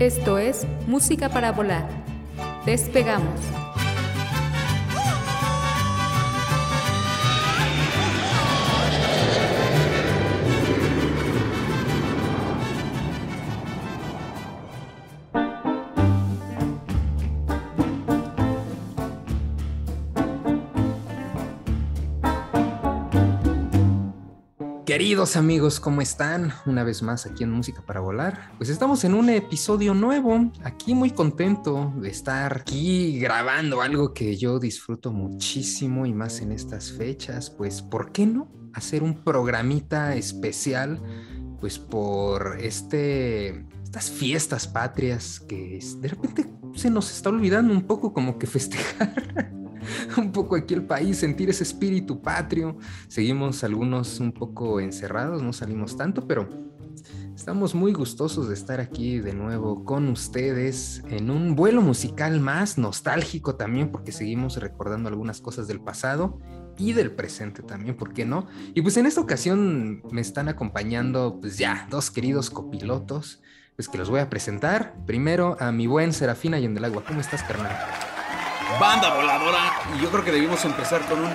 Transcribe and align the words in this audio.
Esto 0.00 0.38
es 0.38 0.66
Música 0.86 1.28
para 1.28 1.52
Volar. 1.52 1.86
Despegamos. 2.64 3.38
Queridos 25.00 25.36
amigos, 25.36 25.80
¿cómo 25.80 26.02
están? 26.02 26.52
Una 26.66 26.84
vez 26.84 27.00
más 27.02 27.24
aquí 27.24 27.42
en 27.42 27.50
Música 27.50 27.80
para 27.80 28.00
Volar. 28.00 28.52
Pues 28.58 28.68
estamos 28.68 29.02
en 29.02 29.14
un 29.14 29.30
episodio 29.30 29.94
nuevo. 29.94 30.52
Aquí 30.62 30.94
muy 30.94 31.10
contento 31.10 31.90
de 31.96 32.10
estar 32.10 32.58
aquí 32.58 33.18
grabando 33.18 33.80
algo 33.80 34.12
que 34.12 34.36
yo 34.36 34.58
disfruto 34.58 35.10
muchísimo 35.10 36.04
y 36.04 36.12
más 36.12 36.42
en 36.42 36.52
estas 36.52 36.92
fechas. 36.92 37.48
Pues, 37.48 37.80
¿por 37.80 38.12
qué 38.12 38.26
no? 38.26 38.52
Hacer 38.74 39.02
un 39.02 39.24
programita 39.24 40.16
especial, 40.16 41.00
pues 41.60 41.78
por 41.78 42.58
este, 42.60 43.64
estas 43.82 44.10
fiestas 44.10 44.68
patrias 44.68 45.40
que 45.40 45.80
de 45.96 46.08
repente 46.08 46.46
se 46.74 46.90
nos 46.90 47.10
está 47.10 47.30
olvidando 47.30 47.72
un 47.72 47.86
poco 47.86 48.12
como 48.12 48.38
que 48.38 48.46
festejar. 48.46 49.50
un 50.16 50.32
poco 50.32 50.56
aquí 50.56 50.74
el 50.74 50.84
país, 50.84 51.18
sentir 51.18 51.50
ese 51.50 51.64
espíritu 51.64 52.20
patrio. 52.20 52.76
Seguimos 53.08 53.64
algunos 53.64 54.20
un 54.20 54.32
poco 54.32 54.80
encerrados, 54.80 55.42
no 55.42 55.52
salimos 55.52 55.96
tanto, 55.96 56.26
pero 56.26 56.48
estamos 57.34 57.74
muy 57.74 57.92
gustosos 57.92 58.48
de 58.48 58.54
estar 58.54 58.80
aquí 58.80 59.18
de 59.18 59.32
nuevo 59.32 59.84
con 59.84 60.08
ustedes 60.08 61.02
en 61.08 61.30
un 61.30 61.56
vuelo 61.56 61.82
musical 61.82 62.40
más 62.40 62.78
nostálgico 62.78 63.56
también, 63.56 63.90
porque 63.90 64.12
seguimos 64.12 64.56
recordando 64.56 65.08
algunas 65.08 65.40
cosas 65.40 65.66
del 65.66 65.80
pasado 65.80 66.38
y 66.76 66.92
del 66.92 67.12
presente 67.12 67.62
también, 67.62 67.96
¿por 67.96 68.12
qué 68.12 68.24
no? 68.24 68.46
Y 68.74 68.82
pues 68.82 68.96
en 68.96 69.06
esta 69.06 69.20
ocasión 69.20 70.02
me 70.10 70.20
están 70.20 70.48
acompañando 70.48 71.38
pues 71.40 71.58
ya 71.58 71.86
dos 71.90 72.10
queridos 72.10 72.50
copilotos, 72.50 73.40
pues 73.76 73.88
que 73.88 73.98
los 73.98 74.10
voy 74.10 74.20
a 74.20 74.28
presentar. 74.30 74.94
Primero 75.06 75.56
a 75.60 75.72
mi 75.72 75.86
buen 75.86 76.12
Serafina 76.12 76.58
y 76.58 76.64
en 76.64 76.74
del 76.74 76.84
Agua. 76.84 77.04
¿Cómo 77.06 77.20
estás, 77.20 77.42
carnal? 77.42 77.72
Banda 78.78 79.14
voladora. 79.14 79.72
Y 79.96 80.02
yo 80.02 80.10
creo 80.10 80.24
que 80.24 80.32
debimos 80.32 80.64
empezar 80.64 81.06
con 81.06 81.24
un. 81.24 81.32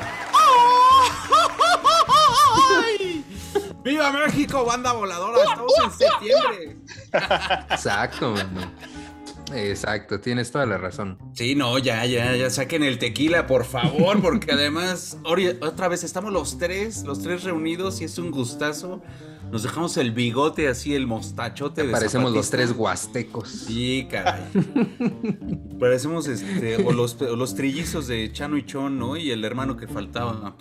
¡Viva 3.83 4.11
México, 4.11 4.66
banda 4.66 4.94
voladora! 4.94 5.44
Estamos 5.44 5.73
en 5.83 5.91
septiembre. 5.91 6.78
Exacto, 7.69 8.31
mano. 8.31 8.72
Exacto, 9.53 10.19
tienes 10.19 10.52
toda 10.52 10.66
la 10.66 10.80
razón. 10.80 11.19
Sí, 11.33 11.53
no, 11.53 11.78
ya, 11.78 12.03
ya, 12.06 12.36
ya 12.36 12.50
saquen 12.50 12.83
el 12.83 12.97
tequila, 12.97 13.45
por 13.45 13.63
favor, 13.63 14.19
porque 14.22 14.53
además, 14.53 15.17
otra 15.61 15.88
vez 15.88 16.03
estamos 16.03 16.33
los 16.33 16.58
tres, 16.58 17.03
los 17.03 17.22
tres 17.22 17.44
reunidos 17.44 18.02
y 18.02 18.06
es 18.06 18.17
un 18.17 18.31
gustazo 18.31 19.03
nos 19.51 19.63
dejamos 19.63 19.95
el 19.97 20.11
bigote 20.11 20.67
así, 20.67 20.95
el 20.95 21.07
mostachote. 21.07 21.85
de 21.85 21.91
parecemos 21.91 22.31
los 22.31 22.49
tres 22.49 22.71
huastecos. 22.71 23.49
Sí, 23.49 24.07
caray. 24.09 24.43
parecemos 25.79 26.27
este, 26.27 26.77
o 26.83 26.91
los, 26.91 27.56
trillizos 27.56 28.07
de 28.07 28.31
Chano 28.31 28.57
y 28.57 28.66
Chon, 28.66 28.97
¿no? 28.97 29.16
Y 29.17 29.31
el 29.31 29.45
hermano 29.45 29.78
que 29.78 29.88
faltaba. 29.88 30.56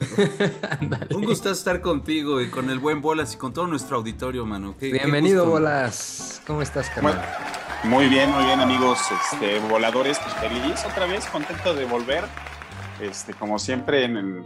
un 1.14 1.24
gusto 1.24 1.50
estar 1.50 1.80
contigo 1.80 2.40
y 2.40 2.50
con 2.50 2.70
el 2.70 2.78
buen 2.78 3.00
Bolas 3.00 3.34
y 3.34 3.36
con 3.36 3.52
todo 3.52 3.66
nuestro 3.66 3.96
auditorio, 3.96 4.46
mano. 4.46 4.74
Bienvenido, 4.80 5.46
Bolas. 5.46 6.42
¿Cómo 6.46 6.62
estás, 6.62 6.88
carnal? 6.90 7.22
Muy 7.84 8.08
bien, 8.08 8.30
muy 8.30 8.44
bien, 8.44 8.60
amigos 8.60 8.98
este, 9.32 9.58
voladores. 9.68 10.18
Pues 10.18 10.34
feliz 10.34 10.84
otra 10.90 11.06
vez, 11.06 11.26
contento 11.26 11.74
de 11.74 11.84
volver. 11.84 12.24
Este, 13.00 13.34
como 13.34 13.58
siempre, 13.58 14.04
en, 14.04 14.44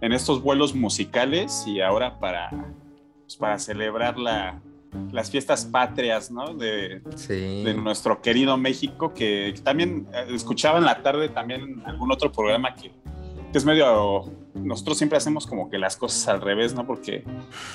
en 0.00 0.12
estos 0.12 0.42
vuelos 0.42 0.74
musicales 0.74 1.64
y 1.66 1.80
ahora 1.80 2.18
para 2.18 2.50
pues, 3.28 3.36
para 3.36 3.58
celebrar 3.58 4.18
la, 4.18 4.58
las 5.12 5.30
fiestas 5.30 5.66
patrias, 5.66 6.30
¿no? 6.30 6.54
De, 6.54 7.02
de 7.28 7.74
nuestro 7.74 8.22
querido 8.22 8.56
México, 8.56 9.12
que, 9.12 9.54
también 9.62 10.08
eh, 10.14 10.28
escuchaba 10.30 10.78
en 10.78 10.86
la 10.86 11.02
tarde 11.02 11.28
también 11.28 11.82
algún 11.84 12.10
otro 12.10 12.32
programa 12.32 12.74
que, 12.74 12.90
que, 13.52 13.58
es 13.58 13.66
medio, 13.66 14.32
nosotros 14.54 14.96
siempre 14.96 15.18
hacemos 15.18 15.46
como 15.46 15.68
que 15.68 15.76
las 15.76 15.98
cosas 15.98 16.26
al 16.28 16.40
revés, 16.40 16.74
¿no? 16.74 16.86
Porque 16.86 17.22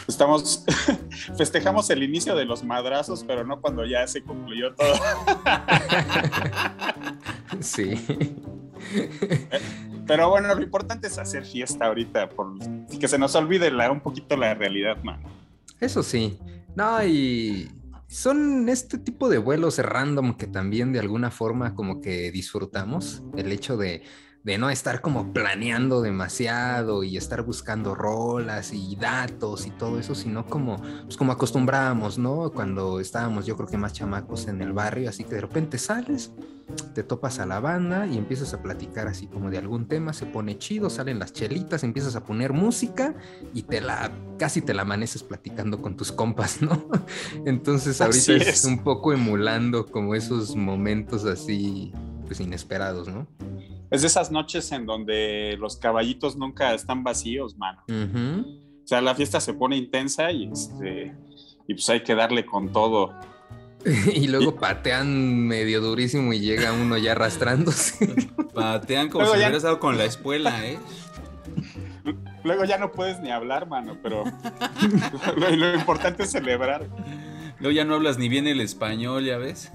estamos, 0.07 0.65
festejamos 1.37 1.87
el 1.91 2.01
inicio 2.01 2.35
de 2.35 2.45
los 2.45 2.63
madrazos, 2.63 3.23
pero 3.23 3.45
no 3.45 3.61
cuando 3.61 3.85
ya 3.85 4.07
se 4.07 4.23
concluyó 4.23 4.73
todo. 4.73 4.95
sí. 7.59 7.93
Pero 10.05 10.29
bueno, 10.29 10.53
lo 10.53 10.61
importante 10.61 11.07
es 11.07 11.17
hacer 11.17 11.45
fiesta 11.45 11.85
ahorita, 11.85 12.27
por, 12.27 12.57
que 12.99 13.07
se 13.07 13.17
nos 13.17 13.33
olvide 13.35 13.71
la, 13.71 13.89
un 13.89 14.01
poquito 14.01 14.35
la 14.35 14.53
realidad, 14.53 15.01
man. 15.01 15.21
Eso 15.83 16.01
sí. 16.01 16.39
No, 16.77 17.03
y 17.03 17.69
son 18.07 18.69
este 18.69 18.97
tipo 18.97 19.27
de 19.27 19.37
vuelos 19.37 19.79
random 19.79 20.37
que 20.37 20.47
también 20.47 20.93
de 20.93 20.99
alguna 20.99 21.29
forma 21.29 21.75
como 21.75 21.99
que 21.99 22.31
disfrutamos. 22.31 23.21
El 23.35 23.51
hecho 23.51 23.75
de, 23.75 24.01
de 24.43 24.57
no 24.57 24.69
estar 24.69 24.99
como 25.01 25.31
planeando 25.31 26.01
demasiado 26.01 27.03
y 27.03 27.15
estar 27.15 27.43
buscando 27.43 27.95
rolas 27.95 28.73
y 28.73 28.95
datos 28.97 29.65
y 29.65 29.71
todo 29.71 29.99
eso, 29.99 30.15
sino 30.15 30.45
como, 30.45 30.81
pues 31.03 31.15
como 31.15 31.31
acostumbrábamos, 31.31 32.17
¿no? 32.17 32.51
Cuando 32.51 32.99
estábamos 32.99 33.45
yo 33.45 33.55
creo 33.55 33.69
que 33.69 33.77
más 33.77 33.93
chamacos 33.93 34.47
en 34.47 34.61
el 34.61 34.73
barrio, 34.73 35.09
así 35.09 35.23
que 35.23 35.35
de 35.35 35.41
repente 35.41 35.77
sales, 35.77 36.31
te 36.93 37.03
topas 37.03 37.39
a 37.39 37.45
la 37.45 37.59
banda 37.59 38.05
y 38.07 38.17
empiezas 38.17 38.53
a 38.53 38.61
platicar 38.61 39.07
así 39.07 39.27
como 39.27 39.49
de 39.49 39.57
algún 39.57 39.87
tema, 39.87 40.11
se 40.11 40.25
pone 40.25 40.57
chido, 40.57 40.89
salen 40.89 41.19
las 41.19 41.31
chelitas, 41.31 41.83
empiezas 41.83 42.15
a 42.15 42.23
poner 42.23 42.51
música 42.51 43.15
y 43.53 43.63
te 43.63 43.79
la 43.79 44.11
casi 44.37 44.61
te 44.61 44.73
la 44.73 44.81
amaneces 44.81 45.23
platicando 45.23 45.81
con 45.81 45.95
tus 45.95 46.11
compas, 46.11 46.61
¿no? 46.61 46.89
Entonces 47.45 48.01
ahorita 48.01 48.33
es. 48.35 48.65
un 48.65 48.83
poco 48.83 49.13
emulando 49.13 49.85
como 49.85 50.15
esos 50.15 50.55
momentos 50.55 51.25
así 51.25 51.93
pues 52.25 52.39
inesperados, 52.39 53.07
¿no? 53.07 53.27
Es 53.93 54.01
de 54.01 54.07
esas 54.07 54.31
noches 54.31 54.71
en 54.71 54.87
donde 54.87 55.55
los 55.59 55.77
caballitos 55.77 56.35
nunca 56.35 56.73
están 56.73 57.03
vacíos, 57.03 57.55
mano. 57.57 57.83
O 57.87 58.87
sea, 58.87 59.01
la 59.01 59.13
fiesta 59.13 59.39
se 59.39 59.53
pone 59.53 59.77
intensa 59.77 60.31
y 60.31 60.51
este 60.51 61.13
y 61.67 61.75
pues 61.75 61.87
hay 61.89 62.01
que 62.01 62.15
darle 62.15 62.43
con 62.43 62.71
todo. 62.71 63.13
y 64.13 64.27
luego 64.29 64.55
patean 64.55 65.45
medio 65.45 65.79
durísimo 65.79 66.33
y 66.33 66.39
llega 66.39 66.73
uno 66.73 66.97
ya 66.97 67.11
arrastrándose. 67.11 68.07
Patean 68.55 69.09
como 69.09 69.25
si 69.25 69.37
hubieras 69.37 69.57
estado 69.57 69.79
con 69.79 69.97
la 69.97 70.05
espuela, 70.05 70.65
¿eh? 70.65 70.79
Luego 72.43 72.65
ya 72.65 72.79
no 72.79 72.91
puedes 72.91 73.19
ni 73.19 73.29
hablar, 73.29 73.67
mano, 73.67 73.97
pero 74.01 74.23
lo, 75.37 75.75
importante 75.75 76.23
es 76.23 76.31
celebrar. 76.31 76.87
Luego 77.59 77.75
ya 77.75 77.85
no 77.85 77.93
hablas 77.93 78.17
ni 78.17 78.27
bien 78.27 78.47
el 78.47 78.59
español, 78.59 79.23
ya 79.23 79.37
ves. 79.37 79.71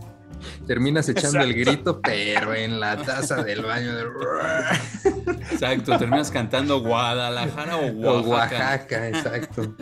Terminas 0.66 1.08
echando 1.08 1.40
el 1.40 1.54
grito, 1.54 2.00
pero 2.00 2.54
en 2.54 2.80
la 2.80 2.96
taza 2.96 3.42
del 3.42 3.62
baño. 3.62 3.94
De... 3.94 4.04
Exacto, 5.50 5.98
terminas 5.98 6.30
cantando 6.30 6.80
Guadalajara 6.80 7.76
o 7.76 7.86
Oaxaca. 7.86 8.10
O 8.10 8.28
Oaxaca, 8.28 9.08
exacto. 9.08 9.74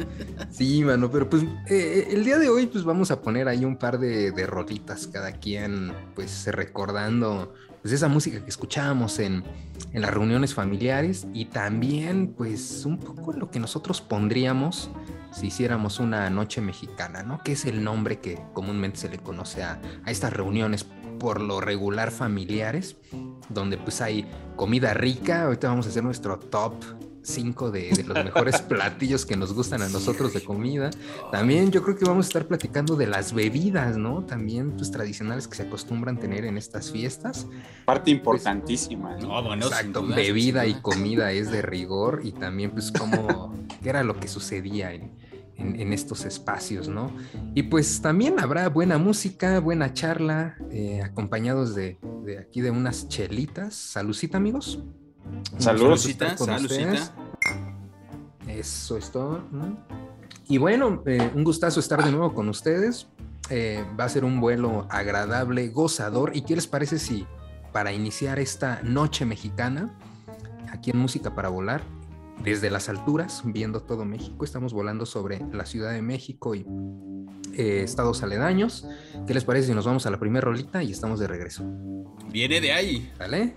Sí, 0.51 0.85
mano, 0.85 1.11
pero 1.11 1.29
pues 1.29 1.45
eh, 1.69 2.09
el 2.11 2.25
día 2.25 2.39
de 2.39 2.49
hoy 2.49 2.67
pues 2.67 2.85
vamos 2.85 3.11
a 3.11 3.21
poner 3.21 3.49
ahí 3.49 3.65
un 3.65 3.77
par 3.77 3.99
de, 3.99 4.31
de 4.31 4.47
rolitas, 4.47 5.07
cada 5.07 5.33
quien 5.33 5.93
pues 6.15 6.47
recordando 6.47 7.53
pues 7.87 7.95
esa 7.95 8.09
música 8.09 8.43
que 8.43 8.51
escuchábamos 8.51 9.21
en, 9.21 9.45
en 9.93 10.03
las 10.03 10.11
reuniones 10.13 10.55
familiares 10.55 11.29
y 11.33 11.45
también 11.45 12.35
pues 12.37 12.85
un 12.85 12.99
poco 12.99 13.33
lo 13.33 13.49
que 13.53 13.61
nosotros 13.61 14.01
pondríamos 14.01 14.91
si 15.31 15.47
hiciéramos 15.47 16.01
una 16.01 16.29
noche 16.29 16.61
mexicana, 16.61 17.23
¿no? 17.23 17.41
Que 17.45 17.53
es 17.53 17.65
el 17.65 17.85
nombre 17.85 18.19
que 18.19 18.41
comúnmente 18.55 18.99
se 18.99 19.09
le 19.09 19.19
conoce 19.19 19.63
a, 19.63 19.81
a 20.05 20.11
estas 20.11 20.33
reuniones 20.33 20.85
por 21.21 21.41
lo 21.41 21.61
regular 21.61 22.11
familiares, 22.11 22.97
donde 23.51 23.79
pues 23.79 24.01
hay 24.01 24.29
comida 24.57 24.93
rica. 24.93 25.45
Ahorita 25.45 25.69
vamos 25.69 25.87
a 25.87 25.91
hacer 25.91 26.03
nuestro 26.03 26.41
top 26.41 26.75
5 27.27 27.71
de, 27.71 28.05
los 28.07 28.25
mejores 28.25 28.61
platillos 28.69 29.27
que 29.27 29.37
nos 29.37 29.53
gustan 29.53 29.83
a 29.83 29.89
nosotros 29.89 30.33
de 30.33 30.43
comida. 30.43 30.91
También 31.33 31.71
yo 31.71 31.83
creo 31.83 31.97
que 31.97 32.05
vamos 32.05 32.27
a 32.27 32.29
estar 32.29 32.47
platicando 32.47 32.97
de 32.97 33.07
las 33.07 33.33
bebidas, 33.33 33.97
¿no? 33.97 34.25
También 34.25 34.73
pues 34.73 34.91
tradicionales 34.91 35.49
que 35.49 35.57
se 35.57 35.65
acostumbran 35.65 36.19
tener 36.19 36.45
en 36.45 36.57
estas 36.57 36.91
fiestas. 36.91 37.47
Parte 37.85 38.11
importantísima. 38.11 39.17
¿no? 39.17 39.43
bueno, 39.43 39.67
Exacto, 39.67 40.07
bebida 40.07 40.67
y 40.67 40.75
comida 40.75 41.33
es 41.33 41.51
de 41.51 41.63
rigor 41.63 42.21
y 42.25 42.33
también 42.33 42.71
pues 42.71 42.93
cómo, 42.93 43.55
qué 43.83 43.89
era 43.89 44.03
lo 44.03 44.19
que 44.19 44.29
sucedía 44.29 44.93
en 44.93 45.27
en, 45.59 45.93
estos 45.93 46.25
espacios, 46.25 46.89
¿no? 46.89 47.11
Y 47.55 47.65
pues 47.65 48.01
también 48.03 48.39
habrá 48.41 48.69
buena 48.69 48.99
música, 48.99 49.59
buena 49.61 49.93
charla, 49.93 50.57
eh, 50.71 51.03
acompañados 51.03 51.75
de, 51.75 51.99
aquí 52.41 52.61
de 52.61 52.71
unas 52.71 53.09
chelitas. 53.09 53.75
Saludcita, 53.75 54.37
amigos. 54.37 54.81
Saludos. 55.59 56.03
Saludcita, 56.03 56.37
Eso 58.47 58.97
es 58.97 59.11
todo. 59.11 59.43
Y 60.49 60.59
bueno, 60.59 61.03
eh, 61.07 61.31
un 61.35 61.45
gustazo 61.45 61.81
estar 61.81 62.05
de 62.05 62.11
nuevo 62.11 62.35
con 62.35 62.49
ustedes. 62.49 63.09
Eh, 63.51 63.85
va 63.99 64.05
a 64.05 64.09
ser 64.09 64.25
un 64.25 64.41
vuelo 64.41 64.87
agradable, 64.91 65.69
gozador. 65.69 66.33
¿Y 66.35 66.43
qué 66.43 66.55
les 66.55 66.67
parece 66.67 66.99
si 66.99 67.27
para 67.73 67.93
iniciar 67.93 68.39
esta 68.39 68.81
noche 68.83 69.25
mexicana, 69.25 69.95
aquí 70.71 70.91
en 70.91 70.99
Música 70.99 71.35
para 71.35 71.49
Volar, 71.49 71.83
desde 72.43 72.71
las 72.71 72.89
alturas, 72.89 73.43
viendo 73.45 73.83
todo 73.83 74.05
México, 74.05 74.45
estamos 74.45 74.73
volando 74.73 75.07
sobre 75.07 75.41
la 75.53 75.67
Ciudad 75.67 75.93
de 75.93 76.03
México 76.03 76.55
y 76.55 76.67
eh, 77.55 77.83
estados 77.83 78.23
aledaños. 78.23 78.87
¿Qué 79.27 79.35
les 79.35 79.45
parece 79.45 79.69
si 79.69 79.75
nos 79.75 79.87
vamos 79.87 80.07
a 80.07 80.11
la 80.11 80.19
primera 80.19 80.45
rolita 80.45 80.83
y 80.83 80.93
estamos 80.93 81.19
de 81.19 81.27
regreso? 81.27 81.65
Viene 82.31 82.61
de 82.61 82.73
ahí. 82.73 83.13
¿Vale? 83.19 83.55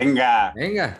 Venga. 0.00 0.52
Venga. 0.56 0.98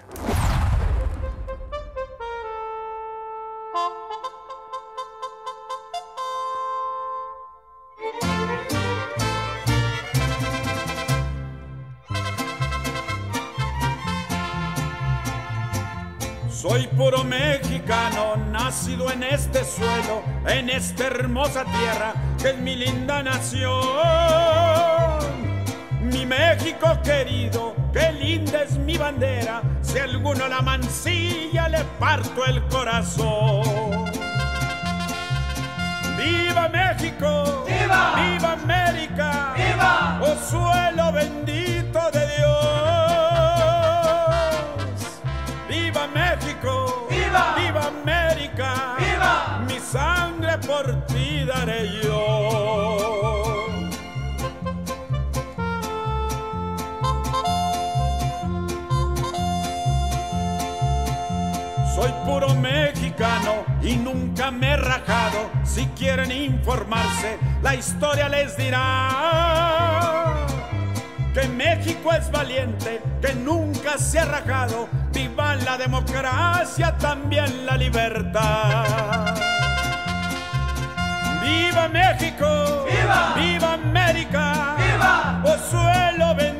Soy 16.50 16.86
puro 16.88 17.24
mexicano, 17.24 18.36
nacido 18.52 19.10
en 19.10 19.22
este 19.22 19.64
suelo, 19.64 20.22
en 20.46 20.68
esta 20.68 21.06
hermosa 21.06 21.64
tierra 21.64 22.12
que 22.38 22.50
es 22.50 22.58
mi 22.58 22.76
linda 22.76 23.22
nación. 23.22 23.70
Mi 26.02 26.26
México 26.26 26.86
querido, 27.02 27.79
qué 27.92 28.12
linda 28.12 28.62
es 28.62 28.78
mi 28.78 28.96
bandera, 28.96 29.62
si 29.82 29.98
alguno 29.98 30.48
la 30.48 30.62
mancilla 30.62 31.68
le 31.68 31.84
parto 31.98 32.44
el 32.44 32.62
corazón. 32.68 34.10
¡Viva 36.16 36.68
México! 36.68 37.64
¡Viva! 37.66 38.14
¡Viva 38.16 38.52
América! 38.52 39.54
¡Viva! 39.56 40.20
¡Oh 40.22 40.36
suelo 40.50 41.12
bendito 41.12 42.10
de 42.12 42.26
Dios! 42.36 42.60
¡Viva 45.68 46.06
México! 46.08 47.06
¡Viva! 47.10 47.54
¡Viva 47.56 47.86
América! 47.86 48.96
¡Viva! 48.98 49.64
Mi 49.66 49.78
sangre 49.78 50.58
por 50.58 51.06
ti 51.06 51.44
daré 51.46 51.88
yo. 52.02 52.29
Y 63.82 63.96
nunca 63.96 64.50
me 64.50 64.72
he 64.72 64.76
rajado. 64.76 65.50
Si 65.64 65.86
quieren 65.88 66.30
informarse, 66.32 67.38
la 67.62 67.74
historia 67.74 68.28
les 68.28 68.56
dirá 68.56 70.36
que 71.34 71.48
México 71.48 72.12
es 72.12 72.30
valiente, 72.30 73.00
que 73.20 73.34
nunca 73.34 73.98
se 73.98 74.18
ha 74.18 74.24
rajado. 74.24 74.88
Viva 75.12 75.54
la 75.56 75.76
democracia, 75.78 76.96
también 76.98 77.66
la 77.66 77.76
libertad. 77.76 79.34
¡Viva 81.42 81.88
México! 81.88 82.86
¡Viva! 82.90 83.34
¡Viva 83.36 83.72
América! 83.74 84.76
¡Viva! 84.76 85.42
¡Oh 85.44 85.56
suelo 85.70 86.34
bendito 86.34 86.59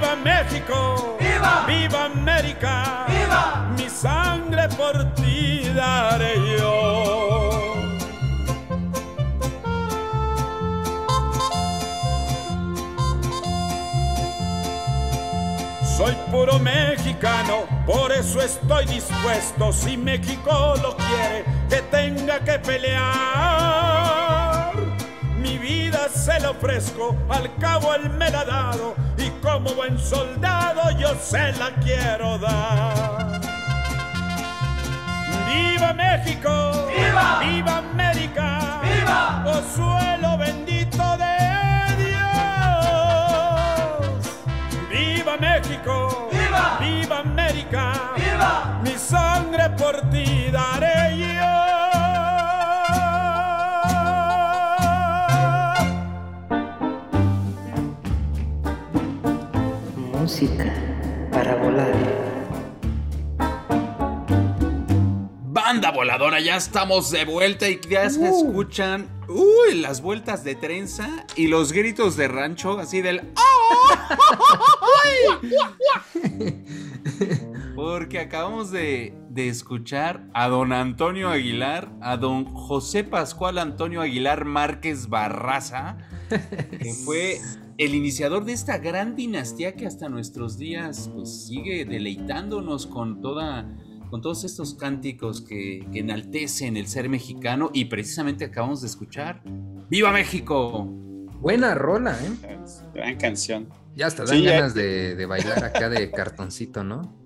¡Viva 0.00 0.16
México! 0.16 1.18
¡Viva! 1.20 1.64
¡Viva 1.66 2.04
América! 2.06 3.04
¡Viva! 3.06 3.68
Mi 3.76 3.90
sangre 3.90 4.66
por 4.70 5.12
ti 5.12 5.70
daré 5.74 6.36
yo. 6.56 7.74
Soy 15.98 16.14
puro 16.30 16.58
mexicano, 16.58 17.66
por 17.84 18.10
eso 18.10 18.40
estoy 18.40 18.86
dispuesto, 18.86 19.70
si 19.70 19.98
México 19.98 20.76
lo 20.80 20.96
quiere, 20.96 21.44
que 21.68 21.82
tenga 21.90 22.40
que 22.40 22.58
pelear. 22.58 23.10
Mi 25.42 25.58
vida 25.58 26.08
se 26.08 26.40
la 26.40 26.52
ofrezco, 26.52 27.14
al 27.28 27.54
cabo 27.56 27.94
él 27.94 28.08
me 28.08 28.30
la 28.30 28.40
ha 28.40 28.44
dado, 28.46 28.94
como 29.42 29.70
buen 29.74 29.98
soldado 29.98 30.90
yo 30.98 31.14
se 31.20 31.52
la 31.52 31.70
quiero 31.82 32.38
dar. 32.38 33.40
¡Viva 35.46 35.92
México! 35.92 36.88
¡Viva! 36.88 37.40
¡Viva 37.40 37.78
América! 37.78 38.80
¡Viva! 38.82 39.44
¡Oh 39.46 39.62
suelo 39.74 40.38
bendito 40.38 41.16
de 41.16 41.36
Dios! 42.04 42.30
¡Viva 44.88 45.36
México! 45.36 46.28
¡Viva! 46.30 46.78
¡Viva 46.78 47.18
América! 47.18 47.92
¡Viva! 48.16 48.80
Mi 48.82 48.96
sangre 48.96 49.70
por 49.70 50.00
ti 50.10 50.50
daré 50.50 51.16
yo. 51.18 51.59
Música 60.40 60.72
para 61.30 61.54
volar. 61.56 61.92
Banda 65.44 65.90
voladora, 65.90 66.40
ya 66.40 66.56
estamos 66.56 67.10
de 67.10 67.26
vuelta 67.26 67.68
y 67.68 67.78
ya 67.88 68.08
se 68.08 68.26
escuchan 68.26 69.06
uy, 69.28 69.74
las 69.74 70.00
vueltas 70.00 70.42
de 70.42 70.54
trenza 70.54 71.26
y 71.36 71.48
los 71.48 71.72
gritos 71.72 72.16
de 72.16 72.28
rancho, 72.28 72.78
así 72.78 73.02
del 73.02 73.20
Porque 77.80 78.18
acabamos 78.18 78.70
de, 78.70 79.14
de 79.30 79.48
escuchar 79.48 80.28
a 80.34 80.48
don 80.48 80.74
Antonio 80.74 81.30
Aguilar, 81.30 81.90
a 82.02 82.18
don 82.18 82.44
José 82.44 83.04
Pascual 83.04 83.56
Antonio 83.56 84.02
Aguilar 84.02 84.44
Márquez 84.44 85.08
Barraza, 85.08 85.96
que 86.28 86.92
fue 87.06 87.38
el 87.78 87.94
iniciador 87.94 88.44
de 88.44 88.52
esta 88.52 88.76
gran 88.76 89.16
dinastía 89.16 89.76
que 89.76 89.86
hasta 89.86 90.10
nuestros 90.10 90.58
días 90.58 91.10
pues, 91.14 91.46
sigue 91.46 91.86
deleitándonos 91.86 92.86
con 92.86 93.22
toda 93.22 93.66
con 94.10 94.20
todos 94.20 94.44
estos 94.44 94.74
cánticos 94.74 95.40
que, 95.40 95.86
que, 95.90 96.00
enaltecen 96.00 96.76
el 96.76 96.86
ser 96.86 97.08
mexicano 97.08 97.70
y 97.72 97.86
precisamente 97.86 98.44
acabamos 98.44 98.82
de 98.82 98.88
escuchar 98.88 99.42
¡Viva 99.88 100.12
México! 100.12 100.84
Buena 101.40 101.74
rola, 101.74 102.14
¿eh? 102.22 102.58
Gran 102.92 103.16
canción. 103.16 103.70
Ya 103.96 104.08
hasta 104.08 104.24
dan 104.26 104.36
Sí, 104.36 104.42
ya- 104.42 104.52
ganas 104.52 104.74
de, 104.74 105.16
de 105.16 105.24
bailar 105.24 105.64
acá 105.64 105.88
de 105.88 106.10
cartoncito, 106.10 106.84
¿no? 106.84 107.19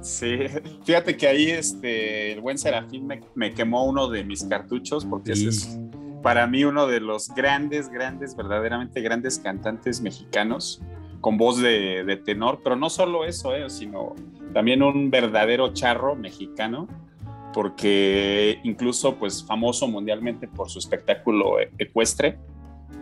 Sí, 0.00 0.38
fíjate 0.84 1.16
que 1.16 1.26
ahí 1.26 1.50
este, 1.50 2.32
el 2.32 2.40
buen 2.40 2.58
Serafín 2.58 3.06
me, 3.06 3.20
me 3.34 3.52
quemó 3.52 3.86
uno 3.86 4.08
de 4.08 4.24
mis 4.24 4.44
cartuchos 4.44 5.04
porque 5.04 5.32
ese 5.32 5.48
es 5.48 5.78
para 6.22 6.46
mí 6.46 6.64
uno 6.64 6.86
de 6.86 7.00
los 7.00 7.28
grandes, 7.28 7.88
grandes, 7.88 8.34
verdaderamente 8.34 9.00
grandes 9.00 9.38
cantantes 9.38 10.00
mexicanos 10.00 10.82
con 11.20 11.36
voz 11.36 11.58
de, 11.58 12.04
de 12.04 12.16
tenor, 12.16 12.60
pero 12.62 12.76
no 12.76 12.90
solo 12.90 13.24
eso, 13.24 13.54
eh, 13.54 13.70
sino 13.70 14.14
también 14.52 14.82
un 14.82 15.10
verdadero 15.10 15.72
charro 15.72 16.16
mexicano, 16.16 16.88
porque 17.52 18.60
incluso 18.64 19.16
pues 19.16 19.44
famoso 19.44 19.88
mundialmente 19.88 20.48
por 20.48 20.68
su 20.68 20.78
espectáculo 20.78 21.56
ecuestre. 21.78 22.38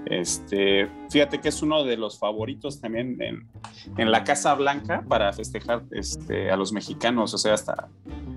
Este, 0.06 0.88
fíjate 1.10 1.40
que 1.40 1.48
es 1.48 1.62
uno 1.62 1.82
de 1.84 1.96
los 1.96 2.18
favoritos 2.18 2.80
también 2.80 3.20
en, 3.22 3.48
en 3.96 4.10
la 4.10 4.22
Casa 4.22 4.54
Blanca 4.54 5.02
para 5.08 5.32
festejar 5.32 5.84
este, 5.92 6.50
a 6.50 6.56
los 6.56 6.72
mexicanos, 6.72 7.32
o 7.32 7.38
sea, 7.38 7.54
hasta 7.54 7.88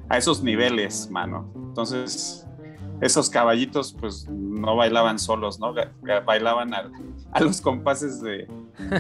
a 0.10 0.18
esos 0.18 0.42
niveles, 0.42 1.10
mano. 1.12 1.52
Entonces, 1.56 2.48
esos 3.02 3.30
caballitos 3.30 3.96
pues 4.00 4.28
no 4.30 4.76
bailaban 4.76 5.20
solos, 5.20 5.60
¿no? 5.60 5.74
Bailaban 6.26 6.74
a, 6.74 6.90
a 7.32 7.42
los 7.42 7.62
compases 7.62 8.22
de, 8.22 8.48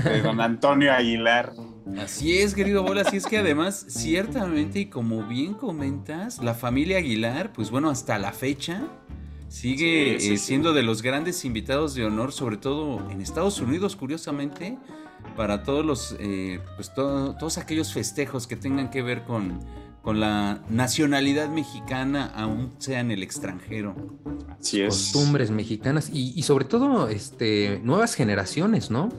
de 0.03 0.21
don 0.21 0.41
Antonio 0.41 0.93
Aguilar. 0.93 1.53
Así 1.97 2.37
es, 2.39 2.53
querido 2.53 2.83
Bola, 2.83 3.01
así 3.01 3.15
es 3.15 3.25
que 3.25 3.37
además, 3.37 3.85
ciertamente, 3.87 4.79
y 4.79 4.85
como 4.87 5.23
bien 5.23 5.53
comentas, 5.53 6.43
la 6.43 6.53
familia 6.53 6.97
Aguilar, 6.97 7.53
pues 7.53 7.71
bueno, 7.71 7.89
hasta 7.89 8.19
la 8.19 8.33
fecha, 8.33 8.83
sigue 9.47 10.17
Sí, 10.19 10.27
sí, 10.27 10.33
eh, 10.33 10.37
sí. 10.37 10.45
siendo 10.45 10.73
de 10.73 10.83
los 10.83 11.01
grandes 11.01 11.45
invitados 11.45 11.93
de 11.95 12.05
honor, 12.05 12.31
sobre 12.31 12.57
todo 12.57 13.09
en 13.09 13.21
Estados 13.21 13.59
Unidos, 13.59 13.95
curiosamente, 13.95 14.77
para 15.35 15.63
todos 15.63 15.85
los, 15.85 16.15
eh, 16.19 16.59
pues 16.75 16.93
to- 16.93 17.35
todos 17.39 17.57
aquellos 17.57 17.93
festejos 17.93 18.47
que 18.47 18.55
tengan 18.55 18.89
que 18.89 19.01
ver 19.01 19.23
con, 19.23 19.59
con 20.01 20.19
la 20.19 20.61
nacionalidad 20.69 21.49
mexicana, 21.49 22.31
aún 22.35 22.71
sea 22.77 22.99
en 22.99 23.11
el 23.11 23.23
extranjero. 23.23 23.95
Así 24.59 24.81
es. 24.81 24.89
costumbres 24.89 25.51
mexicanas 25.51 26.09
y, 26.11 26.33
y 26.35 26.43
sobre 26.43 26.65
todo 26.65 27.07
este, 27.09 27.79
nuevas 27.83 28.15
generaciones, 28.15 28.89
¿no? 28.89 29.09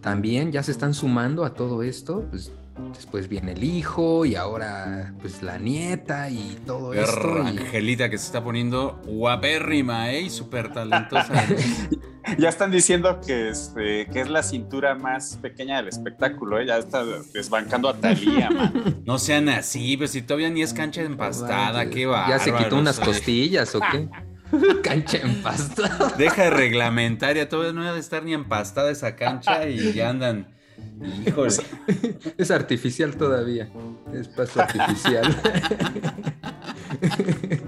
También 0.00 0.52
ya 0.52 0.62
se 0.62 0.72
están 0.72 0.94
sumando 0.94 1.44
a 1.44 1.54
todo 1.54 1.82
esto. 1.82 2.26
Pues, 2.30 2.50
después 2.94 3.28
viene 3.28 3.52
el 3.52 3.64
hijo 3.64 4.24
y 4.24 4.34
ahora 4.34 5.14
pues 5.20 5.42
la 5.42 5.58
nieta 5.58 6.28
y 6.30 6.58
todo 6.66 6.92
esto. 6.94 7.42
y- 7.44 7.58
Angelita 7.58 8.08
que 8.10 8.18
se 8.18 8.26
está 8.26 8.42
poniendo 8.42 9.00
guapérrima, 9.06 10.10
¿eh? 10.10 10.22
Y 10.22 10.30
súper 10.30 10.72
talentosa. 10.72 11.32
Ya 12.38 12.50
están 12.50 12.70
diciendo 12.70 13.20
que, 13.26 13.48
este, 13.48 14.06
que 14.06 14.20
es 14.20 14.30
la 14.30 14.44
cintura 14.44 14.94
más 14.94 15.36
pequeña 15.42 15.78
del 15.78 15.88
espectáculo, 15.88 16.60
¿eh? 16.60 16.66
ya 16.66 16.78
está 16.78 17.04
desbancando 17.34 17.88
a 17.88 17.94
Talía, 17.94 18.48
man. 18.48 19.02
no 19.04 19.18
sean 19.18 19.48
así, 19.48 19.96
pero 19.96 20.06
si 20.06 20.22
todavía 20.22 20.48
ni 20.48 20.62
es 20.62 20.72
cancha 20.72 21.02
empastada, 21.02 21.90
qué 21.90 22.06
va. 22.06 22.28
¿Ya 22.28 22.38
se 22.38 22.54
quitó 22.54 22.78
unas 22.78 23.00
costillas 23.00 23.74
o 23.74 23.80
qué? 23.90 24.08
Cancha 24.82 25.18
empastada. 25.18 26.14
Deja 26.16 26.44
de 26.44 26.50
reglamentaria, 26.50 27.48
todavía 27.48 27.72
no 27.72 27.84
debe 27.84 27.98
estar 27.98 28.22
ni 28.22 28.34
empastada 28.34 28.90
esa 28.90 29.16
cancha 29.16 29.66
y 29.68 29.92
ya 29.92 30.10
andan. 30.10 30.54
Híjole. 31.26 31.52
Es 32.38 32.50
artificial 32.50 33.16
todavía. 33.16 33.70
Es 34.12 34.28
paso 34.28 34.60
artificial. 34.60 35.24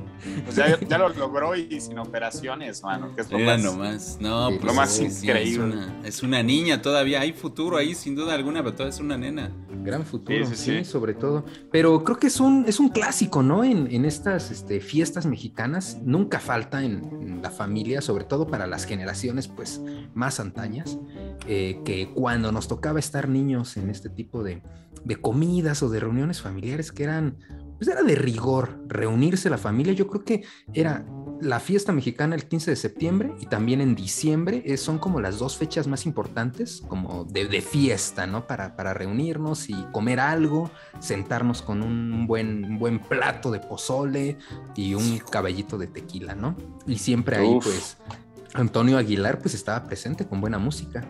Pues 0.54 0.80
ya, 0.80 0.87
ya 0.87 0.99
lo 0.99 1.08
logró 1.11 1.54
y 1.56 1.80
sin 1.80 1.99
operaciones, 1.99 2.82
mano, 2.82 3.14
que 3.14 3.23
es 3.23 3.30
lo 3.30 3.38
Mira 3.38 3.54
más... 3.54 3.62
nomás, 3.64 4.18
no, 4.20 4.49
Sí, 4.49 4.54
pues 4.61 4.64
lo 4.66 4.75
más 4.75 5.00
increíble. 5.00 5.42
Es 5.50 5.58
una, 5.58 6.00
es 6.04 6.23
una 6.23 6.42
niña 6.42 6.82
todavía, 6.82 7.20
hay 7.20 7.32
futuro 7.32 7.76
ahí 7.76 7.94
sin 7.94 8.14
duda 8.14 8.34
alguna, 8.34 8.62
pero 8.62 8.73
todavía 8.73 8.94
es 8.94 9.00
una 9.00 9.16
nena. 9.16 9.50
Gran 9.82 10.04
futuro, 10.04 10.46
Sí, 10.46 10.56
sí, 10.56 10.64
sí, 10.64 10.78
sí. 10.78 10.84
sobre 10.84 11.14
todo. 11.14 11.44
Pero 11.70 12.02
creo 12.04 12.18
que 12.18 12.28
es 12.28 12.40
un, 12.40 12.64
es 12.66 12.80
un 12.80 12.88
clásico, 12.88 13.42
¿no? 13.42 13.64
En, 13.64 13.92
en 13.92 14.04
estas 14.04 14.50
este, 14.50 14.80
fiestas 14.80 15.26
mexicanas 15.26 15.99
nunca 16.02 16.40
falta 16.40 16.82
en, 16.82 17.04
en 17.20 17.42
la 17.42 17.50
familia, 17.50 18.00
sobre 18.00 18.25
todo 18.25 18.46
para 18.46 18.66
las 18.66 18.84
generaciones 18.84 19.49
pues 19.49 19.82
más 20.14 20.40
antañas, 20.40 20.99
eh, 21.46 21.80
que 21.84 22.11
cuando 22.14 22.52
nos 22.52 22.68
tocaba 22.68 22.99
estar 22.99 23.28
niños 23.28 23.76
en 23.76 23.90
este 23.90 24.08
tipo 24.08 24.42
de, 24.42 24.62
de 25.04 25.16
comidas 25.16 25.82
o 25.82 25.90
de 25.90 26.00
reuniones 26.00 26.40
familiares 26.40 26.92
que 26.92 27.02
eran, 27.04 27.37
pues 27.78 27.88
era 27.88 28.02
de 28.02 28.14
rigor, 28.14 28.81
reunirse 28.87 29.50
la 29.50 29.59
familia, 29.59 29.93
yo 29.93 30.07
creo 30.07 30.25
que 30.25 30.45
era 30.73 31.04
la 31.40 31.61
fiesta 31.61 31.93
mexicana 31.93 32.35
el 32.35 32.47
15 32.47 32.71
de 32.71 32.76
septiembre 32.76 33.35
y 33.40 33.47
también 33.47 33.81
en 33.81 33.95
diciembre 33.95 34.62
eh, 34.64 34.76
son 34.76 34.99
como 34.99 35.21
las 35.21 35.38
dos 35.38 35.57
fechas 35.57 35.87
más 35.87 36.07
importantes, 36.07 36.83
como 36.88 37.25
de, 37.25 37.47
de 37.47 37.61
fiesta, 37.61 38.26
¿no? 38.26 38.47
Para, 38.47 38.76
para 38.76 38.95
reunirnos 38.95 39.69
y 39.69 39.75
comer 39.93 40.21
algo, 40.21 40.71
sentarnos 41.00 41.62
con 41.62 41.83
un 41.83 42.26
buen, 42.26 42.64
un 42.64 42.78
buen 42.78 42.99
plato 42.99 43.50
de 43.50 43.61
pozole 43.61 44.38
y 44.75 44.95
un 44.95 45.19
caballito 45.19 45.76
de 45.76 45.87
tequila, 45.87 46.35
¿no? 46.35 46.57
Y 46.87 46.99
siempre 46.99 47.37
ahí, 47.37 47.54
Uf. 47.54 47.64
pues, 47.64 47.97
Antonio 48.54 48.97
Aguilar, 48.97 49.40
pues 49.40 49.54
estaba 49.54 49.85
presente 49.85 50.26
con 50.26 50.40
buena 50.40 50.59
música. 50.59 51.04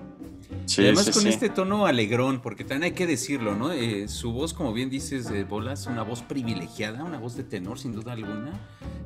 Sí, 0.66 0.82
y 0.82 0.84
además 0.86 1.04
sí, 1.06 1.12
con 1.12 1.22
sí. 1.22 1.28
este 1.28 1.48
tono 1.48 1.86
alegrón, 1.86 2.40
porque 2.40 2.64
también 2.64 2.84
hay 2.84 2.92
que 2.92 3.06
decirlo, 3.06 3.54
¿no? 3.54 3.72
Eh, 3.72 4.08
su 4.08 4.32
voz, 4.32 4.52
como 4.54 4.72
bien 4.72 4.90
dices, 4.90 5.28
de 5.30 5.44
Bolas, 5.44 5.86
una 5.86 6.02
voz 6.02 6.22
privilegiada, 6.22 7.02
una 7.04 7.18
voz 7.18 7.36
de 7.36 7.44
tenor, 7.44 7.78
sin 7.78 7.92
duda 7.92 8.12
alguna. 8.12 8.52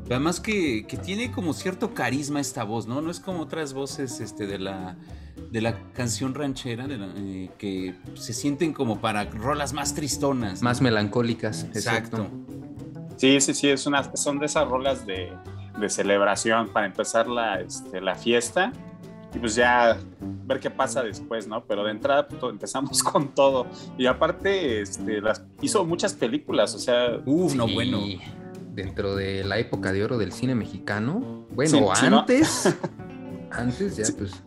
Pero 0.04 0.16
además 0.16 0.40
que, 0.40 0.86
que 0.86 0.96
tiene 0.96 1.30
como 1.30 1.52
cierto 1.52 1.92
carisma 1.94 2.40
esta 2.40 2.64
voz, 2.64 2.86
¿no? 2.86 3.00
No 3.02 3.10
es 3.10 3.20
como 3.20 3.40
otras 3.40 3.72
voces 3.74 4.20
este, 4.20 4.46
de, 4.46 4.58
la, 4.58 4.96
de 5.50 5.60
la 5.60 5.78
canción 5.92 6.34
ranchera, 6.34 6.86
de 6.86 6.96
la- 6.98 7.12
eh, 7.16 7.50
que 7.58 7.94
se 8.14 8.32
sienten 8.32 8.72
como 8.72 9.00
para 9.00 9.24
rolas 9.24 9.72
más 9.72 9.94
tristonas. 9.94 10.62
¿no? 10.62 10.68
Más 10.68 10.80
melancólicas. 10.80 11.64
Exacto. 11.64 12.30
Sí, 13.16 13.40
sí, 13.40 13.52
sí, 13.52 13.68
es 13.68 13.86
una, 13.86 14.14
son 14.16 14.38
de 14.38 14.46
esas 14.46 14.68
rolas 14.68 15.04
de, 15.04 15.32
de 15.78 15.88
celebración 15.88 16.68
para 16.72 16.86
empezar 16.86 17.26
la, 17.28 17.60
este, 17.60 18.00
la 18.00 18.14
fiesta 18.14 18.72
y 19.34 19.38
pues 19.38 19.54
ya 19.54 19.98
ver 20.46 20.60
qué 20.60 20.70
pasa 20.70 21.02
después, 21.02 21.46
¿no? 21.46 21.64
Pero 21.64 21.84
de 21.84 21.90
entrada 21.90 22.26
pues, 22.26 22.42
empezamos 22.50 23.02
con 23.02 23.34
todo. 23.34 23.66
Y 23.96 24.06
aparte, 24.06 24.80
este, 24.80 25.20
las, 25.20 25.44
hizo 25.60 25.84
muchas 25.84 26.14
películas, 26.14 26.74
o 26.74 26.78
sea, 26.78 27.20
Uf, 27.26 27.54
no, 27.54 27.66
Sí, 27.66 27.74
bueno. 27.74 28.00
Dentro 28.72 29.16
de 29.16 29.42
la 29.44 29.58
época 29.58 29.92
de 29.92 30.04
oro 30.04 30.18
del 30.18 30.32
cine 30.32 30.54
mexicano. 30.54 31.46
Bueno, 31.50 31.94
Sí, 31.94 32.06
antes. 32.06 32.76
Antes 33.50 33.96
ya, 33.96 34.04
Sí. 34.04 34.12
pues. 34.12 34.42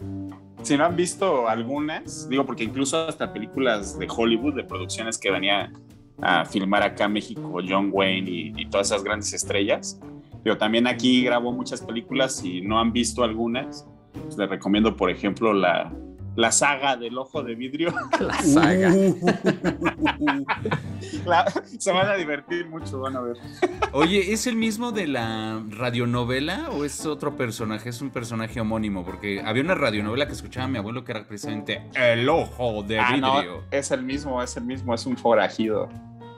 si 0.62 0.78
no 0.78 0.86
han 0.86 0.96
visto 0.96 1.48
algunas, 1.50 2.30
digo, 2.30 2.46
porque 2.46 2.64
incluso 2.64 3.08
hasta 3.08 3.34
películas 3.34 3.98
de 3.98 4.08
Hollywood, 4.08 4.54
de 4.54 4.64
producciones 4.64 5.18
que 5.18 5.32
venía 5.32 5.74
a 6.22 6.46
filmar 6.46 6.84
acá 6.84 7.06
en 7.06 7.14
México, 7.14 7.60
John 7.68 7.90
Wayne 7.92 8.30
y, 8.30 8.54
y 8.56 8.70
todas 8.70 8.88
esas 8.92 9.04
grandes 9.04 9.34
estrellas. 9.34 10.00
Pero 10.44 10.58
también 10.58 10.86
aquí 10.88 11.24
grabó 11.24 11.52
muchas 11.52 11.82
películas, 11.82 12.36
si 12.36 12.62
no 12.62 12.80
han 12.80 12.94
visto 12.94 13.24
algunas, 13.24 13.88
pues 14.14 14.38
les 14.38 14.50
recomiendo, 14.50 14.96
por 14.96 15.10
ejemplo, 15.10 15.54
la, 15.54 15.92
la 16.36 16.52
saga 16.52 16.96
del 16.98 17.18
ojo 17.18 17.44
de 17.44 17.56
vidrio. 17.56 17.94
La 18.20 18.34
saga. 18.42 18.94
La- 21.26 21.46
se 21.78 21.92
van 21.92 22.08
a 22.08 22.16
divertir 22.16 22.68
mucho, 22.68 23.00
van 23.00 23.16
a 23.16 23.22
ver. 23.22 23.38
Oye, 23.92 24.32
¿es 24.34 24.48
el 24.48 24.56
mismo 24.56 24.92
de 24.92 25.08
la 25.08 25.62
radionovela 25.70 26.70
o 26.72 26.86
es 26.86 27.06
otro 27.06 27.36
personaje? 27.36 27.90
Es 27.90 28.02
un 28.02 28.10
personaje 28.12 28.60
homónimo, 28.62 29.04
porque 29.04 29.42
había 29.42 29.64
una 29.64 29.76
radionovela 29.76 30.26
que 30.28 30.34
escuchaba 30.34 30.68
mi 30.68 30.78
abuelo 30.78 31.04
que 31.04 31.12
era 31.12 31.28
precisamente 31.28 31.84
El 31.96 32.28
Ojo 32.30 32.84
de 32.84 33.00
Ah, 33.00 33.18
no, 33.18 33.34
Vidrio. 33.36 33.64
es 33.72 33.92
el 33.92 34.04
mismo, 34.04 34.42
es 34.42 34.56
el 34.58 34.64
mismo, 34.64 34.94
es 34.94 35.06
un 35.06 35.18
forajido. 35.18 35.90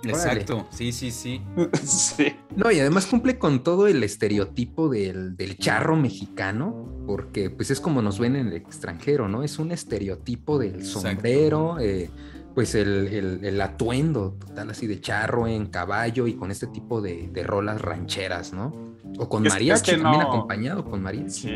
Exacto, 0.10 0.68
sí, 0.72 0.92
sí, 0.92 1.12
sí. 1.12 1.42
sí. 1.84 2.36
No, 2.56 2.72
y 2.72 2.80
además 2.80 3.06
cumple 3.06 3.38
con 3.38 3.64
todo 3.64 3.88
el 3.88 4.04
estereotipo 4.04 4.90
del, 4.90 5.36
del 5.36 5.58
charro 5.58 5.96
mexicano, 5.96 6.88
porque 7.08 7.50
pues 7.50 7.72
es 7.72 7.80
como 7.80 8.02
nos 8.02 8.20
ven 8.20 8.36
en 8.36 8.48
el 8.48 8.54
extranjero, 8.54 9.28
¿no? 9.28 9.44
Es 9.44 9.60
un 9.60 9.72
estereotipo 9.72 10.58
del 10.60 10.76
Exacto. 10.76 11.02
sombrero, 11.10 11.80
eh, 11.80 12.10
pues 12.56 12.76
el, 12.76 13.08
el- 13.08 13.46
el 13.46 13.62
atuendo 13.62 14.34
total 14.40 14.70
así 14.70 14.86
de 14.88 15.02
charro 15.02 15.48
en 15.48 15.66
caballo 15.68 16.28
y 16.28 16.34
con 16.36 16.52
este 16.52 16.68
tipo 16.68 17.02
de, 17.02 17.30
de 17.34 17.44
rolas 17.44 17.82
rancheras, 17.82 18.54
¿no? 18.54 18.94
O 19.18 19.28
con 19.30 19.46
Es- 19.48 19.54
también 19.54 20.22
acompañado 20.22 20.86
con 20.86 21.02
mariachi. 21.02 21.30
Sí. 21.30 21.50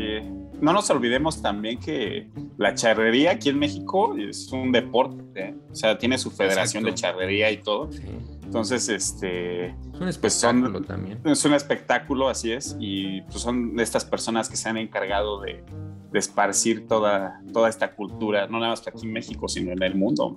No 0.60 0.72
nos 0.72 0.90
olvidemos 0.90 1.40
también 1.40 1.78
que 1.78 2.28
la 2.56 2.74
charrería 2.74 3.32
aquí 3.32 3.48
en 3.50 3.58
México 3.58 4.16
es 4.18 4.50
un 4.52 4.72
deporte, 4.72 5.22
¿eh? 5.40 5.54
o 5.70 5.74
sea, 5.74 5.96
tiene 5.98 6.18
su 6.18 6.30
federación 6.30 6.86
Exacto. 6.86 6.86
de 6.86 6.94
charrería 6.94 7.50
y 7.52 7.58
todo. 7.58 7.92
Sí. 7.92 8.02
Entonces, 8.42 8.88
este, 8.88 9.66
Es 9.66 9.74
un 9.76 9.98
Pues 10.20 10.34
son- 10.34 10.56
espectáculo 10.64 10.80
también. 10.82 11.20
es 11.24 11.44
un 11.44 11.52
espectáculo, 11.54 12.28
así 12.28 12.50
es, 12.52 12.76
y 12.80 13.20
pues 13.22 13.40
son 13.40 13.78
estas 13.78 14.04
personas 14.04 14.48
que 14.48 14.56
se 14.56 14.68
han 14.68 14.78
encargado 14.78 15.40
de, 15.42 15.62
de 16.10 16.18
esparcir 16.18 16.86
toda, 16.88 17.40
toda 17.52 17.68
esta 17.68 17.94
cultura, 17.94 18.46
no 18.48 18.58
nada 18.58 18.70
más 18.70 18.86
aquí 18.88 19.06
en 19.06 19.12
México, 19.12 19.48
sino 19.48 19.70
en 19.72 19.82
el 19.82 19.94
mundo. 19.94 20.36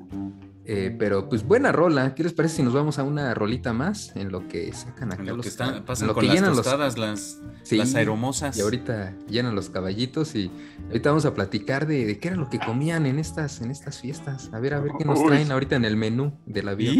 Eh, 0.63 0.95
pero 0.97 1.27
pues 1.27 1.43
buena 1.43 1.71
rola. 1.71 2.13
¿Qué 2.13 2.23
les 2.23 2.33
parece 2.33 2.57
si 2.57 2.63
nos 2.63 2.73
vamos 2.73 2.99
a 2.99 3.03
una 3.03 3.33
rolita 3.33 3.73
más 3.73 4.15
en 4.15 4.31
lo 4.31 4.47
que 4.47 4.71
sacan 4.73 5.11
acá 5.11 5.21
En 5.21 5.27
lo 5.29 5.37
los 5.37 5.43
que 5.43 5.49
están, 5.49 5.69
en 5.75 6.07
lo 6.07 6.13
con 6.13 6.21
que 6.21 6.27
las 6.27 6.35
llenan 6.35 6.55
los- 6.55 6.97
las, 6.97 7.39
Sí, 7.63 7.77
las 7.77 7.95
aeromosas. 7.95 8.57
Y 8.57 8.61
ahorita 8.61 9.15
llenan 9.27 9.55
los 9.55 9.69
caballitos 9.69 10.35
y 10.35 10.51
ahorita 10.87 11.09
vamos 11.09 11.25
a 11.25 11.33
platicar 11.33 11.87
de, 11.87 12.05
de 12.05 12.19
qué 12.19 12.27
era 12.29 12.37
lo 12.37 12.49
que 12.49 12.59
comían 12.59 13.05
en 13.07 13.17
estas, 13.19 13.61
en 13.61 13.71
estas 13.71 13.99
fiestas. 14.01 14.49
A 14.53 14.59
ver, 14.59 14.73
a 14.75 14.79
ver 14.79 14.91
qué 14.97 15.05
nos 15.05 15.23
traen 15.25 15.51
ahorita 15.51 15.75
en 15.75 15.85
el 15.85 15.95
menú 15.97 16.33
del 16.45 16.67
avión. 16.69 16.95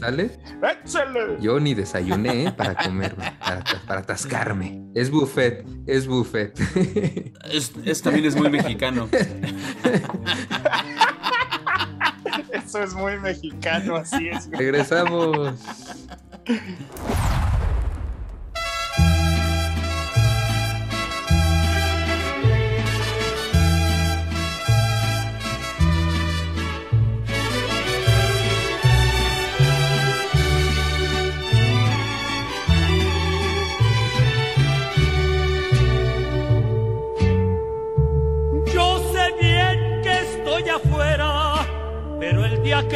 ¿Sale? 0.00 0.38
¡Échale! 0.84 1.38
Yo 1.40 1.60
ni 1.60 1.74
desayuné 1.74 2.46
¿eh? 2.46 2.52
para 2.52 2.74
comerme, 2.74 3.36
para, 3.40 3.62
para 3.86 4.00
atascarme. 4.00 4.84
Es 4.94 5.10
buffet, 5.10 5.64
es 5.86 6.06
buffet. 6.08 6.58
Es, 7.52 7.72
es- 7.84 8.02
también 8.02 8.26
es 8.26 8.34
muy 8.36 8.50
mexicano. 8.50 9.08
Eso 12.76 12.84
es 12.84 12.94
muy 12.94 13.18
mexicano, 13.18 13.96
así 13.96 14.28
es. 14.28 14.50
Regresamos. 14.50 15.58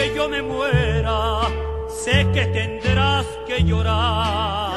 que 0.00 0.14
yo 0.14 0.28
me 0.30 0.40
muera, 0.40 1.42
sé 2.02 2.26
que 2.32 2.46
tendrás 2.46 3.26
que 3.46 3.62
llorar. 3.64 4.70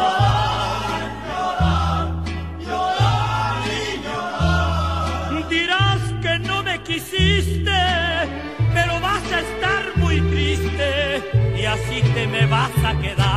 Dirás 5.49 6.01
que 6.21 6.39
no 6.39 6.63
me 6.63 6.81
quisiste, 6.81 7.79
pero 8.73 8.99
vas 8.99 9.23
a 9.31 9.39
estar 9.47 9.83
muy 9.97 10.19
triste 10.31 10.89
y 11.57 11.65
así 11.65 12.01
te 12.13 12.27
me 12.27 12.45
vas 12.47 12.71
a 12.83 12.93
quedar 12.99 13.32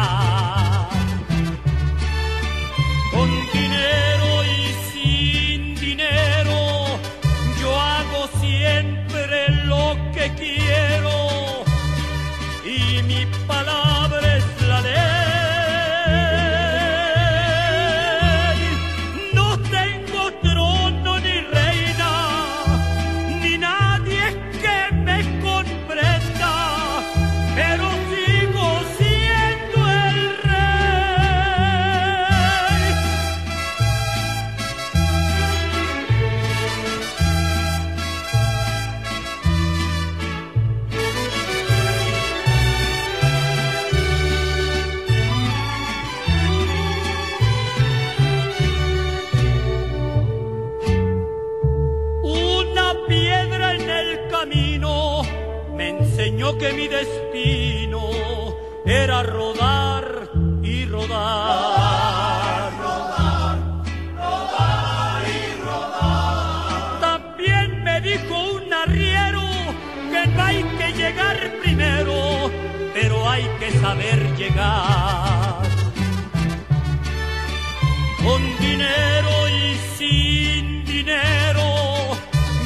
Con 78.25 78.58
dinero 78.58 79.49
y 79.49 79.78
sin 79.96 80.85
dinero, 80.85 82.16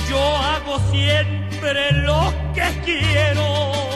yo 0.09 0.37
hago 0.37 0.79
siempre 0.91 1.93
lo 1.93 2.33
que 2.55 2.69
quiero 2.85 3.90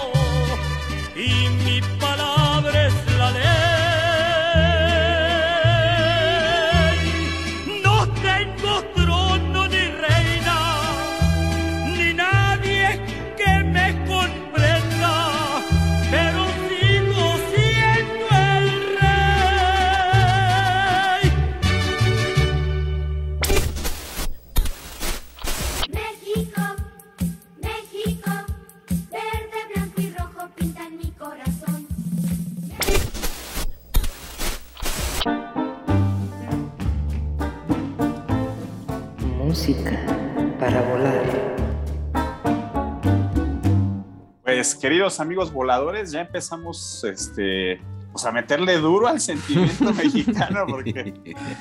queridos 44.84 45.18
amigos 45.18 45.50
voladores, 45.50 46.12
ya 46.12 46.20
empezamos 46.20 47.02
este, 47.04 47.80
pues, 48.12 48.23
a 48.26 48.32
meterle 48.32 48.76
duro 48.76 49.08
al 49.08 49.18
sentimiento 49.18 49.94
mexicano 49.94 50.66
porque 50.68 51.14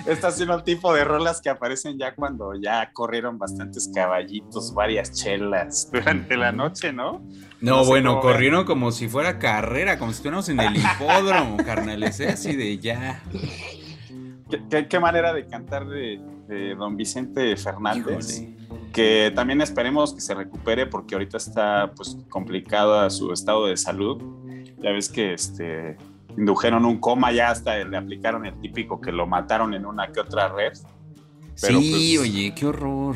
estas 0.05 0.37
son 0.37 0.51
el 0.51 0.61
tipo 0.63 0.93
de 0.93 1.05
rolas 1.05 1.39
que 1.39 1.49
aparecen 1.49 1.97
ya 1.97 2.13
cuando 2.15 2.51
ya 2.61 2.91
corrieron 2.91 3.39
bastantes 3.39 3.89
caballitos, 3.95 4.73
varias 4.73 5.13
chelas 5.13 5.89
durante 5.89 6.35
la 6.35 6.51
noche, 6.51 6.91
¿no? 6.91 7.21
No, 7.61 7.77
No 7.77 7.83
sé 7.85 7.89
bueno, 7.91 8.19
corrieron 8.19 8.65
como 8.65 8.91
si 8.91 9.07
fuera 9.07 9.39
carrera, 9.39 9.97
como 9.97 10.11
si 10.11 10.17
estuviéramos 10.17 10.49
en 10.49 10.59
el 10.59 10.75
hipódromo, 10.75 11.55
carnales, 11.63 12.19
¿eh? 12.19 12.27
así 12.27 12.57
de 12.57 12.77
ya. 12.77 13.23
¿Qué, 14.49 14.61
qué- 14.69 14.87
qué 14.89 14.99
manera 14.99 15.31
de 15.31 15.47
cantar 15.47 15.87
de, 15.87 16.19
de 16.47 16.75
don 16.75 16.97
Vicente 16.97 17.55
Fernández? 17.57 18.41
Híjole. 18.41 18.57
que 18.91 19.31
también 19.35 19.61
esperemos 19.61 20.13
que 20.13 20.21
se 20.21 20.35
recupere 20.35 20.85
porque 20.85 21.15
ahorita 21.15 21.37
está 21.37 21.91
pues 21.95 22.17
complicado 22.29 23.09
su 23.09 23.31
estado 23.33 23.67
de 23.67 23.77
salud. 23.77 24.21
Ya 24.81 24.91
ves 24.91 25.09
que 25.09 25.33
este 25.33 25.97
indujeron 26.37 26.85
un 26.85 26.99
coma, 26.99 27.31
ya 27.31 27.51
hasta 27.51 27.83
le 27.83 27.97
aplicaron 27.97 28.45
el 28.45 28.59
típico 28.59 28.99
que 28.99 29.11
lo 29.11 29.27
mataron 29.27 29.73
en 29.73 29.85
una 29.85 30.11
que 30.11 30.19
otra 30.19 30.49
red. 30.49 30.73
Pero, 31.61 31.79
sí, 31.79 32.15
pues, 32.17 32.29
oye, 32.29 32.53
qué 32.55 32.65
horror. 32.65 33.15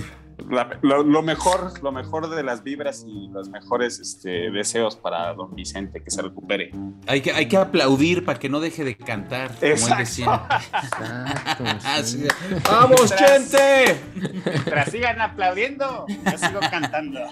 La- 0.49 0.77
lo, 0.81 1.03
lo 1.03 1.21
mejor, 1.23 1.73
lo 1.81 1.91
mejor 1.91 2.29
de 2.29 2.43
las 2.43 2.63
vibras 2.63 3.03
y 3.07 3.27
los 3.29 3.49
mejores 3.49 3.99
este, 3.99 4.51
deseos 4.51 4.95
para 4.95 5.33
don 5.33 5.55
Vicente, 5.55 6.03
que 6.03 6.11
se 6.11 6.21
recupere. 6.21 6.71
Hay 7.07 7.21
que, 7.21 7.31
hay 7.31 7.47
que 7.47 7.57
aplaudir 7.57 8.23
para 8.23 8.37
que 8.37 8.47
no 8.47 8.59
deje 8.59 8.83
de 8.83 8.95
cantar, 8.95 9.47
como 9.55 9.61
él 9.61 9.71
Exacto. 9.71 9.97
decía. 9.97 10.41
Exacto. 10.83 11.63
Ah, 11.83 11.99
sí. 12.03 12.27
¡Vamos, 12.69 13.13
gente! 13.13 13.99
Mientras 14.45 14.91
sigan 14.91 15.19
aplaudiendo, 15.21 16.05
yo 16.07 16.37
sigo 16.37 16.59
cantando. 16.69 17.19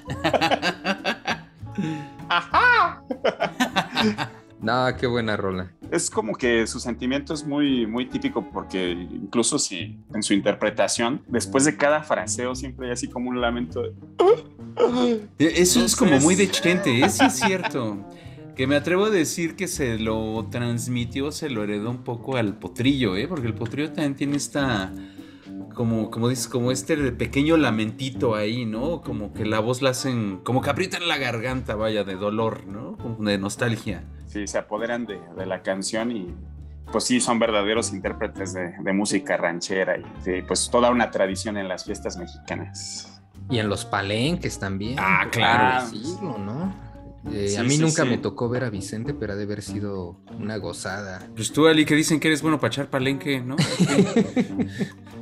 Ajá. 2.30 3.02
No, 4.66 4.88
qué 5.00 5.06
buena 5.06 5.38
rola. 5.38 5.72
Es 5.92 6.10
como 6.10 6.36
que 6.36 6.66
su 6.66 6.80
sentimiento 6.80 7.36
es 7.36 7.46
muy, 7.46 7.86
muy 7.86 8.08
típico 8.08 8.50
porque 8.52 8.94
incluso 8.94 9.60
si 9.60 10.00
en 10.12 10.24
su 10.24 10.34
interpretación, 10.34 11.22
después 11.28 11.66
de 11.66 11.78
cada 11.78 12.02
fraseo 12.02 12.56
siempre 12.56 12.88
hay 12.88 12.94
así 12.94 13.08
como 13.08 13.30
un 13.30 13.40
lamento 13.40 13.84
de... 13.84 13.94
Eso 15.38 15.86
es 15.86 15.96
como 15.96 16.20
muy 16.20 16.34
de 16.34 16.50
Chente, 16.50 17.00
¿eh? 17.00 17.10
sí 17.10 17.26
es 17.26 17.34
cierto. 17.34 18.04
Que 18.56 18.66
me 18.66 18.76
atrevo 18.76 19.06
a 19.06 19.10
decir 19.12 19.56
que 19.56 19.68
se 19.68 20.00
lo 20.00 20.48
transmitió, 20.50 21.32
se 21.32 21.52
lo 21.52 21.64
heredó 21.64 21.92
un 21.92 22.04
poco 22.04 22.36
al 22.36 22.58
potrillo, 22.58 23.16
¿eh? 23.18 23.28
Porque 23.28 23.46
el 23.46 23.54
potrillo 23.54 23.90
también 23.90 24.16
tiene 24.16 24.38
esta, 24.38 24.92
como, 25.74 26.10
como 26.12 26.30
dices, 26.30 26.48
como 26.48 26.72
este 26.72 26.96
pequeño 27.12 27.58
lamentito 27.58 28.36
ahí, 28.36 28.66
¿no? 28.66 29.02
Como 29.02 29.34
que 29.34 29.46
la 29.46 29.60
voz 29.60 29.82
la 29.82 29.92
hacen, 29.92 30.40
como 30.44 30.62
que 30.62 30.70
aprietan 30.70 31.08
la 31.08 31.18
garganta, 31.18 31.76
vaya, 31.76 32.04
de 32.04 32.16
dolor, 32.16 32.66
¿no? 32.68 32.98
Como 32.98 33.30
de 33.30 33.38
nostalgia. 33.38 34.04
Sí, 34.28 34.48
se 34.48 34.58
apoderan 34.58 35.06
de, 35.06 35.20
de 35.38 35.46
la 35.46 35.62
canción 35.62 36.12
y 36.12 36.34
pues 36.92 37.04
sí, 37.06 37.20
son 37.20 37.40
verdaderos 37.40 37.94
intérpretes 37.94 38.54
de, 38.54 38.74
de 38.80 38.94
música 38.94 39.38
ranchera 39.38 39.98
y 39.98 40.04
de, 40.24 40.44
pues 40.44 40.70
toda 40.70 40.92
una 40.92 41.10
tradición 41.12 41.58
en 41.58 41.68
las 41.68 41.86
fiestas 41.86 42.18
mexicanas. 42.18 43.22
Y 43.50 43.60
en 43.60 43.70
los 43.70 43.86
palenques 43.86 44.60
también. 44.60 44.98
Ah, 45.00 45.28
claro. 45.32 45.86
decirlo, 45.86 46.38
¿no? 46.38 46.86
Eh, 47.32 47.48
Sí, 47.50 47.56
a 47.58 47.64
mí 47.64 47.72
sí, 47.72 47.82
nunca 47.82 48.04
sí. 48.04 48.10
me 48.10 48.18
tocó 48.20 48.50
ver 48.50 48.64
a 48.64 48.70
Vicente, 48.70 49.16
pero 49.16 49.34
ha 49.34 49.36
de 49.36 49.44
haber 49.44 49.64
sido 49.64 50.20
una 50.40 50.58
gozada. 50.58 51.28
Pues 51.36 51.52
tú, 51.52 51.68
Ali, 51.68 51.84
que 51.86 51.96
dicen 51.96 52.20
que 52.20 52.28
eres 52.28 52.44
bueno 52.44 52.60
para 52.60 52.72
echar 52.72 52.88
palenque, 52.90 53.42
¿no? 53.42 53.56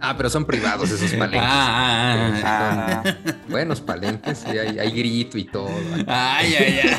Ah, 0.00 0.14
pero 0.16 0.30
son 0.30 0.44
privados 0.44 0.90
esos 0.90 1.10
palenques. 1.12 1.40
Ah, 1.42 2.14
ah, 2.14 2.40
ah. 2.44 3.02
Ah, 3.04 3.32
Buenos 3.48 3.80
palenques, 3.80 4.38
sí, 4.38 4.56
hay, 4.56 4.78
hay 4.78 4.90
grito 4.92 5.36
y 5.38 5.44
todo. 5.44 5.70
Ay, 6.06 6.54
ay, 6.54 6.80
ay. 6.84 6.98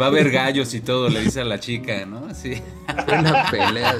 Va 0.00 0.06
a 0.06 0.08
haber 0.08 0.30
gallos 0.30 0.72
y 0.74 0.80
todo, 0.80 1.08
le 1.08 1.20
dice 1.20 1.40
a 1.40 1.44
la 1.44 1.58
chica, 1.58 2.06
¿no? 2.06 2.32
Sí. 2.34 2.62
Una 3.08 3.50
pelea. 3.50 3.94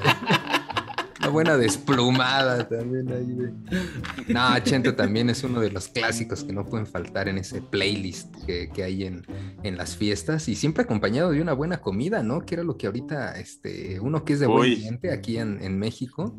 Una 1.22 1.30
buena 1.30 1.56
desplumada 1.56 2.68
también 2.68 3.08
ahí. 3.12 3.26
de- 3.26 4.32
No, 4.34 4.58
Chente 4.64 4.92
también 4.92 5.30
es 5.30 5.44
uno 5.44 5.60
de 5.60 5.70
los 5.70 5.86
clásicos 5.86 6.42
que 6.42 6.52
no 6.52 6.66
pueden 6.66 6.84
faltar 6.86 7.28
en 7.28 7.38
ese 7.38 7.62
playlist 7.62 8.34
que, 8.44 8.68
que 8.70 8.82
hay 8.82 9.04
en, 9.04 9.24
en 9.62 9.76
las 9.76 9.96
fiestas 9.96 10.48
y 10.48 10.56
siempre 10.56 10.82
acompañado 10.82 11.30
de 11.30 11.40
una 11.40 11.52
buena 11.52 11.80
comida, 11.80 12.24
¿no? 12.24 12.44
Que 12.44 12.56
era 12.56 12.64
lo 12.64 12.76
que 12.76 12.86
ahorita, 12.88 13.38
este, 13.38 14.00
uno 14.00 14.24
que 14.24 14.32
es 14.32 14.40
de 14.40 14.46
buen 14.48 14.62
Uy. 14.70 14.74
diente 14.74 15.12
aquí 15.12 15.38
en, 15.38 15.62
en 15.62 15.78
México. 15.78 16.34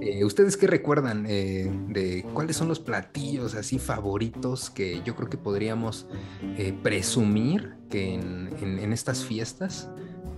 Eh, 0.00 0.24
¿Ustedes 0.24 0.56
qué 0.56 0.68
recuerdan 0.68 1.26
eh, 1.28 1.68
de 1.88 2.24
cuáles 2.32 2.56
son 2.56 2.68
los 2.68 2.78
platillos 2.78 3.56
así 3.56 3.80
favoritos 3.80 4.70
que 4.70 5.02
yo 5.04 5.16
creo 5.16 5.28
que 5.28 5.38
podríamos 5.38 6.06
eh, 6.56 6.72
presumir 6.84 7.74
que 7.90 8.14
en- 8.14 8.50
en 8.60 8.92
estas 8.92 9.24
fiestas 9.24 9.88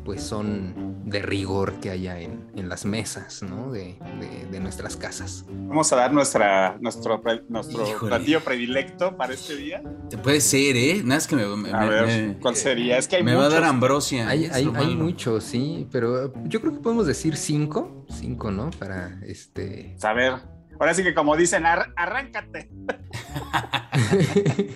pues 0.04 0.22
son 0.22 1.02
de 1.04 1.20
rigor 1.20 1.74
que 1.80 1.90
haya 1.90 2.18
en, 2.20 2.46
en 2.56 2.68
las 2.68 2.84
mesas, 2.84 3.42
¿no? 3.42 3.70
De, 3.70 3.98
de- 4.20 4.46
de 4.50 4.60
nuestras 4.60 4.96
casas. 4.96 5.44
vamos 5.48 5.92
a 5.92 5.96
dar 5.96 6.12
nuestra, 6.12 6.76
nuestro, 6.80 7.22
pre- 7.22 7.42
nuestro 7.48 7.86
Híjole. 7.88 8.08
platillo 8.10 8.40
predilecto 8.42 9.16
para 9.16 9.34
este 9.34 9.56
día. 9.56 9.82
Puede 10.22 10.40
ser, 10.40 10.76
¿eh? 10.76 11.02
Nada 11.04 11.18
es 11.18 11.26
que 11.26 11.36
me, 11.36 11.46
me- 11.56 11.70
A 11.72 11.80
me- 11.80 11.88
ver, 11.88 12.06
me- 12.28 12.38
¿cuál 12.38 12.56
sería? 12.56 12.98
Es 12.98 13.06
que 13.08 13.16
hay 13.16 13.22
me 13.22 13.34
va 13.34 13.46
a 13.46 13.48
dar 13.48 13.64
ambrosia. 13.64 14.28
Hay, 14.28 14.46
hay, 14.46 14.70
hay 14.74 14.96
muchos, 14.96 15.44
sí, 15.44 15.86
pero 15.92 16.32
yo 16.44 16.60
creo 16.60 16.72
que 16.72 16.80
podemos 16.80 17.06
decir 17.06 17.36
cinco, 17.36 18.04
cinco, 18.10 18.50
¿no? 18.50 18.70
Para 18.78 19.18
este... 19.26 19.96
A 20.02 20.12
ver, 20.12 20.34
ahora 20.80 20.94
sí 20.94 21.02
que 21.02 21.14
como 21.14 21.36
dicen, 21.36 21.64
"Ar- 21.66 21.92
arráncate. 21.96 22.68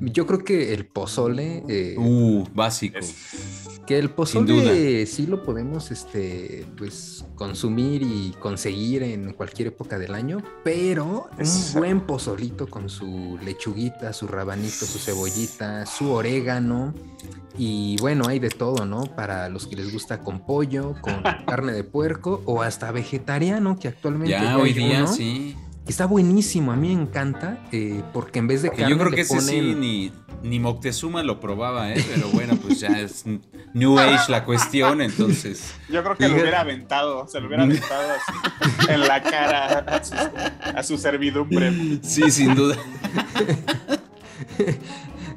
yo 0.00 0.26
creo 0.26 0.44
que 0.44 0.72
el 0.74 0.86
pozole... 0.86 1.62
eh, 1.68 1.94
Uh, 1.98 2.44
básico. 2.54 2.98
Es- 2.98 3.69
Que 3.90 3.98
el 3.98 4.10
pozole 4.10 5.04
sí 5.06 5.26
lo 5.26 5.42
podemos 5.42 5.90
este, 5.90 6.64
pues, 6.78 7.24
consumir 7.34 8.02
y 8.02 8.32
conseguir 8.38 9.02
en 9.02 9.32
cualquier 9.32 9.66
época 9.66 9.98
del 9.98 10.14
año, 10.14 10.38
pero 10.62 11.26
Es- 11.40 11.72
un 11.74 11.80
buen 11.80 12.00
pozolito 12.02 12.68
con 12.68 12.88
su 12.88 13.36
lechuguita, 13.44 14.12
su 14.12 14.28
rabanito, 14.28 14.86
su 14.86 15.00
cebollita, 15.00 15.86
su 15.86 16.12
orégano 16.12 16.94
y 17.58 17.96
bueno, 18.00 18.28
hay 18.28 18.38
de 18.38 18.50
todo, 18.50 18.86
¿no? 18.86 19.06
Para 19.16 19.48
los 19.48 19.66
que 19.66 19.74
les 19.74 19.92
gusta 19.92 20.20
con 20.20 20.46
pollo, 20.46 20.94
con 21.00 21.20
carne 21.46 21.72
de 21.72 21.82
puerco 21.82 22.42
o 22.46 22.62
hasta 22.62 22.92
vegetariano, 22.92 23.76
que 23.76 23.88
actualmente 23.88 24.30
Ya, 24.30 24.44
ya 24.44 24.56
hoy 24.58 24.68
hay 24.68 24.74
día 24.74 24.98
uno, 25.02 25.12
sí. 25.12 25.56
Que 25.90 25.92
Está 25.92 26.06
buenísimo, 26.06 26.70
a 26.72 26.76
mí 26.76 26.94
me 26.94 27.02
encanta, 27.02 27.58
eh, 27.72 28.02
porque 28.12 28.38
en 28.38 28.46
vez 28.46 28.62
de 28.62 28.70
Que 28.70 28.76
carne 28.76 28.90
yo 28.92 28.98
creo 28.98 29.10
que 29.10 29.22
ese 29.22 29.40
sí 29.40 29.56
ponen- 29.58 29.78
ni, 29.80 30.12
ni 30.42 30.60
Moctezuma 30.60 31.22
lo 31.24 31.40
probaba, 31.40 31.92
¿eh? 31.92 32.04
Pero 32.14 32.28
bueno, 32.28 32.54
pues 32.56 32.78
ya 32.80 32.88
es 33.00 33.24
New 33.74 33.98
Age 33.98 34.30
la 34.30 34.44
cuestión, 34.44 35.00
entonces. 35.02 35.74
Yo 35.88 36.02
creo 36.04 36.16
que 36.16 36.28
lo 36.28 36.34
hubiera 36.34 36.60
aventado, 36.60 37.26
se 37.26 37.40
lo 37.40 37.48
hubiera 37.48 37.64
aventado 37.64 38.02
así, 38.12 38.88
en 38.92 39.00
la 39.00 39.20
cara 39.22 39.78
a 39.80 40.04
su, 40.04 40.14
a 40.76 40.82
su 40.84 40.96
servidumbre. 40.98 41.72
Sí, 42.02 42.30
sin 42.30 42.54
duda. 42.54 42.76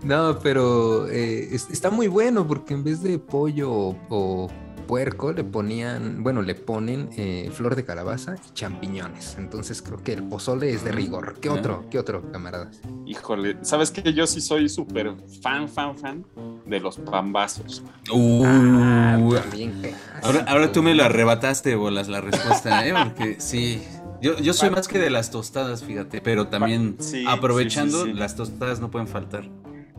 No, 0.04 0.38
pero 0.40 1.08
eh, 1.10 1.48
es- 1.56 1.70
está 1.72 1.90
muy 1.90 2.08
bueno 2.08 2.46
porque 2.46 2.74
en 2.74 2.84
vez 2.84 3.02
de 3.02 3.20
pollo 3.20 3.72
o, 3.72 3.98
o 4.10 4.50
puerco 4.84 5.34
le 5.34 5.44
ponían, 5.44 6.24
bueno, 6.24 6.42
le 6.42 6.56
ponen 6.56 7.10
eh, 7.18 7.50
flor 7.54 7.76
de 7.76 7.84
calabaza 7.86 8.36
y 8.36 8.54
champiñones. 8.54 9.36
Entonces 9.40 9.82
creo 9.82 10.04
que 10.04 10.14
el 10.14 10.24
pozole 10.24 10.72
es 10.72 10.84
de 10.84 10.92
rigor. 10.92 11.36
¿Qué 11.42 11.50
Ah. 11.50 11.54
otro? 11.54 11.86
¿Qué 11.90 12.00
otro, 12.00 12.32
camaradas? 12.32 12.80
Híjole, 13.06 13.58
¿sabes 13.62 13.92
qué? 13.92 14.14
Yo 14.14 14.28
sí 14.28 14.42
soy 14.42 14.70
súper 14.70 15.14
fan, 15.42 15.68
fan, 15.70 15.98
fan 15.98 16.26
de 16.66 16.80
los 16.80 16.98
pambazos. 16.98 17.84
Uh, 18.12 19.34
También 19.36 19.74
ahora, 20.22 20.46
ahora 20.48 20.72
tú 20.72 20.84
me 20.84 20.94
lo 20.96 21.04
arrebataste, 21.04 21.76
bolas, 21.76 22.08
la 22.08 22.22
respuesta, 22.22 22.88
¿eh? 22.88 22.94
Porque 23.04 23.36
sí. 23.40 23.82
Yo, 24.22 24.38
yo 24.38 24.54
soy 24.54 24.70
más 24.70 24.88
que 24.88 25.00
de 25.00 25.10
las 25.10 25.32
tostadas, 25.32 25.84
fíjate, 25.84 26.22
pero 26.22 26.48
también 26.48 26.96
Sí, 27.00 27.26
aprovechando, 27.28 28.00
sí, 28.00 28.06
sí, 28.06 28.14
sí. 28.14 28.18
las 28.20 28.36
tostadas 28.38 28.80
no 28.80 28.90
pueden 28.90 29.08
faltar. 29.10 29.50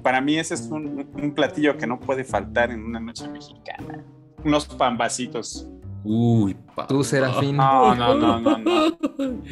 Para 0.02 0.20
mí 0.22 0.38
ese 0.38 0.54
es 0.54 0.62
un, 0.70 1.06
un 1.14 1.34
platillo 1.34 1.76
que 1.76 1.86
no 1.86 2.00
puede 2.00 2.24
faltar 2.24 2.70
en 2.70 2.82
una 2.84 3.00
noche 3.00 3.28
mexicana. 3.28 4.02
Unos 4.44 4.66
pambacitos. 4.66 5.66
Uy, 6.04 6.54
pa. 6.74 6.86
Tú, 6.86 7.02
Serafín. 7.02 7.56
No, 7.56 7.94
no, 7.94 8.14
no, 8.14 8.38
no, 8.40 8.58
no. 8.58 8.98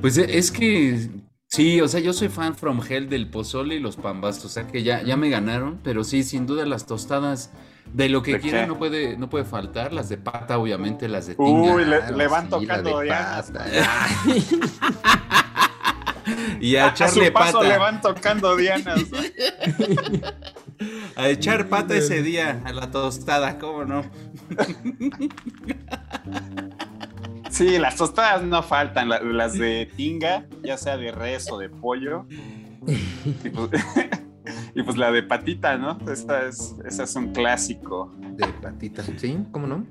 Pues 0.00 0.18
e- 0.18 0.36
es 0.38 0.50
que 0.50 1.08
sí, 1.48 1.80
o 1.80 1.88
sea, 1.88 2.00
yo 2.00 2.12
soy 2.12 2.28
fan 2.28 2.54
from 2.54 2.80
hell 2.86 3.08
del 3.08 3.30
pozole 3.30 3.76
y 3.76 3.80
los 3.80 3.96
pambazos, 3.96 4.44
o 4.44 4.48
sea 4.48 4.66
que 4.66 4.82
ya, 4.82 5.02
ya 5.02 5.16
me 5.16 5.30
ganaron, 5.30 5.80
pero 5.82 6.04
sí, 6.04 6.22
sin 6.22 6.46
duda 6.46 6.66
las 6.66 6.84
tostadas 6.86 7.50
de 7.94 8.08
lo 8.10 8.22
que 8.22 8.32
¿De 8.32 8.40
quieran 8.40 8.68
no 8.68 8.78
puede, 8.78 9.16
no 9.16 9.30
puede 9.30 9.44
faltar, 9.44 9.92
las 9.92 10.08
de 10.08 10.18
pata, 10.18 10.58
obviamente, 10.58 11.08
las 11.08 11.26
de 11.28 11.34
tinga. 11.36 11.74
Uy, 11.74 11.84
le, 11.84 12.26
van 12.26 12.44
sí, 12.44 12.50
tocando 12.50 13.00
pasta. 13.08 13.64
y 16.60 16.76
a 16.76 16.86
A, 16.86 16.88
a 16.88 17.08
su 17.08 17.20
paso 17.32 17.58
pata, 17.58 17.62
le 17.62 17.78
van 17.78 18.00
tocando 18.00 18.56
dianas. 18.56 19.00
A 21.16 21.28
echar 21.28 21.68
pata 21.68 21.96
ese 21.96 22.22
día 22.22 22.60
a 22.64 22.72
la 22.72 22.90
tostada, 22.90 23.58
¿cómo 23.58 23.84
no? 23.84 24.04
Sí, 27.50 27.78
las 27.78 27.96
tostadas 27.96 28.42
no 28.42 28.62
faltan, 28.62 29.08
la- 29.08 29.20
las 29.22 29.54
de 29.54 29.90
tinga, 29.96 30.46
ya 30.62 30.76
sea 30.76 30.96
de 30.96 31.12
res 31.12 31.50
o 31.50 31.58
de 31.58 31.68
pollo. 31.68 32.26
Y 34.74 34.82
pues, 34.82 34.96
la 34.96 35.10
de 35.10 35.22
patita, 35.22 35.76
¿no? 35.76 35.98
Esa 36.10 36.46
es, 36.46 36.74
esa 36.84 37.04
es 37.04 37.16
un 37.16 37.32
clásico. 37.32 38.12
De 38.36 38.46
patitas, 38.62 39.10
¿sí? 39.16 39.38
¿Cómo 39.52 39.66
no? 39.66 39.86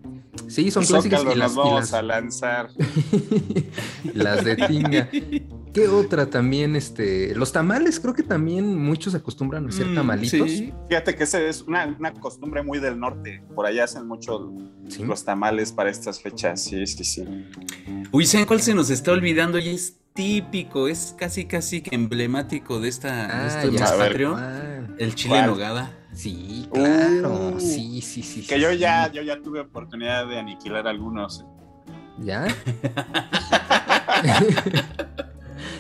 Sí, 0.48 0.70
son 0.70 0.86
clásicas 0.86 1.22
y 1.24 1.26
las, 1.26 1.38
nos 1.38 1.54
y 1.54 1.58
vamos 1.58 1.80
las- 1.82 1.94
a 1.94 2.02
lanzar. 2.02 2.70
las 4.14 4.44
de 4.44 4.56
tinga. 4.56 5.10
¿Qué 5.74 5.88
otra 5.90 6.30
también? 6.30 6.76
Este, 6.76 7.36
los 7.36 7.52
tamales, 7.52 8.00
creo 8.00 8.14
que 8.14 8.24
también 8.24 8.78
muchos 8.78 9.14
acostumbran 9.16 9.66
a 9.66 9.70
hacer 9.70 9.88
Mm, 9.88 9.96
tamalitos. 9.96 10.50
sí. 10.50 10.74
Fíjate 10.88 11.16
que 11.16 11.24
esa 11.24 11.42
es 11.42 11.64
una, 11.64 11.86
una 12.00 12.14
costumbre 12.14 12.64
muy 12.64 12.80
del 12.80 12.98
norte. 13.00 13.44
Por 13.54 13.66
allá 13.66 13.84
hacen 13.86 14.08
mucho 14.08 14.54
Sí. 14.88 15.04
los 15.04 15.26
tamales 15.26 15.72
para 15.72 15.90
estas 15.90 16.22
fechas. 16.22 16.64
Sí, 16.64 16.86
sí, 16.88 17.04
sí. 17.04 17.26
Uy, 18.12 18.26
¿saben 18.26 18.46
cuál 18.48 18.62
se 18.62 18.74
nos 18.74 18.90
está 18.90 19.12
olvidando? 19.12 19.58
Y 19.60 19.70
es 19.70 19.98
típico, 20.16 20.88
es 20.88 21.14
casi 21.18 21.46
casi 21.46 21.82
que 21.82 21.94
emblemático 21.94 22.80
de 22.80 22.88
esta 22.88 23.28
de 23.28 23.34
Ah, 23.34 23.48
este 23.48 23.72
ya 23.78 23.86
el 24.98 25.14
chile 25.14 25.40
en 25.40 25.46
nogada. 25.48 25.92
Sí, 26.14 26.70
claro. 26.74 27.52
Uh, 27.56 27.60
sí, 27.60 28.02
sí, 28.02 28.24
sí. 28.24 28.48
Que 28.48 28.56
sí, 28.56 28.62
yo 28.62 28.72
sí. 28.72 28.78
ya, 28.78 29.12
yo 29.12 29.22
ya 29.22 29.42
tuve 29.42 29.60
oportunidad 29.60 30.26
de 30.26 30.40
aniquilar 30.40 30.88
algunos. 30.88 31.46
¿Ya? 32.18 32.48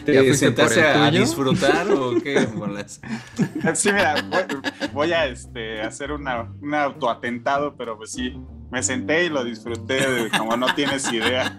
¿Te 0.03 0.13
¿Ya 0.13 0.33
sentaste 0.33 0.81
por 0.81 0.91
el 0.91 1.01
a, 1.01 1.11
disfrutar 1.11 1.89
o 1.91 2.21
qué? 2.21 2.45
bolas? 2.55 2.99
Sí, 3.73 3.89
mira, 3.89 4.21
voy, 4.29 4.43
voy 4.91 5.13
a 5.13 5.27
este, 5.27 5.81
hacer 5.81 6.11
una, 6.11 6.51
un 6.61 6.73
autoatentado, 6.73 7.77
pero 7.77 7.97
pues 7.97 8.11
sí, 8.11 8.37
me 8.75 8.83
senté 8.83 9.25
y 9.25 9.29
lo 9.29 9.45
disfruté 9.45 9.93
de- 10.09 10.29
como 10.37 10.57
no 10.57 10.67
tienes 10.75 11.09
idea. 11.09 11.57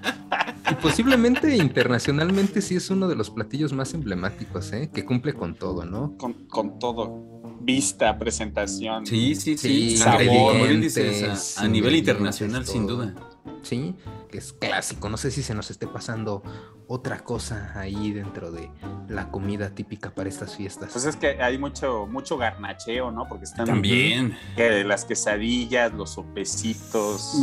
Y 0.70 0.74
posiblemente 0.74 1.56
internacionalmente 1.56 2.60
sí 2.60 2.76
es 2.76 2.90
uno 2.90 3.08
de 3.08 3.16
los 3.16 3.30
platillos 3.30 3.72
más 3.72 3.94
emblemáticos, 3.94 4.70
¿eh? 4.74 4.90
Que 4.92 5.02
cumple 5.06 5.32
con 5.32 5.54
todo, 5.54 5.86
¿no? 5.86 6.14
Con, 6.18 6.34
con 6.46 6.78
todo. 6.78 7.24
Vista, 7.60 8.18
presentación. 8.18 9.06
Sí, 9.06 9.34
sí, 9.34 9.56
sí. 9.56 9.90
Sí, 9.92 9.96
Sabor, 9.96 10.20
ingredientes, 10.22 10.52
como 10.52 10.64
bien 10.68 10.80
dices, 10.82 11.58
a, 11.58 11.62
a 11.62 11.68
nivel 11.68 11.96
internacional, 11.96 12.66
sin 12.66 12.86
duda. 12.86 13.14
Sí, 13.62 13.94
que 14.30 14.36
es 14.38 14.52
clásico. 14.52 15.08
No 15.08 15.16
sé 15.16 15.30
si 15.30 15.42
se 15.42 15.54
nos 15.54 15.70
esté 15.70 15.86
pasando 15.86 16.42
otra 16.88 17.18
cosa 17.20 17.72
ahí 17.74 18.12
dentro 18.12 18.50
de 18.52 18.70
la 19.08 19.28
comida 19.30 19.70
típica 19.70 20.10
para 20.14 20.28
estas 20.28 20.56
fiestas. 20.56 20.90
Pues 20.92 21.04
es 21.04 21.16
que 21.16 21.42
hay 21.42 21.58
mucho, 21.58 22.06
mucho 22.06 22.36
garnacheo, 22.36 23.10
¿no? 23.10 23.26
Porque 23.28 23.44
están 23.44 23.66
También. 23.66 24.36
que 24.56 24.84
las 24.84 25.04
quesadillas, 25.04 25.92
los 25.92 26.10
sopecitos, 26.10 27.34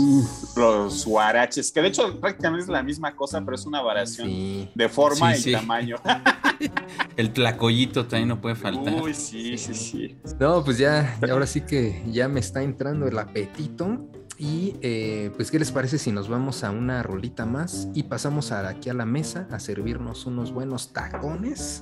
los 0.55 1.05
guaraches, 1.05 1.71
que 1.71 1.81
de 1.81 1.87
hecho 1.89 2.19
prácticamente 2.19 2.63
es 2.63 2.69
la 2.69 2.83
misma 2.83 3.15
cosa, 3.15 3.41
pero 3.41 3.55
es 3.55 3.65
una 3.65 3.81
variación 3.81 4.27
Sí. 4.27 4.69
de 4.73 4.89
forma 4.89 5.33
Sí, 5.33 5.39
y 5.39 5.43
sí. 5.43 5.51
tamaño. 5.51 5.97
El 7.17 7.33
tlacoyito 7.33 8.05
también 8.05 8.29
no 8.29 8.39
puede 8.41 8.55
faltar. 8.55 9.01
Uy, 9.01 9.13
sí, 9.13 9.57
sí, 9.57 9.73
sí. 9.73 10.17
No, 10.39 10.63
pues 10.63 10.77
ya, 10.77 11.17
ahora 11.29 11.45
sí 11.45 11.61
que 11.61 12.03
ya 12.07 12.27
me 12.27 12.39
está 12.39 12.61
entrando 12.63 13.07
el 13.07 13.17
apetito. 13.19 13.99
Y 14.45 14.75
eh, 14.81 15.31
pues, 15.37 15.49
¿qué 15.51 15.57
les 15.57 15.71
parece 15.71 15.97
si 15.97 16.11
nos 16.11 16.27
vamos 16.27 16.65
a 16.65 16.71
una 16.71 17.01
rolita 17.01 17.45
más 17.45 17.87
y 17.93 18.03
pasamos 18.03 18.51
a- 18.51 18.67
aquí 18.67 18.89
a 18.89 18.93
la 18.93 19.05
mesa 19.05 19.47
a 19.49 19.59
servirnos 19.61 20.25
unos 20.25 20.51
buenos 20.51 20.91
tacones? 20.91 21.81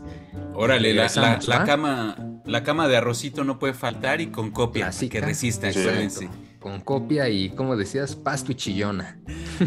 Órale, 0.54 0.94
la, 0.94 1.10
la- 1.48 1.64
cama, 1.66 2.16
la 2.46 2.64
cama 2.64 2.88
de 2.88 2.98
arrocito 2.98 3.44
no 3.44 3.58
puede 3.58 3.74
faltar 3.74 4.22
y 4.22 4.28
con 4.28 4.52
copia, 4.52 4.92
que 5.10 5.22
resista, 5.22 5.74
Sí. 5.74 6.30
Con 6.60 6.82
copia 6.82 7.28
y, 7.30 7.50
como 7.50 7.76
decías, 7.76 8.16
pasto 8.16 8.52
y 8.52 8.56
chillona. 8.56 9.18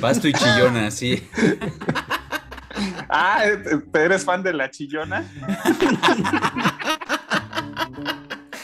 Pasto 0.00 0.28
y 0.28 0.32
chillona, 0.32 0.90
sí. 0.92 1.28
Ah, 3.08 3.42
¿te- 3.92 4.04
¿eres 4.04 4.24
fan 4.24 4.44
de 4.44 4.52
la 4.52 4.70
chillona? 4.70 5.24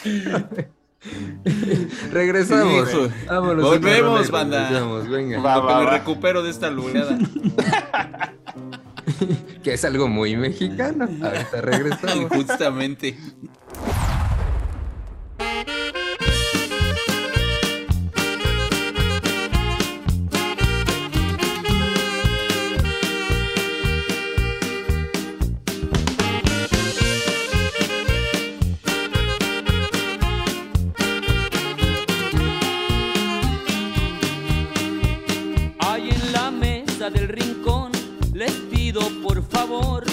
Regresamos. 2.11 2.89
Vámonos. 3.27 3.63
Volvemos, 3.63 4.29
banda. 4.29 4.69
regresamos, 4.69 5.09
venga. 5.09 5.41
Va, 5.41 5.61
me 5.61 5.85
va. 5.85 5.91
recupero 5.97 6.43
de 6.43 6.51
esta 6.51 6.69
lureada. 6.69 7.17
Que 9.63 9.73
es 9.73 9.85
algo 9.85 10.07
muy 10.07 10.35
mexicano. 10.35 11.07
Ahorita 11.21 11.61
regresamos. 11.61 12.29
Justamente. 12.35 13.15
Del 37.09 37.27
rincón. 37.29 37.91
Les 38.33 38.51
pido 38.51 39.01
por 39.23 39.41
favor 39.41 40.10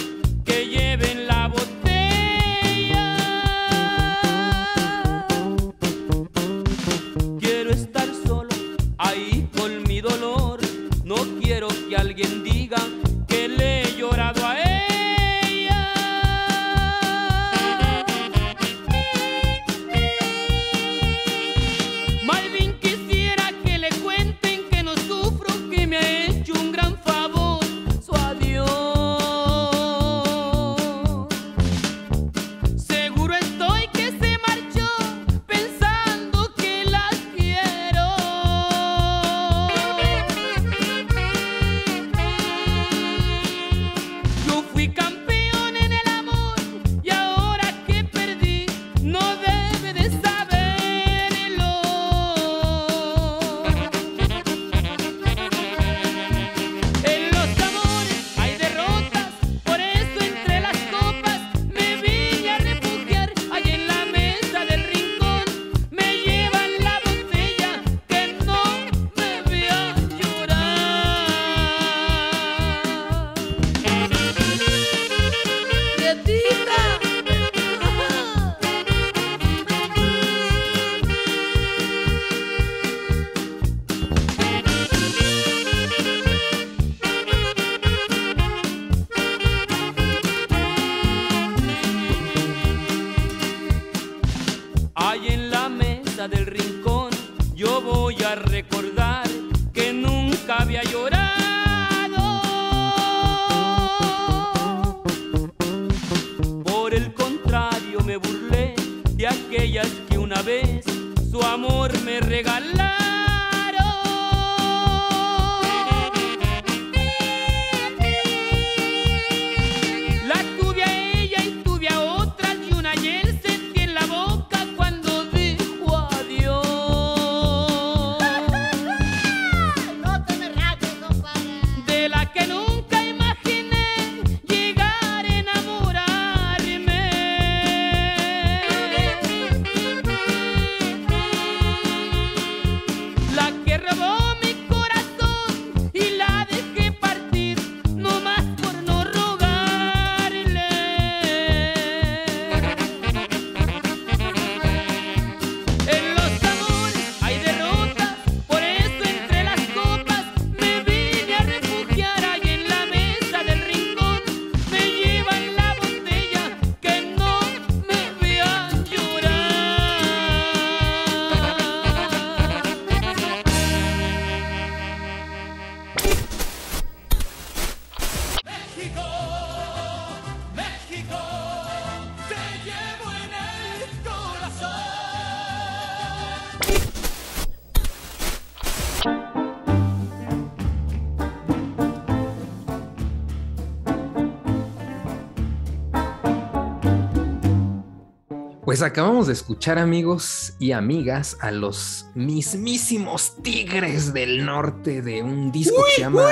Pues 198.79 198.91
acabamos 198.91 199.27
de 199.27 199.33
escuchar, 199.33 199.77
amigos 199.77 200.53
y 200.57 200.71
amigas, 200.71 201.35
a 201.41 201.51
los 201.51 202.05
mismísimos 202.15 203.35
Tigres 203.43 204.13
del 204.13 204.45
Norte 204.45 205.01
de 205.01 205.21
un 205.21 205.51
disco 205.51 205.83
que 205.85 205.95
se 205.95 206.01
llama 206.03 206.29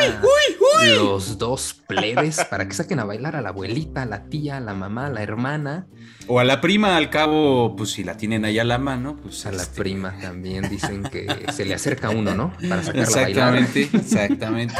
Los 0.96 1.38
Dos 1.38 1.74
Plebes, 1.74 2.46
para 2.50 2.66
que 2.66 2.74
saquen 2.74 3.02
a 3.02 3.04
bailar 3.04 3.36
a 3.36 3.42
la 3.42 3.50
abuelita, 3.50 4.04
a 4.04 4.06
la 4.06 4.30
tía, 4.30 4.56
a 4.56 4.60
la 4.62 4.74
mamá, 4.74 5.08
a 5.08 5.10
la 5.10 5.24
hermana, 5.24 5.88
O 6.28 6.40
a 6.40 6.46
la 6.46 6.62
prima, 6.62 6.96
al 6.96 7.10
cabo, 7.10 7.76
pues 7.76 7.92
si 7.92 8.06
la 8.06 8.16
tienen 8.16 8.46
ahí 8.46 8.60
a 8.60 8.64
la 8.64 8.78
mano, 8.78 9.18
pues 9.22 9.46
a 9.46 9.52
la 9.52 9.64
este, 9.64 9.82
prima 9.82 10.16
también. 10.22 10.70
Dicen 10.70 11.04
que 11.04 11.48
se 11.52 11.66
le 11.66 11.74
acerca 11.74 12.12
uno, 12.12 12.34
¿no? 12.34 12.54
Para 12.70 12.82
sacarla 12.82 13.04
a 13.04 13.24
bailar. 13.24 13.56
Exactamente, 13.58 13.90
exactamente. 13.98 14.74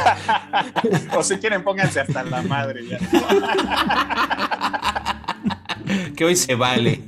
o 1.14 1.22
si 1.22 1.36
quieren, 1.36 1.62
pónganse 1.62 2.00
hasta 2.00 2.22
la 2.24 2.40
madre 2.40 2.86
ya. 2.86 2.98
que 6.16 6.24
hoy 6.24 6.36
se 6.36 6.54
vale. 6.54 7.02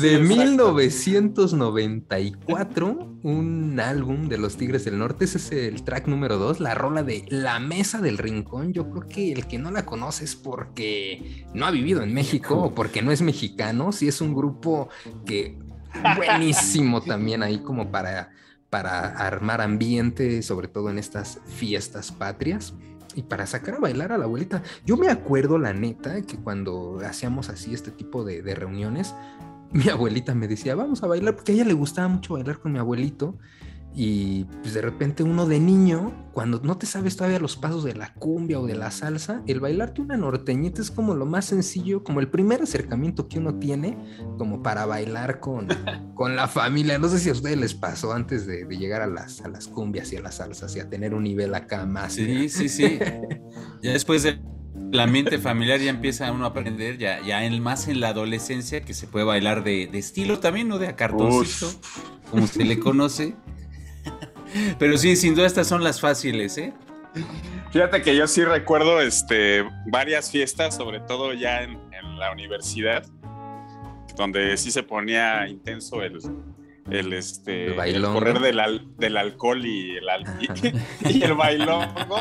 De 0.00 0.14
exacto. 0.14 0.74
1994, 0.74 3.18
un 3.22 3.78
álbum 3.80 4.28
de 4.28 4.38
los 4.38 4.56
Tigres 4.56 4.84
del 4.84 4.98
Norte, 4.98 5.26
ese 5.26 5.38
es 5.38 5.52
el 5.52 5.82
track 5.82 6.06
número 6.06 6.38
2, 6.38 6.60
la 6.60 6.74
rola 6.74 7.02
de 7.02 7.24
La 7.28 7.58
Mesa 7.60 8.00
del 8.00 8.16
Rincón. 8.18 8.72
Yo 8.72 8.88
creo 8.90 9.08
que 9.08 9.32
el 9.32 9.46
que 9.46 9.58
no 9.58 9.70
la 9.70 9.86
conoce 9.86 10.24
es 10.24 10.36
porque 10.36 11.44
no 11.54 11.66
ha 11.66 11.70
vivido 11.70 12.02
en 12.02 12.14
México 12.14 12.56
o 12.56 12.74
porque 12.74 13.02
no 13.02 13.12
es 13.12 13.22
mexicano. 13.22 13.92
Sí 13.92 14.08
es 14.08 14.20
un 14.20 14.34
grupo 14.34 14.88
que 15.24 15.56
buenísimo 16.16 17.00
también 17.02 17.42
ahí 17.42 17.58
como 17.58 17.90
para, 17.90 18.30
para 18.68 19.16
armar 19.16 19.60
ambiente, 19.60 20.42
sobre 20.42 20.68
todo 20.68 20.90
en 20.90 20.98
estas 20.98 21.40
fiestas 21.46 22.12
patrias. 22.12 22.74
Y 23.16 23.22
para 23.22 23.46
sacar 23.46 23.74
a 23.76 23.78
bailar 23.78 24.12
a 24.12 24.18
la 24.18 24.24
abuelita. 24.24 24.62
Yo 24.84 24.96
me 24.96 25.08
acuerdo, 25.08 25.58
la 25.58 25.72
neta, 25.72 26.22
que 26.22 26.36
cuando 26.36 26.98
hacíamos 27.04 27.48
así 27.48 27.74
este 27.74 27.90
tipo 27.90 28.24
de, 28.24 28.42
reuniones, 28.54 29.14
mi 29.72 29.88
abuelita 29.88 30.34
me 30.34 30.48
decía, 30.48 30.74
vamos 30.74 31.02
a 31.02 31.06
bailar, 31.06 31.34
porque 31.36 31.52
a 31.52 31.54
ella 31.56 31.64
le 31.64 31.74
gustaba 31.74 32.08
mucho 32.08 32.34
bailar 32.34 32.58
con 32.58 32.72
mi 32.72 32.78
abuelito. 32.78 33.38
Y 33.94 34.44
pues 34.44 34.74
de 34.74 34.82
repente 34.82 35.22
uno 35.22 35.46
de 35.46 35.58
niño, 35.58 36.12
cuando 36.32 36.60
no 36.62 36.78
te 36.78 36.86
sabes 36.86 37.16
todavía 37.16 37.40
los 37.40 37.56
pasos 37.56 37.82
de 37.82 37.94
la 37.94 38.14
cumbia 38.14 38.60
o 38.60 38.66
de 38.66 38.76
la 38.76 38.90
salsa, 38.90 39.42
el 39.46 39.58
bailarte 39.58 40.00
una 40.00 40.16
norteñita 40.16 40.80
es 40.80 40.90
como 40.90 41.14
lo 41.14 41.26
más 41.26 41.46
sencillo, 41.46 42.04
como 42.04 42.20
el 42.20 42.28
primer 42.28 42.62
acercamiento 42.62 43.28
que 43.28 43.38
uno 43.38 43.56
tiene 43.56 43.98
como 44.38 44.62
para 44.62 44.86
bailar 44.86 45.40
con, 45.40 45.66
con 46.14 46.36
la 46.36 46.46
familia. 46.46 46.98
No 46.98 47.08
sé 47.08 47.18
si 47.18 47.30
a 47.30 47.32
ustedes 47.32 47.58
les 47.58 47.74
pasó 47.74 48.12
antes 48.12 48.46
de, 48.46 48.64
de 48.64 48.76
llegar 48.78 49.02
a 49.02 49.06
las, 49.06 49.40
a 49.40 49.48
las 49.48 49.66
cumbias 49.66 50.12
y 50.12 50.16
a 50.16 50.20
las 50.20 50.36
salsas 50.36 50.74
y 50.76 50.80
a 50.80 50.88
tener 50.88 51.12
un 51.12 51.24
nivel 51.24 51.54
acá 51.54 51.84
más. 51.84 52.14
Sí, 52.14 52.48
sí, 52.48 52.68
sí. 52.68 52.98
Ya 53.82 53.92
después 53.92 54.22
de 54.22 54.38
la 54.92 55.06
mente 55.06 55.38
familiar 55.38 55.80
ya 55.80 55.90
empieza 55.90 56.30
uno 56.32 56.44
a 56.44 56.48
aprender, 56.48 56.98
ya, 56.98 57.20
ya 57.22 57.44
en, 57.44 57.62
más 57.62 57.88
en 57.88 58.00
la 58.00 58.08
adolescencia, 58.08 58.82
que 58.82 58.94
se 58.94 59.06
puede 59.06 59.24
bailar 59.24 59.64
de, 59.64 59.88
de 59.90 59.98
estilo 59.98 60.38
también, 60.38 60.68
¿no? 60.68 60.78
De 60.78 60.88
a 60.88 60.96
cartoncito, 60.96 61.70
como 62.30 62.46
se 62.46 62.64
le 62.64 62.78
conoce. 62.78 63.34
Pero 64.78 64.96
sí, 64.96 65.16
sin 65.16 65.34
duda 65.34 65.46
estas 65.46 65.66
son 65.66 65.84
las 65.84 66.00
fáciles, 66.00 66.58
¿eh? 66.58 66.72
Fíjate 67.72 68.02
que 68.02 68.16
yo 68.16 68.26
sí 68.26 68.44
recuerdo 68.44 69.00
este, 69.00 69.64
varias 69.86 70.30
fiestas, 70.30 70.76
sobre 70.76 71.00
todo 71.00 71.32
ya 71.34 71.62
en, 71.62 71.78
en 71.92 72.18
la 72.18 72.32
universidad, 72.32 73.04
donde 74.16 74.56
sí 74.56 74.70
se 74.70 74.82
ponía 74.82 75.48
intenso 75.48 76.02
el, 76.02 76.18
el, 76.90 77.12
este, 77.12 77.64
El 77.66 77.70
el 77.72 77.76
bailongo. 77.76 78.14
correr 78.14 78.40
del, 78.40 78.60
al- 78.60 78.96
del 78.96 79.16
alcohol 79.16 79.64
y 79.64 79.96
el, 79.96 80.08
al- 80.08 80.24
Ajá. 80.26 80.44
y 81.10 81.22
el 81.22 81.34
bailongo. 81.34 82.16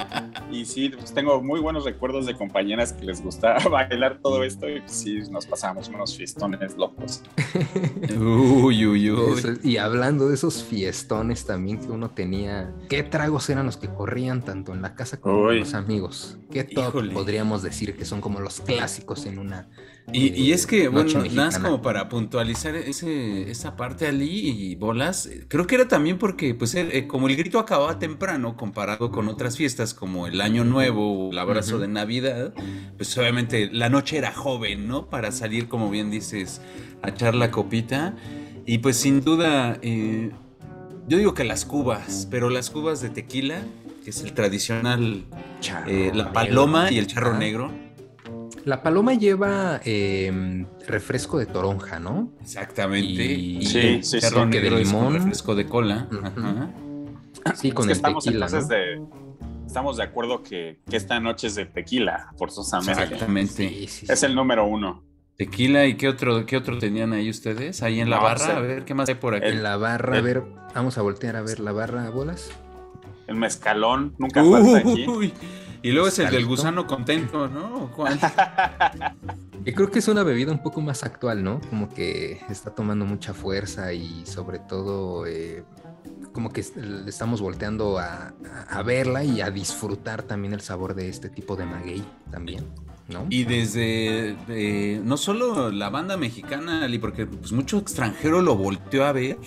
Y 0.52 0.66
sí, 0.66 0.90
pues 0.90 1.14
tengo 1.14 1.42
muy 1.42 1.60
buenos 1.60 1.86
recuerdos 1.86 2.26
de 2.26 2.36
compañeras 2.36 2.94
que 2.94 3.06
les 3.06 3.22
gustaba 3.22 3.58
bailar 3.70 4.20
todo 4.22 4.44
esto 4.44 4.68
y 4.70 4.80
pues, 4.82 4.92
sí, 4.92 5.20
nos 5.30 5.46
pasábamos 5.46 5.90
unos 5.90 6.16
fiestones 6.16 6.76
locos. 6.78 7.24
Uy, 8.18 8.86
uy, 8.86 9.12
uy. 9.12 9.38
Eso 9.38 9.50
y 9.64 9.78
hablando 9.78 10.28
de 10.30 10.36
esos 10.36 10.64
fiestones 10.64 11.46
también 11.46 11.80
que 11.80 11.88
uno 11.88 12.10
tenía, 12.12 12.74
¿qué 12.90 13.04
tragos 13.04 13.50
eran 13.50 13.66
los 13.66 13.78
que 13.78 13.88
corrían 13.90 14.44
tanto 14.44 14.74
en 14.74 14.82
la 14.82 14.96
casa 14.96 15.20
como 15.20 15.36
con 15.40 15.48
Uy. 15.48 15.60
los 15.60 15.74
amigos? 15.74 16.38
¿Qué 16.52 16.64
top 16.64 16.90
Híjole. 16.90 17.14
podríamos 17.14 17.62
decir 17.64 17.96
que 17.96 18.06
son 18.06 18.22
como 18.22 18.40
los 18.40 18.62
clásicos 18.62 19.26
en 19.26 19.40
una... 19.40 19.70
Y, 20.12 20.30
y 20.42 20.54
es 20.54 20.66
que, 20.66 20.88
bueno, 20.88 21.24
nada 21.24 21.30
más 21.46 21.60
como 21.60 21.82
para 21.82 22.10
puntualizar 22.10 22.76
ese, 22.76 23.50
esa 23.52 23.76
parte 23.76 24.08
Ali 24.08 24.50
y 24.50 24.76
Bolas, 24.76 25.28
eh, 25.28 25.46
creo 25.48 25.68
que 25.68 25.76
era 25.76 25.88
también 25.88 26.18
porque, 26.18 26.56
pues, 26.56 26.74
el- 26.76 26.92
eh, 26.92 27.06
como 27.08 27.28
el 27.28 27.36
grito 27.36 27.60
acababa 27.60 28.00
temprano 28.00 28.58
comparado 28.58 29.12
con 29.12 29.28
otras 29.28 29.56
fiestas 29.58 29.94
como 29.94 30.26
el 30.26 30.42
Año 30.42 30.64
Nuevo 30.64 31.28
o 31.28 31.32
el 31.32 31.38
abrazo 31.38 31.74
Ujú. 31.76 31.82
de 31.82 31.88
Navidad, 31.90 32.54
pues 32.98 33.16
obviamente 33.18 33.70
la 33.72 33.90
noche 33.90 34.18
era 34.18 34.32
joven, 34.34 34.88
¿no? 34.88 35.06
Para 35.10 35.32
salir, 35.32 35.68
como 35.68 35.90
bien 35.92 36.10
dices, 36.10 36.60
a 37.04 37.10
echar 37.10 37.36
la 37.36 37.52
copita. 37.52 38.16
Y 38.66 38.80
pues 38.80 38.98
sin 38.98 39.24
duda, 39.24 39.78
eh, 39.82 40.32
yo 41.08 41.18
digo 41.18 41.34
que 41.34 41.44
las 41.44 41.66
cubas, 41.66 42.28
pero 42.32 42.50
las 42.50 42.70
cubas 42.72 43.02
de 43.02 43.10
tequila, 43.10 43.62
que 44.04 44.10
es 44.10 44.22
el 44.24 44.34
tradicional, 44.34 45.26
eh, 45.88 46.12
la 46.16 46.34
paloma 46.34 46.92
y 46.92 46.98
el 46.98 47.08
charro 47.08 47.38
negro. 47.38 47.72
La 48.66 48.84
paloma 48.84 49.14
lleva 49.14 49.80
eh, 49.86 50.66
refresco 50.88 51.38
de 51.40 51.46
toronja, 51.46 52.00
¿no? 52.00 52.32
Exactamente. 52.42 53.08
Y- 53.26 53.66
Sí, 53.66 54.00
sí, 54.04 54.20
sí. 54.22 54.36
negro 54.48 54.78
de 54.78 54.84
limón. 54.84 55.14
refresco 55.14 55.56
de 55.56 55.66
cola. 55.66 56.08
Ajá. 56.24 56.70
Sí, 57.56 57.72
con 57.72 57.84
Es 57.84 57.88
que 57.88 57.92
el 57.94 57.96
estamos 57.98 58.24
tequila, 58.26 58.46
entonces 58.48 58.70
¿no? 58.70 58.76
de... 59.08 59.20
Estamos 59.66 59.98
de 59.98 60.04
acuerdo 60.04 60.42
que, 60.42 60.80
que 60.90 60.98
esta 60.98 61.20
noche 61.20 61.48
es 61.48 61.56
de 61.56 61.66
tequila, 61.68 62.32
forzosamente. 62.38 63.04
Exactamente. 63.04 63.70
Sí, 63.70 63.88
sí, 63.88 64.06
Es 64.10 64.24
el 64.24 64.34
número 64.34 64.66
uno. 64.66 65.04
Tequila 65.38 65.86
y 65.86 65.94
qué 65.96 66.10
otro, 66.10 66.46
qué 66.46 66.58
otro 66.58 66.80
tenían 66.80 67.14
ahí 67.14 67.30
ustedes, 67.30 67.82
ahí 67.84 68.00
en 68.02 68.10
la 68.10 68.18
No, 68.18 68.24
barra, 68.24 68.46
sí. 68.46 68.52
a 68.52 68.60
ver 68.60 68.84
qué 68.84 68.94
más 68.96 69.08
hay 69.08 69.16
por 69.16 69.36
aquí. 69.36 69.48
En 69.48 69.62
la 69.64 69.78
barra, 69.78 70.18
a 70.18 70.22
ver, 70.22 70.44
vamos 70.76 70.98
a 70.98 71.02
voltear 71.02 71.36
a 71.36 71.42
ver 71.42 71.60
la 71.60 71.72
barra, 71.72 72.10
bolas. 72.10 72.50
El 73.28 73.36
mezcalón 73.36 74.16
nunca 74.18 74.44
falta 74.44 74.80
aquí. 74.80 75.08
Uy, 75.08 75.32
y 75.82 75.92
luego 75.92 76.08
es 76.08 76.20
el 76.20 76.30
del 76.32 76.46
gusano 76.46 76.86
contento, 76.88 77.48
¿no? 77.48 77.92
¿Cuál? 77.96 78.20
Yo 79.66 79.74
creo 79.74 79.92
que 79.92 80.00
es 80.00 80.08
una 80.08 80.24
bebida 80.24 80.52
un 80.52 80.64
poco 80.64 80.82
más 80.82 81.04
actual, 81.04 81.44
¿no? 81.44 81.60
Como 81.70 81.90
que 81.94 82.42
está 82.50 82.72
tomando 82.74 83.06
mucha 83.06 83.34
fuerza 83.34 83.94
y 83.94 84.26
sobre 84.26 84.60
todo 84.60 85.26
eh, 85.28 85.64
como 86.32 86.52
que 86.52 86.64
le 86.76 87.10
estamos 87.10 87.42
volteando 87.42 88.00
a, 88.00 88.34
a- 88.70 88.84
verla 88.84 89.24
y 89.24 89.42
a 89.42 89.52
disfrutar 89.52 90.24
también 90.24 90.54
el 90.54 90.62
sabor 90.62 90.96
de 90.96 91.10
este 91.10 91.30
tipo 91.30 91.56
de 91.56 91.66
maguey 91.66 92.04
también, 92.32 92.66
¿no? 93.10 93.26
Y 93.30 93.44
desde 93.44 95.02
no 95.04 95.18
solo 95.18 95.72
la 95.72 95.90
banda 95.90 96.16
mexicana, 96.18 96.86
Ali, 96.86 96.98
porque 96.98 97.26
pues, 97.26 97.52
mucho 97.52 97.78
extranjero 97.80 98.42
lo 98.42 98.56
volteó 98.56 99.06
a 99.06 99.12
ver, 99.12 99.38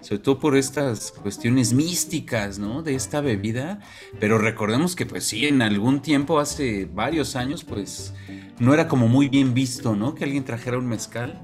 sobre 0.00 0.18
todo 0.22 0.38
por 0.38 0.56
estas 0.56 1.12
cuestiones 1.12 1.72
místicas, 1.72 2.58
¿no? 2.58 2.82
De 2.82 2.94
esta 2.94 3.20
bebida. 3.20 3.80
Pero 4.18 4.38
recordemos 4.38 4.96
que, 4.96 5.06
pues 5.06 5.24
sí, 5.24 5.46
en 5.46 5.62
algún 5.62 6.00
tiempo, 6.00 6.38
hace 6.38 6.86
varios 6.92 7.36
años, 7.36 7.64
pues 7.64 8.14
no 8.58 8.74
era 8.74 8.88
como 8.88 9.08
muy 9.08 9.28
bien 9.28 9.54
visto, 9.54 9.94
¿no? 9.96 10.14
Que 10.14 10.24
alguien 10.24 10.44
trajera 10.44 10.78
un 10.78 10.86
mezcal. 10.86 11.40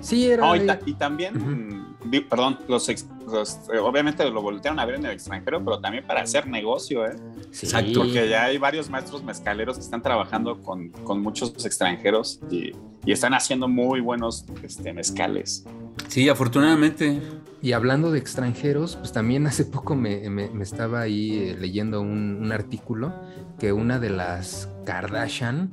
Sí, 0.00 0.30
era... 0.30 0.46
No, 0.46 0.54
y, 0.54 0.64
ta- 0.64 0.78
y 0.86 0.94
también, 0.94 1.96
perdón, 2.30 2.60
los, 2.68 2.88
ex- 2.88 3.06
los- 3.26 3.58
eh, 3.74 3.78
obviamente 3.78 4.24
lo 4.30 4.40
voltearon 4.40 4.78
a 4.78 4.84
ver 4.86 4.94
en 4.94 5.06
el 5.06 5.10
extranjero, 5.10 5.64
pero 5.64 5.80
también 5.80 6.06
para 6.06 6.20
hacer 6.22 6.46
negocio, 6.46 7.04
¿eh? 7.04 7.16
sí, 7.50 7.66
exacto, 7.66 8.00
Porque 8.04 8.28
ya 8.28 8.44
hay 8.44 8.58
varios 8.58 8.88
maestros 8.90 9.24
mezcaleros 9.24 9.76
que 9.76 9.82
están 9.82 10.00
trabajando 10.00 10.62
con, 10.62 10.90
con 10.90 11.20
muchos 11.20 11.52
extranjeros 11.66 12.38
y, 12.48 12.70
y 13.04 13.10
están 13.12 13.34
haciendo 13.34 13.66
muy 13.66 13.98
buenos 14.00 14.44
este, 14.62 14.92
mezcales. 14.92 15.64
Sí, 16.06 16.28
afortunadamente. 16.28 17.20
Y 17.60 17.72
hablando 17.72 18.12
de 18.12 18.18
extranjeros, 18.20 18.96
pues 18.96 19.12
también 19.12 19.46
hace 19.46 19.64
poco 19.64 19.96
me, 19.96 20.30
me- 20.30 20.48
me 20.50 20.62
estaba 20.62 21.00
ahí 21.00 21.38
eh, 21.38 21.56
leyendo 21.58 22.00
un, 22.00 22.38
un 22.40 22.52
artículo 22.52 23.12
que 23.58 23.72
una 23.72 23.98
de 23.98 24.10
las 24.10 24.68
Kardashian, 24.86 25.70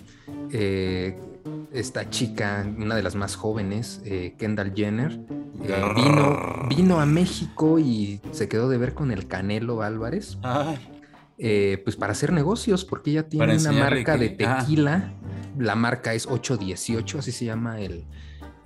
eh, 0.52 1.19
esta 1.71 2.10
chica, 2.10 2.65
una 2.78 2.95
de 2.95 3.04
las 3.04 3.15
más 3.15 3.36
jóvenes, 3.36 4.02
eh, 4.06 4.34
Kendall 4.39 4.74
Jenner, 4.76 5.12
eh, 5.63 5.84
vino, 5.95 6.67
vino 6.69 7.00
a 7.00 7.06
México 7.06 7.78
y 7.78 8.19
se 8.32 8.48
quedó 8.48 8.67
de 8.69 8.78
ver 8.80 8.93
con 8.95 9.12
el 9.12 9.28
Canelo 9.28 9.84
Álvarez, 9.84 10.38
pues 11.38 11.95
para 11.98 12.13
hacer 12.13 12.32
negocios, 12.34 12.84
porque 12.86 13.12
ella 13.12 13.30
tiene 13.30 13.58
una 13.58 13.71
marca 13.71 14.17
de 14.17 14.36
ah. 14.45 14.58
tequila, 14.60 15.13
la 15.60 15.76
marca 15.76 16.13
es 16.15 16.26
818, 16.26 17.19
así 17.19 17.32
se 17.32 17.45
llama 17.45 17.80
el, 17.80 18.06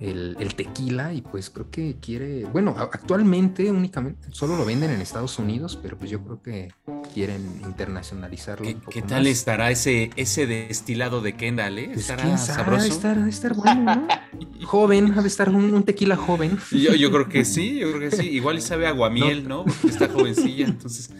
el, 0.00 0.36
el 0.40 0.54
tequila 0.54 1.12
y 1.12 1.20
pues 1.20 1.50
creo 1.50 1.70
que 1.70 1.96
quiere, 2.00 2.44
bueno, 2.46 2.74
actualmente 2.78 3.70
únicamente 3.70 4.28
solo 4.32 4.56
lo 4.56 4.64
venden 4.64 4.90
en 4.90 5.00
Estados 5.02 5.38
Unidos, 5.38 5.78
pero 5.80 5.98
pues 5.98 6.10
yo 6.10 6.22
creo 6.24 6.42
que 6.42 6.72
quieren 7.12 7.60
internacionalizarlo. 7.64 8.64
¿Qué, 8.64 8.74
un 8.74 8.80
poco 8.80 8.92
qué 8.92 9.02
tal 9.02 9.24
más. 9.24 9.32
estará 9.32 9.70
ese, 9.70 10.10
ese 10.16 10.46
destilado 10.46 11.20
de 11.20 11.34
Kendall, 11.34 11.78
eh? 11.78 11.90
Pues, 11.92 12.00
¿Estará 12.00 12.38
sabe, 12.38 12.38
sabroso? 12.38 13.08
Ha 13.08 13.14
de 13.14 13.28
estar, 13.28 13.54
bueno, 13.54 13.94
¿no? 13.94 14.08
joven, 14.64 15.12
ha 15.18 15.20
de 15.20 15.28
estar 15.28 15.50
un, 15.50 15.74
un 15.74 15.82
tequila 15.82 16.16
joven. 16.16 16.58
Yo, 16.70 16.94
yo 16.94 17.10
creo 17.10 17.28
que 17.28 17.44
sí, 17.44 17.78
yo 17.78 17.92
creo 17.92 18.10
que 18.10 18.16
sí. 18.16 18.28
Igual 18.30 18.58
y 18.58 18.62
sabe 18.62 18.86
aguamiel, 18.86 19.46
¿no? 19.46 19.64
Porque 19.64 19.88
está 19.88 20.08
jovencilla, 20.08 20.66
entonces. 20.66 21.10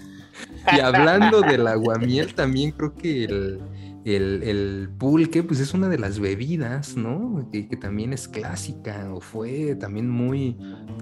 Y 0.76 0.80
hablando 0.80 1.40
del 1.42 1.66
aguamiel, 1.66 2.34
también 2.34 2.72
creo 2.72 2.94
que 2.94 3.24
el, 3.24 3.60
el, 4.04 4.42
el 4.42 4.88
pulque, 4.98 5.42
pues 5.42 5.60
es 5.60 5.74
una 5.74 5.88
de 5.88 5.98
las 5.98 6.18
bebidas, 6.20 6.96
¿no? 6.96 7.48
Que, 7.52 7.68
que 7.68 7.76
también 7.76 8.12
es 8.12 8.28
clásica 8.28 9.12
o 9.12 9.20
fue 9.20 9.74
también 9.76 10.08
muy 10.08 10.56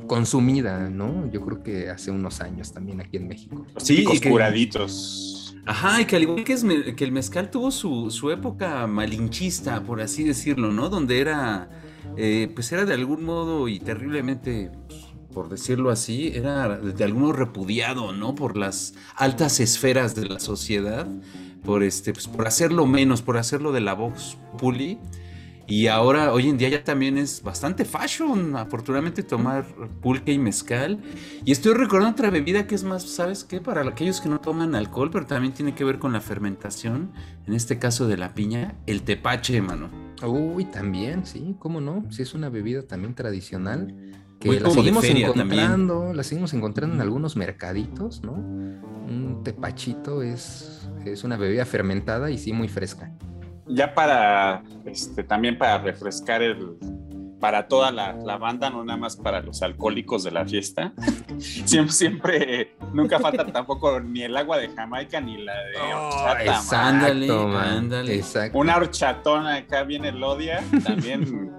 consumida, 0.06 0.88
¿no? 0.90 1.30
Yo 1.30 1.40
creo 1.44 1.62
que 1.62 1.90
hace 1.90 2.10
unos 2.10 2.40
años 2.40 2.72
también 2.72 3.00
aquí 3.00 3.16
en 3.18 3.28
México. 3.28 3.66
Sí, 3.78 4.04
y 4.12 4.18
que- 4.20 4.30
curaditos. 4.30 5.34
Ajá, 5.66 6.00
y 6.00 6.06
que 6.06 6.16
al 6.16 6.22
igual 6.22 6.44
que, 6.44 6.54
es 6.54 6.64
me- 6.64 6.94
que 6.96 7.04
el 7.04 7.12
mezcal 7.12 7.50
tuvo 7.50 7.70
su, 7.70 8.10
su 8.10 8.30
época 8.30 8.86
malinchista, 8.86 9.82
por 9.82 10.00
así 10.00 10.24
decirlo, 10.24 10.72
¿no? 10.72 10.88
Donde 10.88 11.20
era, 11.20 11.68
eh, 12.16 12.50
pues 12.54 12.72
era 12.72 12.86
de 12.86 12.94
algún 12.94 13.22
modo 13.22 13.68
y 13.68 13.78
terriblemente, 13.78 14.70
pues, 14.88 15.07
por 15.32 15.48
decirlo 15.48 15.90
así, 15.90 16.28
era 16.34 16.78
de 16.78 17.04
algún 17.04 17.22
modo 17.22 17.32
repudiado, 17.32 18.12
¿no? 18.12 18.34
Por 18.34 18.56
las 18.56 18.94
altas 19.14 19.60
esferas 19.60 20.14
de 20.14 20.26
la 20.26 20.40
sociedad, 20.40 21.06
por 21.64 21.82
este, 21.82 22.12
pues 22.12 22.28
por 22.28 22.46
hacerlo 22.46 22.86
menos, 22.86 23.22
por 23.22 23.36
hacerlo 23.36 23.72
de 23.72 23.80
la 23.80 23.94
Vox 23.94 24.36
Puli. 24.58 24.98
Y 25.66 25.88
ahora, 25.88 26.32
hoy 26.32 26.48
en 26.48 26.56
día 26.56 26.70
ya 26.70 26.82
también 26.82 27.18
es 27.18 27.42
bastante 27.42 27.84
fashion, 27.84 28.56
afortunadamente, 28.56 29.22
tomar 29.22 29.66
pulque 30.00 30.32
y 30.32 30.38
mezcal. 30.38 30.98
Y 31.44 31.52
estoy 31.52 31.74
recordando 31.74 32.12
otra 32.12 32.30
bebida 32.30 32.66
que 32.66 32.74
es 32.74 32.84
más, 32.84 33.02
¿sabes 33.02 33.44
qué? 33.44 33.60
Para 33.60 33.82
aquellos 33.82 34.22
que 34.22 34.30
no 34.30 34.40
toman 34.40 34.74
alcohol, 34.74 35.10
pero 35.12 35.26
también 35.26 35.52
tiene 35.52 35.74
que 35.74 35.84
ver 35.84 35.98
con 35.98 36.14
la 36.14 36.22
fermentación, 36.22 37.12
en 37.46 37.52
este 37.52 37.78
caso 37.78 38.08
de 38.08 38.16
la 38.16 38.32
piña, 38.32 38.76
el 38.86 39.02
tepache, 39.02 39.60
mano. 39.60 39.90
Uy, 40.26 40.64
también, 40.64 41.26
sí, 41.26 41.54
¿cómo 41.58 41.82
no? 41.82 42.06
Sí, 42.10 42.22
es 42.22 42.32
una 42.32 42.48
bebida 42.48 42.84
también 42.84 43.14
tradicional 43.14 43.94
que 44.38 44.48
Muy 44.48 44.60
la 44.60 44.70
seguimos 44.70 45.04
también. 45.04 45.28
encontrando, 45.30 46.12
la 46.14 46.22
seguimos 46.22 46.54
encontrando 46.54 46.94
en 46.94 47.00
algunos 47.00 47.36
mercaditos, 47.36 48.22
¿no? 48.22 48.32
Un 48.32 49.40
tepachito 49.42 50.22
es, 50.22 50.88
es 51.04 51.24
una 51.24 51.36
bebida 51.36 51.64
fermentada 51.64 52.30
y 52.30 52.38
sí 52.38 52.52
muy 52.52 52.68
fresca. 52.68 53.10
Ya 53.66 53.94
para, 53.94 54.62
este, 54.86 55.24
también 55.24 55.58
para 55.58 55.78
refrescar 55.78 56.42
el, 56.42 56.76
para 57.40 57.68
toda 57.68 57.90
la, 57.90 58.14
la 58.14 58.36
banda, 58.38 58.70
no 58.70 58.84
nada 58.84 58.98
más 58.98 59.16
para 59.16 59.40
los 59.40 59.62
alcohólicos 59.62 60.24
de 60.24 60.30
la 60.30 60.44
fiesta. 60.44 60.92
siempre, 61.38 61.92
siempre, 61.92 62.76
nunca 62.92 63.18
falta 63.18 63.44
tampoco 63.46 64.00
ni 64.00 64.22
el 64.22 64.36
agua 64.36 64.58
de 64.58 64.68
Jamaica 64.68 65.20
ni 65.20 65.38
la 65.42 65.54
de 65.54 65.76
horchata, 65.94 66.34
man. 66.34 66.40
exacto, 66.40 66.76
Ándale, 66.76 67.28
man, 67.28 67.68
ándale. 67.78 68.14
Exacto. 68.16 68.58
Una 68.58 68.76
horchatona 68.76 69.56
acá 69.56 69.82
bien 69.84 70.04
elodia, 70.04 70.62
también 70.84 71.52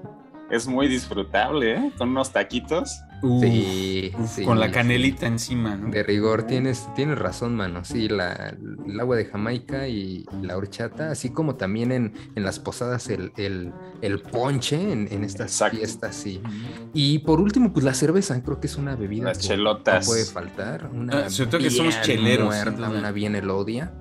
es 0.50 0.68
muy 0.68 0.88
disfrutable, 0.88 1.76
¿eh? 1.76 1.92
Con 1.98 2.10
unos 2.10 2.32
taquitos. 2.32 3.00
Uf, 3.22 3.44
Sí, 3.44 4.14
uf, 4.18 4.30
sí, 4.34 4.44
con 4.46 4.60
la 4.62 4.68
sí. 4.68 4.72
canelita 4.72 5.28
encima, 5.28 5.76
¿no? 5.76 5.90
De 5.92 6.04
rigor, 6.04 6.44
tienes, 6.44 6.88
tienes 6.96 7.20
razón, 7.20 7.54
mano. 7.56 7.84
Sí, 7.84 8.08
la, 8.08 8.56
el 8.88 8.98
agua 9.00 9.18
de 9.18 9.26
Jamaica 9.26 9.88
y 9.90 10.26
la 10.42 10.56
horchata, 10.56 11.12
así 11.12 11.30
como 11.30 11.56
también 11.56 11.92
en, 11.92 12.14
en 12.36 12.44
las 12.44 12.60
posadas 12.60 13.10
el, 13.10 13.34
el, 13.36 13.74
el 14.02 14.22
ponche 14.22 14.76
en, 14.94 15.10
en 15.12 15.26
estas 15.26 15.52
Exacto. 15.52 15.78
fiestas, 15.78 16.16
sí. 16.16 16.42
Y 16.94 17.20
por 17.20 17.42
último, 17.42 17.74
pues 17.74 17.84
la 17.84 17.94
cerveza, 17.94 18.42
creo 18.42 18.62
que 18.62 18.68
es 18.68 18.78
una 18.78 18.96
bebida 18.96 19.26
Las 19.26 19.40
que 19.40 19.48
chelotas. 19.48 20.06
no 20.06 20.12
puede 20.14 20.26
faltar. 20.26 20.90
Una 20.94 21.26
Ah, 21.26 21.30
sobre 21.30 21.50
todo 21.52 21.62
que 21.62 21.72
somos 21.72 22.02
cheleros, 22.02 22.46
muerta, 22.48 22.90
una 22.90 23.12
bien 23.12 23.36
elodia. 23.36 23.92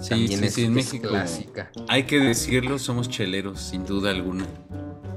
Sí, 0.00 0.08
también 0.10 0.40
sí, 0.40 0.44
es, 0.46 0.54
sí, 0.54 0.64
en 0.64 0.70
es 0.70 0.74
México. 0.92 1.08
clásica. 1.10 1.70
Hay 1.88 2.02
que 2.02 2.18
decirlo, 2.18 2.80
somos 2.80 3.08
cheleros, 3.08 3.60
sin 3.60 3.86
duda 3.86 4.10
alguna. 4.10 4.44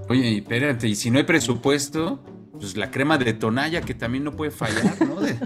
Oye, 0.10 0.30
y 0.32 0.38
espérate, 0.38 0.88
y 0.88 0.96
si 0.96 1.12
no 1.12 1.18
hay 1.18 1.24
presupuesto, 1.26 2.24
pues 2.54 2.76
la 2.78 2.90
crema 2.92 3.18
de 3.18 3.34
tonalla 3.34 3.82
que 3.82 3.94
también 3.94 4.24
no 4.24 4.32
puede 4.36 4.52
fallar, 4.52 5.02
¿no? 5.06 5.20
De- 5.22 5.38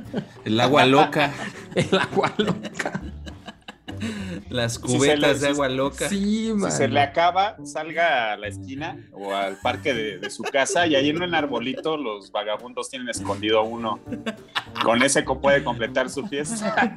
el 0.46 0.60
agua 0.60 0.86
loca, 0.86 1.32
El 1.76 1.98
agua 1.98 2.34
loca. 2.38 3.02
las 4.50 4.80
cubetas 4.80 5.40
le- 5.42 5.48
de 5.48 5.48
agua 5.54 5.70
loca. 5.70 6.10
Sí, 6.10 6.48
Si 6.48 6.54
mano. 6.54 6.74
se 6.76 6.88
le 6.88 7.00
acaba, 7.02 7.58
salga 7.66 8.34
a 8.34 8.38
la 8.38 8.48
esquina 8.48 8.98
o 9.14 9.34
al 9.34 9.58
parque 9.62 9.94
de, 9.94 10.18
de 10.20 10.30
su 10.30 10.44
casa 10.44 10.88
y 10.88 10.96
ahí 10.96 11.10
en 11.10 11.22
un 11.22 11.34
arbolito 11.36 11.98
los 11.98 12.32
vagabundos 12.32 12.90
tienen 12.90 13.10
escondido 13.10 13.64
uno. 13.64 14.00
Con 14.84 15.02
ese 15.04 15.24
puede 15.24 15.64
completar 15.64 16.10
su 16.10 16.26
fiesta. 16.28 16.94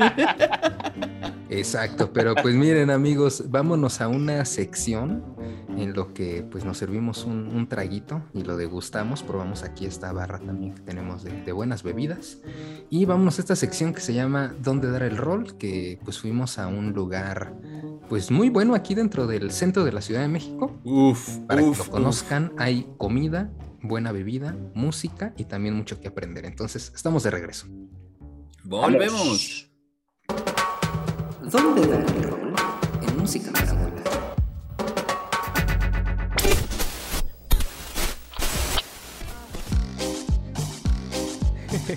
Exacto, 1.50 2.12
pero 2.12 2.34
pues 2.34 2.54
miren 2.54 2.90
amigos, 2.90 3.44
vámonos 3.50 4.00
a 4.00 4.08
una 4.08 4.44
sección 4.44 5.33
en 5.76 5.92
lo 5.94 6.14
que 6.14 6.46
pues 6.50 6.64
nos 6.64 6.78
servimos 6.78 7.24
un, 7.24 7.48
un 7.48 7.68
traguito 7.68 8.22
y 8.32 8.42
lo 8.42 8.56
degustamos, 8.56 9.22
probamos 9.22 9.62
aquí 9.62 9.86
esta 9.86 10.12
barra 10.12 10.38
también 10.38 10.74
que 10.74 10.82
tenemos 10.82 11.22
de, 11.22 11.42
de 11.42 11.52
buenas 11.52 11.82
bebidas 11.82 12.38
y 12.90 13.04
vámonos 13.04 13.38
a 13.38 13.42
esta 13.42 13.56
sección 13.56 13.92
que 13.94 14.00
se 14.00 14.14
llama 14.14 14.54
¿Dónde 14.62 14.90
dar 14.90 15.02
el 15.02 15.16
rol? 15.16 15.56
que 15.56 15.98
pues 16.04 16.18
fuimos 16.20 16.58
a 16.58 16.66
un 16.68 16.92
lugar 16.92 17.54
pues 18.08 18.30
muy 18.30 18.50
bueno 18.50 18.74
aquí 18.74 18.94
dentro 18.94 19.26
del 19.26 19.50
centro 19.50 19.84
de 19.84 19.92
la 19.92 20.00
Ciudad 20.00 20.20
de 20.20 20.28
México, 20.28 20.78
Uf, 20.84 21.38
para 21.46 21.62
uf, 21.62 21.78
que 21.78 21.84
lo 21.86 21.90
conozcan, 21.90 22.52
hay 22.58 22.86
comida, 22.98 23.50
buena 23.82 24.12
bebida, 24.12 24.56
música 24.74 25.32
y 25.36 25.44
también 25.44 25.74
mucho 25.74 26.00
que 26.00 26.08
aprender, 26.08 26.44
entonces 26.44 26.92
estamos 26.94 27.22
de 27.22 27.30
regreso. 27.30 27.66
Volvemos. 28.64 29.70
¿Dónde 31.50 31.86
dar 31.86 32.00
el 32.16 32.22
rol? 32.22 32.54
En 33.02 33.18
música 33.18 33.52
para 33.52 33.93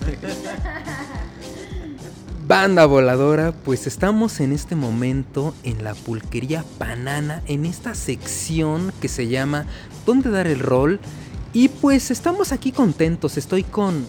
Banda 2.48 2.86
voladora, 2.86 3.52
pues 3.52 3.88
estamos 3.88 4.40
en 4.40 4.54
este 4.54 4.76
momento 4.76 5.54
en 5.64 5.84
la 5.84 5.96
pulquería 5.96 6.64
Panana, 6.78 7.42
en 7.46 7.66
esta 7.66 7.94
sección 7.94 8.94
que 9.02 9.10
se 9.10 9.28
llama 9.28 9.66
¿Dónde 10.06 10.30
dar 10.30 10.48
el 10.48 10.60
rol? 10.60 11.02
Y 11.52 11.68
pues 11.68 12.10
estamos 12.10 12.54
aquí 12.54 12.72
contentos, 12.72 13.38
estoy 13.38 13.64
con 13.64 14.06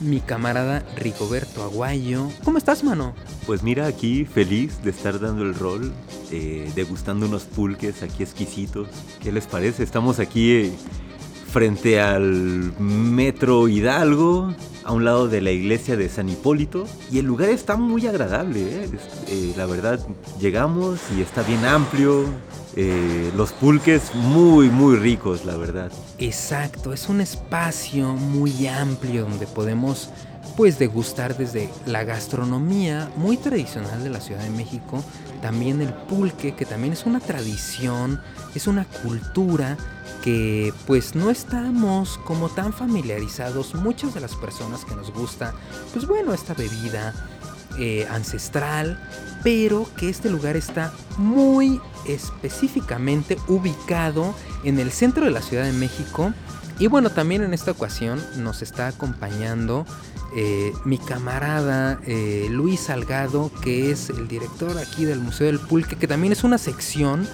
mi 0.00 0.20
camarada 0.20 0.84
Rigoberto 0.96 1.62
Aguayo. 1.62 2.28
¿Cómo 2.44 2.58
estás, 2.58 2.84
mano? 2.84 3.14
Pues 3.46 3.62
mira, 3.62 3.86
aquí 3.86 4.24
feliz 4.24 4.82
de 4.82 4.90
estar 4.90 5.20
dando 5.20 5.42
el 5.42 5.54
rol, 5.54 5.92
eh, 6.30 6.70
degustando 6.74 7.26
unos 7.26 7.42
pulques 7.42 8.02
aquí 8.02 8.22
exquisitos. 8.22 8.88
¿Qué 9.20 9.32
les 9.32 9.46
parece? 9.46 9.82
Estamos 9.82 10.18
aquí 10.18 10.52
eh, 10.52 10.72
frente 11.50 12.00
al 12.00 12.72
Metro 12.78 13.68
Hidalgo, 13.68 14.54
a 14.84 14.92
un 14.92 15.04
lado 15.04 15.28
de 15.28 15.40
la 15.40 15.50
iglesia 15.50 15.96
de 15.96 16.08
San 16.08 16.28
Hipólito, 16.28 16.86
y 17.10 17.18
el 17.18 17.26
lugar 17.26 17.48
está 17.48 17.76
muy 17.76 18.06
agradable. 18.06 18.60
¿eh? 18.60 18.88
Eh, 19.28 19.52
la 19.56 19.66
verdad, 19.66 19.98
llegamos 20.40 21.00
y 21.16 21.22
está 21.22 21.42
bien 21.42 21.64
amplio. 21.64 22.24
eh, 22.76 23.32
los 23.36 23.52
pulques 23.52 24.14
muy, 24.14 24.68
muy 24.68 24.96
ricos, 24.96 25.44
la 25.44 25.56
verdad. 25.56 25.90
Exacto, 26.18 26.92
es 26.92 27.08
un 27.08 27.20
espacio 27.20 28.14
muy 28.14 28.68
amplio 28.68 29.22
donde 29.22 29.46
podemos 29.46 30.10
pues 30.56 30.78
degustar 30.78 31.36
desde 31.36 31.68
la 31.86 32.04
gastronomía 32.04 33.10
muy 33.16 33.36
tradicional 33.36 34.02
de 34.04 34.10
la 34.10 34.20
Ciudad 34.20 34.42
de 34.42 34.50
México, 34.50 35.02
también 35.42 35.80
el 35.80 35.92
pulque, 35.92 36.54
que 36.54 36.66
también 36.66 36.92
es 36.92 37.06
una 37.06 37.18
tradición, 37.18 38.20
es 38.54 38.66
una 38.66 38.84
cultura 38.84 39.76
que 40.22 40.72
pues 40.86 41.14
no 41.14 41.30
estamos 41.30 42.18
como 42.24 42.48
tan 42.48 42.72
familiarizados 42.72 43.74
muchas 43.74 44.14
de 44.14 44.20
las 44.20 44.34
personas 44.36 44.84
que 44.84 44.94
nos 44.94 45.12
gusta, 45.12 45.54
pues 45.92 46.06
bueno, 46.06 46.34
esta 46.34 46.54
bebida 46.54 47.14
eh, 47.78 48.06
ancestral, 48.10 49.00
pero 49.42 49.86
que 49.96 50.08
este 50.08 50.28
lugar 50.28 50.56
está 50.56 50.92
muy 51.16 51.80
específicamente 52.06 53.38
ubicado 53.48 54.34
en 54.64 54.78
el 54.78 54.90
centro 54.90 55.24
de 55.24 55.30
la 55.30 55.40
Ciudad 55.40 55.64
de 55.64 55.72
México. 55.72 56.32
Y 56.78 56.88
bueno, 56.88 57.10
también 57.10 57.42
en 57.42 57.54
esta 57.54 57.70
ocasión 57.70 58.22
nos 58.36 58.62
está 58.62 58.88
acompañando 58.88 59.86
eh, 60.34 60.72
mi 60.84 60.98
camarada 60.98 62.00
eh, 62.06 62.48
Luis 62.50 62.80
Salgado, 62.80 63.50
que 63.62 63.90
es 63.90 64.10
el 64.10 64.28
director 64.28 64.76
aquí 64.78 65.04
del 65.04 65.20
Museo 65.20 65.46
del 65.46 65.58
Pulque, 65.58 65.96
que 65.96 66.06
también 66.06 66.32
es 66.32 66.44
una 66.44 66.58
sección 66.58 67.26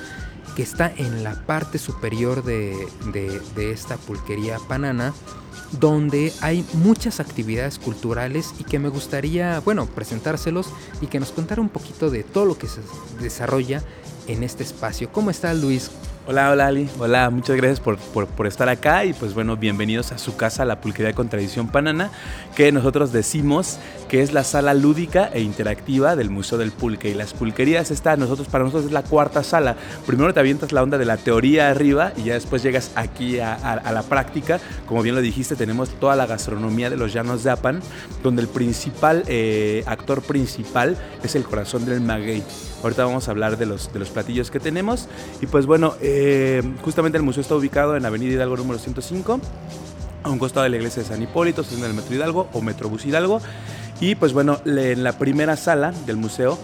que 0.57 0.63
está 0.63 0.91
en 0.97 1.23
la 1.23 1.35
parte 1.47 1.79
superior 1.79 2.43
de, 2.43 2.89
de- 3.13 3.71
esta 3.71 3.97
pulquería 3.99 4.59
panana, 4.67 5.13
donde 5.79 6.33
hay 6.41 6.65
muchas 6.73 7.21
actividades 7.21 7.79
culturales 7.79 8.55
y 8.59 8.65
que 8.65 8.79
me 8.79 8.89
gustaría, 8.89 9.61
bueno, 9.61 9.87
presentárselos 9.87 10.69
y 11.03 11.09
que 11.09 11.21
nos 11.21 11.31
contara 11.31 11.61
un 11.61 11.69
poquito 11.69 12.09
de 12.11 12.23
todo 12.23 12.47
lo 12.47 12.57
que 12.57 12.69
se 12.69 12.81
desarrolla 13.21 13.83
en 14.29 14.43
este 14.43 14.63
espacio. 14.65 15.13
¿Cómo 15.13 15.31
estás, 15.31 15.57
Luis? 15.59 15.91
Hola, 16.29 16.51
hola 16.51 16.67
Ali, 16.67 16.89
hola, 16.99 17.31
muchas 17.31 17.57
gracias 17.57 17.79
por, 17.79 17.99
por, 17.99 18.49
estar 18.49 18.69
acá 18.69 19.05
y 19.05 19.13
pues 19.13 19.33
bueno, 19.33 19.57
bienvenidos 19.57 20.11
a 20.11 20.19
su 20.19 20.35
casa, 20.35 20.65
la 20.65 20.81
Pulquería 20.81 21.13
con 21.13 21.29
Tradición 21.29 21.69
Panana, 21.69 22.11
que 22.57 22.73
nosotros 22.73 23.13
decimos 23.13 23.79
que 24.09 24.23
es 24.23 24.33
la 24.33 24.43
sala 24.43 24.75
lúdica 24.75 25.31
e 25.33 25.41
interactiva 25.41 26.17
del 26.17 26.31
Museo 26.31 26.59
del 26.59 26.73
Pulque. 26.73 27.11
Y 27.11 27.15
las 27.15 27.33
pulquerías, 27.33 27.93
esta 27.93 28.17
nosotros, 28.17 28.49
para 28.49 28.65
nosotros 28.65 28.87
es 28.87 28.93
la 28.93 29.05
cuarta 29.05 29.45
sala. 29.45 29.77
Primero 30.05 30.35
te 30.35 30.41
avientas 30.41 30.73
la 30.73 30.83
onda 30.83 30.99
de 30.99 31.05
la 31.05 31.17
teoría 31.17 31.71
arriba 31.71 32.13
y 32.17 32.25
ya 32.25 32.35
después 32.35 32.61
llegas 32.61 32.91
aquí 32.97 33.39
a 33.39 33.93
la 33.93 34.03
práctica. 34.03 34.59
Como 34.87 35.03
bien 35.03 35.15
lo 35.15 35.21
dijiste, 35.21 35.55
tenemos 35.55 35.91
toda 36.01 36.17
la 36.17 36.27
gastronomía 36.27 36.91
de 36.91 36.97
los 36.97 37.13
llanos 37.13 37.45
de 37.45 37.51
Apan, 37.51 37.81
donde 38.25 38.43
el 38.43 38.49
principal 38.49 39.23
eh, 39.29 39.85
actor 39.87 40.23
principal 40.23 40.97
es 41.23 41.37
el 41.37 41.45
corazón 41.45 41.85
del 41.87 42.01
maguey. 42.01 42.43
Ahorita 42.83 43.05
vamos 43.05 43.29
a 43.29 43.31
hablar 43.31 43.57
de 43.57 43.67
los, 43.67 43.93
de 43.93 43.99
los 43.99 44.11
platillos 44.11 44.51
que 44.51 44.61
tenemos. 44.61 45.09
Y 45.41 45.47
pues 45.47 45.67
bueno, 45.67 45.95
eh, 46.01 46.63
justamente 46.83 47.19
el 47.19 47.25
museo 47.25 47.41
está 47.41 47.55
ubicado 47.55 47.97
en 47.97 48.05
Avenida 48.05 48.33
Hidalgo 48.33 48.57
número 48.57 48.79
105, 48.79 49.41
a 50.23 50.31
un 50.31 50.39
costado 50.39 50.65
de 50.65 50.71
la 50.71 50.77
iglesia 50.77 51.03
de 51.03 51.09
San 51.09 51.23
Hipólito, 51.23 51.65
en 51.77 51.85
el 51.85 51.95
Metro 51.95 52.15
Hidalgo 52.15 52.49
o 52.53 52.61
Metrobús 52.61 53.05
Hidalgo. 53.07 53.41
Y 54.01 54.15
pues 54.15 54.33
bueno, 54.33 54.61
en 54.67 55.03
la 55.03 55.19
primera 55.19 55.57
sala 55.57 55.93
del 56.07 56.17
museo 56.17 56.59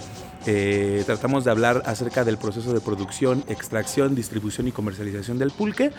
eh, 0.47 1.03
tratamos 1.07 1.45
de 1.45 1.51
hablar 1.51 1.83
acerca 1.87 2.25
del 2.25 2.37
proceso 2.37 2.73
de 2.73 2.81
producción, 2.81 3.45
extracción, 3.49 4.15
distribución 4.15 4.67
y 4.69 4.73
comercialización 4.73 5.39
del 5.39 5.51
pulque. 5.51 5.93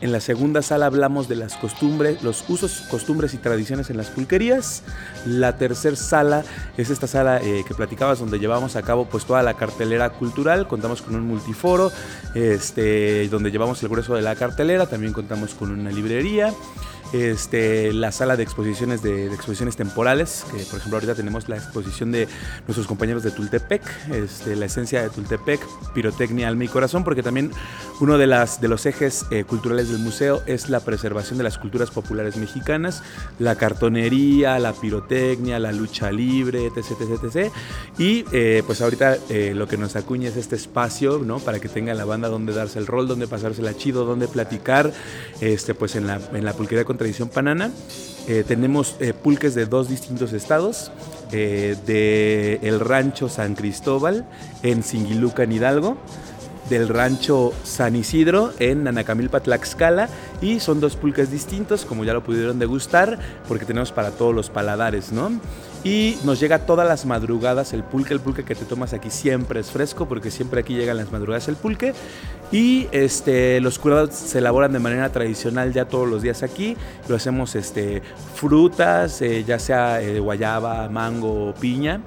En 0.00 0.12
la 0.12 0.20
segunda 0.20 0.62
sala 0.62 0.86
hablamos 0.86 1.28
de 1.28 1.36
las 1.36 1.56
costumbres, 1.56 2.22
los 2.22 2.48
usos, 2.48 2.82
costumbres 2.90 3.34
y 3.34 3.36
tradiciones 3.36 3.90
en 3.90 3.98
las 3.98 4.08
pulquerías. 4.08 4.82
La 5.26 5.58
tercera 5.58 5.94
sala 5.94 6.42
es 6.78 6.88
esta 6.88 7.06
sala 7.06 7.38
eh, 7.42 7.64
que 7.68 7.74
platicabas 7.74 8.18
donde 8.18 8.38
llevamos 8.38 8.76
a 8.76 8.82
cabo 8.82 9.04
pues 9.04 9.26
toda 9.26 9.42
la 9.42 9.54
cartelera 9.54 10.08
cultural. 10.10 10.66
Contamos 10.66 11.02
con 11.02 11.16
un 11.16 11.26
multiforo, 11.26 11.92
este, 12.34 13.28
donde 13.28 13.50
llevamos 13.50 13.82
el 13.82 13.90
grueso 13.90 14.14
de 14.14 14.22
la 14.22 14.36
cartelera. 14.36 14.86
También 14.86 15.12
contamos 15.12 15.54
con 15.54 15.70
una 15.70 15.90
librería 15.90 16.54
este, 17.12 17.92
la 17.92 18.12
sala 18.12 18.36
de 18.36 18.42
exposiciones 18.42 19.02
de, 19.02 19.28
de, 19.28 19.34
exposiciones 19.34 19.76
temporales, 19.76 20.44
que 20.50 20.64
por 20.64 20.78
ejemplo 20.78 20.96
ahorita 20.96 21.14
tenemos 21.14 21.48
la 21.48 21.56
exposición 21.56 22.12
de 22.12 22.28
nuestros 22.66 22.86
compañeros 22.86 23.22
de 23.22 23.30
Tultepec, 23.30 23.82
este, 24.12 24.56
la 24.56 24.66
esencia 24.66 25.02
de 25.02 25.10
Tultepec, 25.10 25.60
pirotecnia, 25.94 26.48
alma 26.48 26.64
y 26.64 26.68
corazón, 26.68 27.04
porque 27.04 27.22
también 27.22 27.50
uno 28.00 28.18
de, 28.18 28.26
las, 28.26 28.60
de 28.60 28.68
los 28.68 28.86
ejes 28.86 29.26
eh, 29.30 29.44
culturales 29.44 29.90
del 29.90 29.98
museo 29.98 30.42
es 30.46 30.68
la 30.70 30.80
preservación 30.80 31.38
de 31.38 31.44
las 31.44 31.58
culturas 31.58 31.90
populares 31.90 32.36
mexicanas, 32.36 33.02
la 33.38 33.56
cartonería, 33.56 34.58
la 34.58 34.72
pirotecnia, 34.72 35.58
la 35.58 35.72
lucha 35.72 36.12
libre, 36.12 36.66
etc. 36.66 36.92
etc, 37.00 37.24
etc. 37.24 37.52
Y 37.98 38.24
eh, 38.32 38.62
pues 38.66 38.80
ahorita 38.80 39.16
eh, 39.28 39.52
lo 39.54 39.66
que 39.66 39.76
nos 39.76 39.96
acuña 39.96 40.28
es 40.28 40.36
este 40.36 40.56
espacio, 40.56 41.18
¿no? 41.18 41.38
Para 41.38 41.58
que 41.60 41.68
tenga 41.68 41.94
la 41.94 42.04
banda 42.04 42.28
donde 42.28 42.52
darse 42.52 42.78
el 42.78 42.86
rol, 42.86 43.08
donde 43.08 43.26
pasársela 43.26 43.76
chido, 43.76 44.04
donde 44.04 44.28
platicar, 44.28 44.92
este, 45.40 45.74
pues 45.74 45.96
en 45.96 46.06
la, 46.06 46.20
en 46.32 46.44
la 46.44 46.52
pulquería 46.52 46.84
con 46.84 46.99
tradición 47.00 47.30
panana. 47.30 47.70
Eh, 48.28 48.44
tenemos 48.46 48.96
eh, 49.00 49.14
pulques 49.14 49.54
de 49.54 49.64
dos 49.64 49.88
distintos 49.88 50.34
estados, 50.34 50.92
eh, 51.32 51.74
de 51.86 52.60
el 52.60 52.78
rancho 52.78 53.30
San 53.30 53.54
Cristóbal 53.54 54.26
en 54.62 54.82
Singiluca, 54.82 55.44
en 55.44 55.52
Hidalgo, 55.52 55.96
del 56.68 56.88
rancho 56.88 57.54
San 57.64 57.96
Isidro 57.96 58.52
en 58.58 58.84
Nanacamilpa, 58.84 59.40
Tlaxcala, 59.40 60.10
y 60.42 60.60
son 60.60 60.78
dos 60.78 60.96
pulques 60.96 61.30
distintos, 61.30 61.86
como 61.86 62.04
ya 62.04 62.12
lo 62.12 62.22
pudieron 62.22 62.58
degustar, 62.58 63.18
porque 63.48 63.64
tenemos 63.64 63.92
para 63.92 64.10
todos 64.10 64.34
los 64.34 64.50
paladares, 64.50 65.10
¿no? 65.10 65.40
Y 65.82 66.18
nos 66.24 66.38
llega 66.38 66.58
todas 66.60 66.86
las 66.86 67.06
madrugadas 67.06 67.72
el 67.72 67.82
pulque, 67.82 68.12
el 68.12 68.20
pulque 68.20 68.44
que 68.44 68.54
te 68.54 68.64
tomas 68.66 68.92
aquí 68.92 69.08
siempre 69.10 69.60
es 69.60 69.70
fresco, 69.70 70.06
porque 70.06 70.30
siempre 70.30 70.60
aquí 70.60 70.74
llegan 70.74 70.98
las 70.98 71.10
madrugadas 71.10 71.48
el 71.48 71.56
pulque. 71.56 71.94
Y 72.52 72.88
este, 72.92 73.60
los 73.60 73.78
curados 73.78 74.14
se 74.14 74.38
elaboran 74.38 74.72
de 74.72 74.78
manera 74.78 75.10
tradicional 75.10 75.72
ya 75.72 75.86
todos 75.86 76.08
los 76.08 76.20
días 76.20 76.42
aquí. 76.42 76.76
Lo 77.08 77.16
hacemos 77.16 77.54
este, 77.54 78.02
frutas, 78.34 79.22
eh, 79.22 79.44
ya 79.44 79.58
sea 79.58 80.02
eh, 80.02 80.18
guayaba, 80.18 80.88
mango, 80.88 81.54
piña 81.58 82.00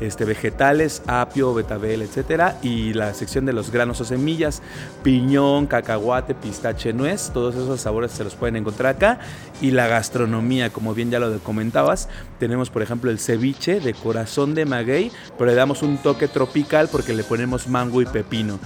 este, 0.00 0.24
vegetales, 0.24 1.02
apio, 1.06 1.54
betabel, 1.54 2.02
etcétera, 2.02 2.58
y 2.62 2.94
la 2.94 3.14
sección 3.14 3.46
de 3.46 3.52
los 3.52 3.70
granos 3.70 4.00
o 4.00 4.04
semillas, 4.04 4.62
piñón, 5.02 5.66
cacahuate, 5.66 6.34
pistache, 6.34 6.92
nuez, 6.92 7.30
todos 7.32 7.54
esos 7.54 7.80
sabores 7.80 8.10
se 8.12 8.24
los 8.24 8.34
pueden 8.34 8.56
encontrar 8.56 8.96
acá. 8.96 9.18
Y 9.60 9.72
la 9.72 9.86
gastronomía, 9.86 10.70
como 10.70 10.94
bien 10.94 11.10
ya 11.10 11.20
lo 11.20 11.38
comentabas, 11.40 12.08
tenemos 12.38 12.70
por 12.70 12.82
ejemplo 12.82 13.10
el 13.10 13.18
ceviche 13.18 13.80
de 13.80 13.94
corazón 13.94 14.54
de 14.54 14.64
maguey, 14.64 15.12
pero 15.38 15.50
le 15.50 15.54
damos 15.54 15.82
un 15.82 15.98
toque 15.98 16.28
tropical 16.28 16.88
porque 16.90 17.12
le 17.12 17.24
ponemos 17.24 17.68
mango 17.68 18.00
y 18.00 18.06
pepino. 18.06 18.58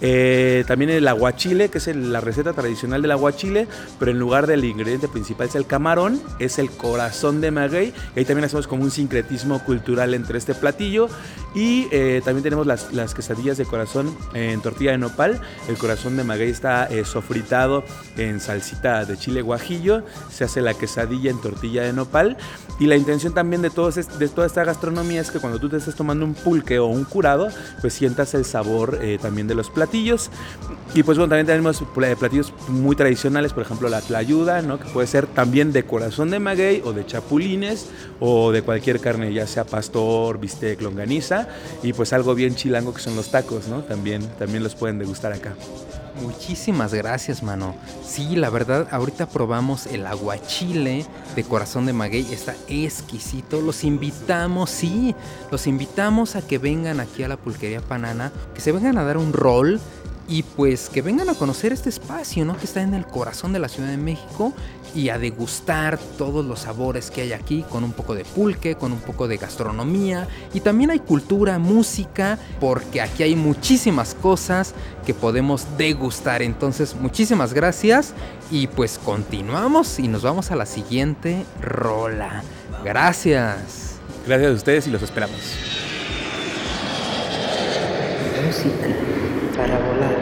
Eh, 0.00 0.64
también 0.66 0.90
el 0.90 1.08
aguachile, 1.08 1.68
que 1.68 1.78
es 1.78 1.88
el, 1.88 2.12
la 2.12 2.20
receta 2.20 2.52
tradicional 2.52 3.02
del 3.02 3.10
aguachile, 3.12 3.66
pero 3.98 4.10
en 4.10 4.18
lugar 4.18 4.46
del 4.46 4.64
ingrediente 4.64 5.08
principal 5.08 5.48
es 5.48 5.54
el 5.54 5.66
camarón, 5.66 6.20
es 6.38 6.58
el 6.58 6.70
corazón 6.70 7.40
de 7.40 7.50
maguey. 7.50 7.92
Y 8.14 8.18
ahí 8.18 8.24
también 8.24 8.44
hacemos 8.44 8.66
como 8.66 8.82
un 8.82 8.90
sincretismo 8.90 9.62
cultural 9.64 10.14
entre 10.14 10.38
este 10.38 10.54
platillo. 10.54 11.08
Y 11.54 11.88
eh, 11.90 12.20
también 12.24 12.42
tenemos 12.42 12.66
las, 12.66 12.92
las, 12.92 13.14
quesadillas 13.14 13.56
de 13.56 13.64
corazón 13.64 14.14
en 14.34 14.60
tortilla 14.60 14.90
de 14.90 14.98
nopal. 14.98 15.40
El 15.68 15.78
corazón 15.78 16.16
de 16.16 16.24
maguey 16.24 16.50
está 16.50 16.86
eh, 16.86 17.04
sofritado 17.04 17.84
en 18.18 18.40
salsita 18.40 19.04
de 19.04 19.16
chile 19.16 19.40
guajillo. 19.40 20.02
Se 20.30 20.44
hace 20.44 20.60
la 20.60 20.74
quesadilla 20.74 21.30
en 21.30 21.40
tortilla 21.40 21.82
de 21.82 21.92
nopal. 21.92 22.36
Y 22.78 22.86
la 22.86 22.96
intención 22.96 23.32
también 23.32 23.62
de, 23.62 23.70
de 23.70 24.28
toda 24.28 24.46
esta 24.46 24.64
gastronomía 24.64 25.22
es 25.22 25.30
que 25.30 25.38
cuando 25.38 25.58
tú 25.58 25.70
te 25.70 25.78
estés 25.78 25.94
tomando 25.94 26.26
un 26.26 26.34
pulque 26.34 26.78
o 26.78 26.86
un 26.86 27.04
curado, 27.04 27.48
pues 27.80 27.94
sientas 27.94 28.34
el 28.34 28.44
sabor 28.44 28.98
eh, 29.00 29.18
también 29.20 29.46
de 29.46 29.54
los 29.54 29.70
Y 30.94 31.02
pues 31.02 31.18
bueno, 31.18 31.28
también 31.28 31.46
tenemos 31.46 31.82
platillos 31.94 32.52
muy 32.68 32.96
tradicionales, 32.96 33.52
por 33.52 33.62
ejemplo 33.62 33.88
la 33.88 34.00
tlayuda, 34.00 34.62
¿no? 34.62 34.78
que 34.78 34.86
puede 34.86 35.06
ser 35.06 35.26
también 35.26 35.72
de 35.72 35.84
corazón 35.84 36.30
de 36.30 36.38
maguey 36.38 36.82
o 36.84 36.92
de 36.92 37.04
chapulines 37.04 37.88
o 38.20 38.52
de 38.52 38.62
cualquier 38.62 39.00
carne, 39.00 39.32
ya 39.32 39.46
sea 39.46 39.64
pastor, 39.64 40.38
bistec, 40.38 40.80
longaniza. 40.80 41.48
Y 41.82 41.92
pues 41.92 42.12
algo 42.12 42.34
bien 42.34 42.54
chilango 42.54 42.94
que 42.94 43.00
son 43.00 43.16
los 43.16 43.30
tacos, 43.30 43.68
¿no? 43.68 43.82
También, 43.82 44.22
también 44.38 44.62
los 44.62 44.74
pueden 44.74 44.98
degustar 44.98 45.32
acá. 45.32 45.54
Muchísimas 46.20 46.94
gracias, 46.94 47.42
mano. 47.42 47.74
Sí, 48.04 48.36
la 48.36 48.50
verdad, 48.50 48.88
ahorita 48.90 49.26
probamos 49.26 49.86
el 49.86 50.06
aguachile 50.06 51.04
de 51.34 51.44
corazón 51.44 51.86
de 51.86 51.92
maguey. 51.92 52.32
Está 52.32 52.54
exquisito. 52.68 53.60
Los 53.60 53.84
invitamos, 53.84 54.70
sí, 54.70 55.14
los 55.50 55.66
invitamos 55.66 56.36
a 56.36 56.46
que 56.46 56.58
vengan 56.58 57.00
aquí 57.00 57.22
a 57.22 57.28
la 57.28 57.36
pulquería 57.36 57.80
Panana, 57.80 58.32
que 58.54 58.60
se 58.60 58.72
vengan 58.72 58.98
a 58.98 59.04
dar 59.04 59.18
un 59.18 59.32
rol 59.32 59.80
y 60.28 60.42
pues 60.42 60.88
que 60.88 61.02
vengan 61.02 61.28
a 61.28 61.34
conocer 61.34 61.72
este 61.72 61.88
espacio, 61.88 62.44
¿no? 62.44 62.56
Que 62.56 62.64
está 62.64 62.82
en 62.82 62.94
el 62.94 63.06
corazón 63.06 63.52
de 63.52 63.58
la 63.58 63.68
Ciudad 63.68 63.90
de 63.90 63.96
México 63.96 64.52
y 64.94 65.10
a 65.10 65.18
degustar 65.18 65.98
todos 66.18 66.44
los 66.44 66.60
sabores 66.60 67.10
que 67.10 67.22
hay 67.22 67.32
aquí 67.32 67.64
con 67.68 67.84
un 67.84 67.92
poco 67.92 68.14
de 68.14 68.24
pulque, 68.24 68.74
con 68.74 68.92
un 68.92 68.98
poco 68.98 69.28
de 69.28 69.36
gastronomía 69.36 70.26
y 70.52 70.60
también 70.60 70.90
hay 70.90 70.98
cultura, 70.98 71.58
música, 71.58 72.38
porque 72.60 73.00
aquí 73.00 73.22
hay 73.22 73.36
muchísimas 73.36 74.14
cosas 74.14 74.74
que 75.04 75.14
podemos 75.14 75.66
degustar. 75.78 76.42
Entonces, 76.42 76.96
muchísimas 76.96 77.52
gracias 77.52 78.14
y 78.50 78.66
pues 78.66 78.98
continuamos 79.04 79.98
y 79.98 80.08
nos 80.08 80.22
vamos 80.22 80.50
a 80.50 80.56
la 80.56 80.66
siguiente 80.66 81.44
rola. 81.60 82.42
Gracias. 82.84 83.98
Gracias 84.26 84.50
a 84.50 84.54
ustedes 84.54 84.86
y 84.88 84.90
los 84.90 85.02
esperamos. 85.02 85.40
Música 88.44 89.06
para 89.56 89.78
volar. 89.78 90.15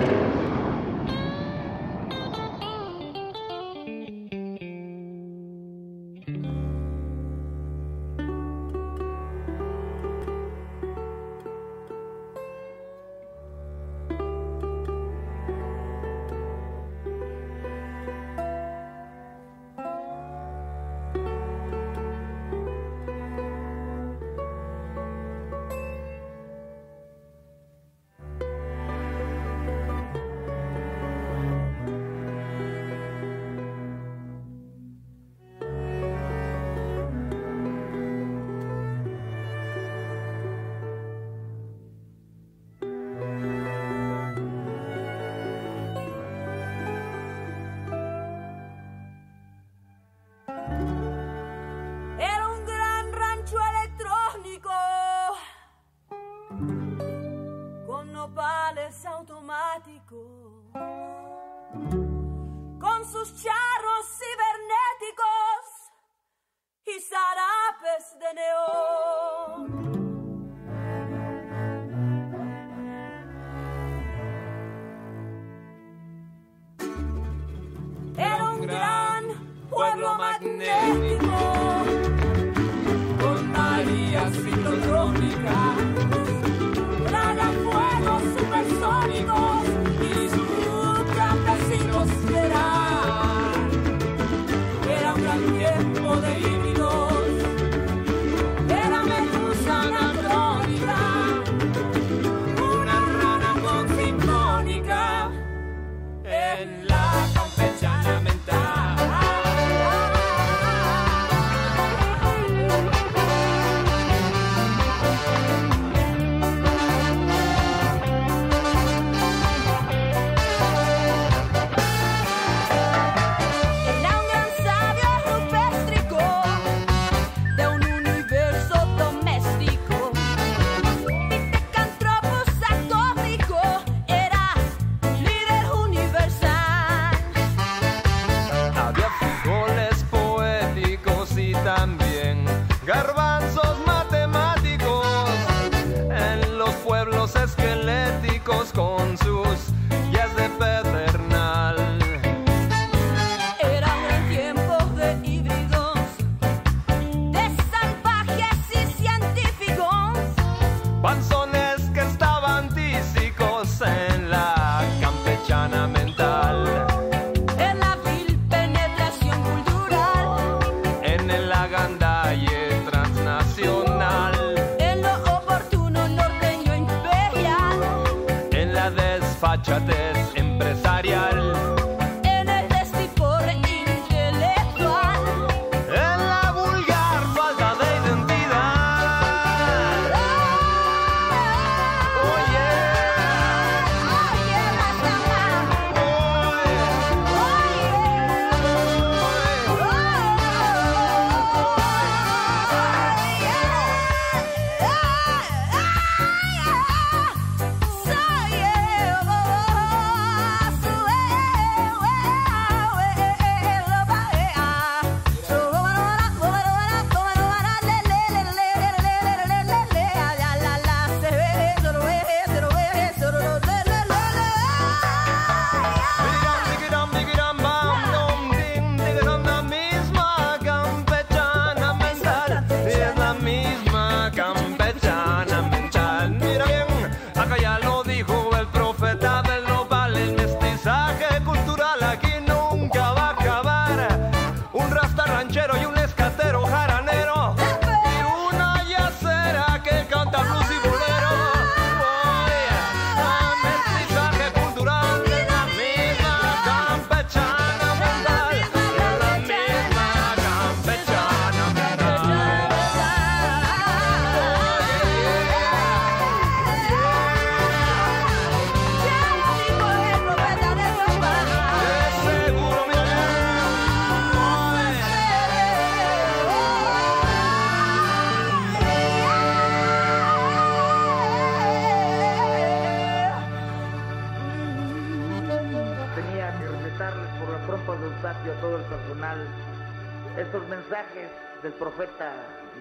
Estos 290.55 290.69
mensajes 290.69 291.31
del 291.65 291.73
profeta 291.73 292.33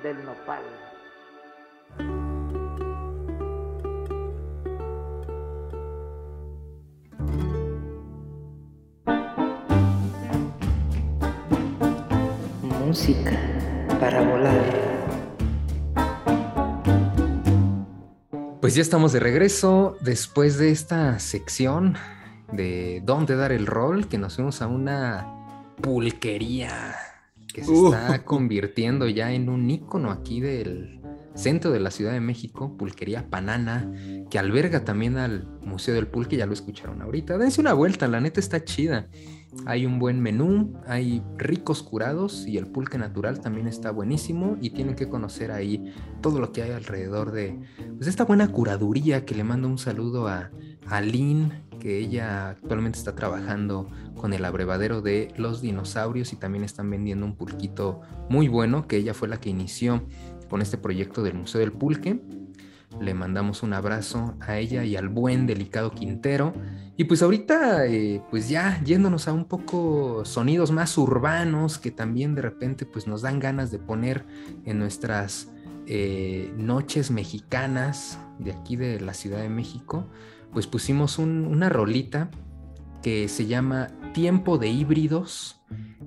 del 0.03 0.23
nopal. 0.23 0.61
Música 12.61 13.31
para 13.99 14.21
volar. 14.21 14.61
Pues 18.61 18.75
ya 18.75 18.83
estamos 18.83 19.13
de 19.13 19.19
regreso 19.19 19.97
después 20.01 20.59
de 20.59 20.69
esta 20.69 21.17
sección 21.17 21.97
de 22.51 23.01
dónde 23.03 23.35
dar 23.35 23.51
el 23.51 23.65
rol, 23.65 24.07
que 24.07 24.19
nos 24.19 24.35
fuimos 24.35 24.61
a 24.61 24.67
una 24.67 25.25
pulquería 25.81 27.02
que 27.53 27.63
se 27.63 27.71
Uh. 27.71 27.93
está 27.93 28.23
convirtiendo 28.25 29.07
ya 29.07 29.31
en 29.31 29.49
un 29.49 29.69
ícono 29.69 30.11
aquí 30.11 30.41
del 30.41 30.99
centro 31.35 31.71
de 31.71 31.79
la 31.79 31.91
Ciudad 31.91 32.11
de 32.11 32.19
México, 32.19 32.75
Pulquería 32.77 33.29
Panana, 33.29 33.91
que 34.29 34.37
alberga 34.37 34.85
también 34.85 35.17
al 35.17 35.47
Museo 35.61 35.95
del 35.95 36.07
Pulque, 36.07 36.37
ya 36.37 36.45
lo 36.45 36.53
escucharon 36.53 37.01
ahorita. 37.01 37.37
Dense 37.37 37.59
una 37.59 37.73
vuelta, 37.73 38.07
la 38.07 38.21
neta 38.21 38.39
está 38.39 38.63
chida. 38.63 39.07
Hay 39.65 39.85
un 39.85 39.99
buen 39.99 40.19
menú, 40.19 40.73
hay 40.87 41.23
ricos 41.37 41.83
curados 41.83 42.47
y 42.47 42.57
el 42.57 42.65
pulque 42.65 42.97
natural 42.97 43.39
también 43.39 43.67
está 43.67 43.91
buenísimo 43.91 44.57
y 44.59 44.71
tienen 44.71 44.95
que 44.95 45.09
conocer 45.09 45.51
ahí 45.51 45.93
todo 46.21 46.39
lo 46.39 46.51
que 46.51 46.63
hay 46.63 46.71
alrededor 46.71 47.31
de 47.31 47.59
pues, 47.95 48.07
esta 48.07 48.25
buena 48.25 48.47
curaduría 48.47 49.25
que 49.25 49.35
le 49.35 49.43
mando 49.43 49.67
un 49.67 49.77
saludo 49.77 50.27
a, 50.27 50.49
a 50.87 51.01
Lynn, 51.01 51.62
que 51.83 51.99
ella 51.99 52.51
actualmente 52.51 52.97
está 52.97 53.13
trabajando 53.13 53.89
con 54.15 54.31
el 54.31 54.45
abrevadero 54.45 55.01
de 55.01 55.33
los 55.35 55.61
dinosaurios 55.61 56.31
y 56.31 56.37
también 56.37 56.63
están 56.63 56.89
vendiendo 56.89 57.25
un 57.25 57.35
pulquito 57.35 57.99
muy 58.29 58.47
bueno, 58.47 58.87
que 58.87 58.95
ella 58.95 59.13
fue 59.13 59.27
la 59.27 59.41
que 59.41 59.49
inició 59.49 60.07
con 60.49 60.61
este 60.61 60.77
proyecto 60.77 61.23
del 61.23 61.33
Museo 61.33 61.59
del 61.59 61.73
Pulque. 61.73 62.21
Le 63.01 63.13
mandamos 63.13 63.63
un 63.63 63.73
abrazo 63.73 64.35
a 64.39 64.57
ella 64.59 64.85
y 64.85 64.95
al 64.95 65.09
buen 65.09 65.45
delicado 65.45 65.91
Quintero. 65.91 66.53
Y 66.95 67.03
pues 67.03 67.21
ahorita, 67.21 67.85
eh, 67.87 68.21
pues 68.31 68.47
ya 68.47 68.81
yéndonos 68.83 69.27
a 69.27 69.33
un 69.33 69.43
poco 69.43 70.23
sonidos 70.23 70.71
más 70.71 70.97
urbanos 70.97 71.79
que 71.79 71.91
también 71.91 72.33
de 72.33 72.43
repente 72.43 72.85
pues 72.85 73.07
nos 73.07 73.23
dan 73.23 73.39
ganas 73.39 73.71
de 73.71 73.79
poner 73.79 74.25
en 74.63 74.79
nuestras 74.79 75.49
eh, 75.85 76.53
noches 76.55 77.11
mexicanas 77.11 78.19
de 78.39 78.53
aquí 78.53 78.77
de 78.77 79.01
la 79.01 79.13
Ciudad 79.13 79.41
de 79.41 79.49
México, 79.49 80.07
pues 80.53 80.67
pusimos 80.67 81.17
un- 81.19 81.45
una 81.45 81.69
rolita 81.69 82.29
que 83.01 83.27
se 83.27 83.47
llama 83.47 83.89
Tiempo 84.13 84.57
de 84.57 84.69
Híbridos. 84.69 85.59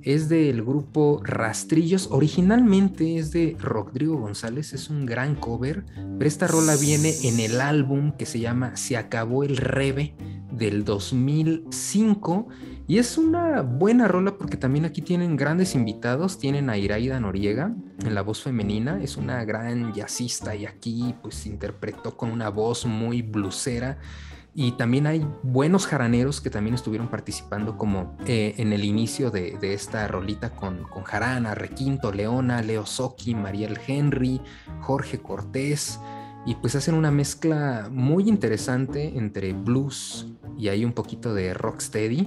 Es 0.03 0.29
del 0.29 0.63
grupo 0.63 1.21
Rastrillos. 1.25 2.09
Originalmente 2.13 3.19
es 3.19 3.33
de 3.33 3.57
Rodrigo 3.61 4.17
González, 4.19 4.73
es 4.73 4.89
un 4.89 5.05
gran 5.05 5.35
cover, 5.35 5.85
pero 6.19 6.29
esta 6.29 6.47
rola 6.47 6.77
viene 6.77 7.13
en 7.25 7.41
el 7.41 7.61
álbum 7.61 8.13
que 8.13 8.25
se 8.27 8.39
llama 8.41 8.77
Se 8.77 8.97
acabó 8.97 9.43
el 9.43 9.57
Rebe 9.57 10.15
del 10.53 10.85
2005 10.85 12.49
y 12.87 12.99
es 12.99 13.19
una 13.19 13.63
buena 13.63 14.07
rola 14.07 14.39
porque 14.39 14.57
también 14.57 14.85
aquí 14.85 15.03
tienen 15.03 15.37
grandes 15.37 15.75
invitados, 15.75 16.39
tienen 16.39 16.71
a 16.71 16.79
Iraida 16.79 17.19
Noriega 17.19 17.75
en 18.05 18.15
la 18.15 18.23
voz 18.23 18.43
femenina, 18.43 19.03
es 19.03 19.17
una 19.17 19.45
gran 19.45 19.93
jazzista 19.93 20.55
y 20.55 20.67
aquí 20.67 21.15
pues 21.23 21.47
interpretó 21.47 22.17
con 22.17 22.31
una 22.31 22.49
voz 22.49 22.87
muy 22.87 23.23
blusera 23.23 23.99
y 24.59 24.73
también 24.73 25.07
hay 25.07 25.29
buenos 25.43 25.87
jaraneros 25.87 26.41
que 26.41 26.49
también 26.49 26.75
estuvieron 26.75 27.09
participando 27.09 27.77
como 27.77 28.17
eh, 28.27 28.55
en 28.57 28.73
el 28.73 28.85
inicio 28.85 29.31
de, 29.31 29.59
esta 29.61 30.09
rolita 30.09 30.57
con, 30.57 30.85
con 30.85 31.05
Jarana, 31.05 31.55
Requinto, 31.55 32.11
Leona, 32.11 32.63
Leo 32.63 32.87
Soki, 32.87 33.35
Mariel 33.35 33.79
Henry, 33.87 34.41
Jorge 34.81 35.21
Cortés. 35.21 36.01
Y 36.47 36.55
pues 36.55 36.75
hacen 36.75 36.95
una 36.95 37.11
mezcla 37.11 37.89
muy 37.91 38.31
interesante 38.31 39.19
entre 39.19 39.53
blues 39.53 40.29
y 40.57 40.69
hay 40.69 40.87
un 40.87 40.95
poquito 40.95 41.35
de 41.35 41.53
rocksteady. 41.53 42.27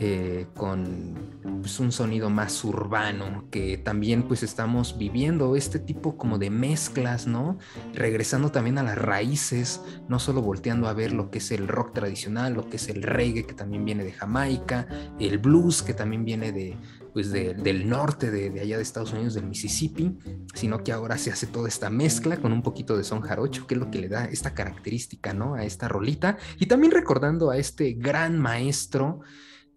Eh, 0.00 0.46
con 0.54 1.14
pues, 1.60 1.80
un 1.80 1.90
sonido 1.92 2.30
más 2.30 2.62
urbano, 2.64 3.44
que 3.50 3.78
también 3.78 4.22
pues 4.22 4.42
estamos 4.42 4.96
viviendo 4.98 5.56
este 5.56 5.78
tipo 5.78 6.16
como 6.16 6.38
de 6.38 6.50
mezclas, 6.50 7.26
¿no? 7.26 7.58
Regresando 7.94 8.50
también 8.52 8.78
a 8.78 8.82
las 8.82 8.96
raíces, 8.98 9.80
no 10.08 10.18
solo 10.18 10.40
volteando 10.42 10.88
a 10.88 10.92
ver 10.92 11.12
lo 11.12 11.30
que 11.30 11.38
es 11.38 11.50
el 11.50 11.66
rock 11.68 11.94
tradicional, 11.94 12.54
lo 12.54 12.68
que 12.68 12.76
es 12.76 12.88
el 12.88 13.02
reggae 13.02 13.44
que 13.46 13.54
también 13.54 13.84
viene 13.84 14.04
de 14.04 14.12
Jamaica, 14.12 14.86
el 15.18 15.38
blues 15.38 15.82
que 15.82 15.94
también 15.94 16.24
viene 16.24 16.52
de, 16.52 16.76
pues 17.12 17.32
de- 17.32 17.54
del 17.54 17.88
norte 17.88 18.30
de, 18.30 18.50
de 18.50 18.60
allá 18.60 18.76
de 18.76 18.82
Estados 18.82 19.12
Unidos, 19.12 19.34
del 19.34 19.46
Mississippi, 19.46 20.16
sino 20.54 20.84
que 20.84 20.92
ahora 20.92 21.18
se 21.18 21.32
hace 21.32 21.46
toda 21.48 21.68
esta 21.68 21.90
mezcla 21.90 22.36
con 22.36 22.52
un 22.52 22.62
poquito 22.62 22.96
de 22.96 23.02
son 23.04 23.20
jarocho, 23.20 23.66
que 23.66 23.74
es 23.74 23.80
lo 23.80 23.90
que 23.90 23.98
le 23.98 24.08
da 24.08 24.26
esta 24.26 24.54
característica, 24.54 25.32
¿no? 25.34 25.54
A 25.54 25.64
esta 25.64 25.88
rolita. 25.88 26.36
Y 26.58 26.66
también 26.66 26.92
recordando 26.92 27.50
a 27.50 27.56
este 27.56 27.94
gran 27.94 28.38
maestro, 28.38 29.20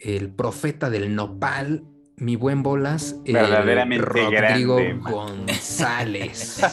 el 0.01 0.29
profeta 0.29 0.89
del 0.89 1.15
nopal, 1.15 1.83
mi 2.17 2.35
buen 2.35 2.63
bolas, 2.63 3.17
el 3.25 3.33
Verdaderamente 3.33 4.05
Rodrigo 4.05 4.75
grande. 4.75 4.99
González. 4.99 6.61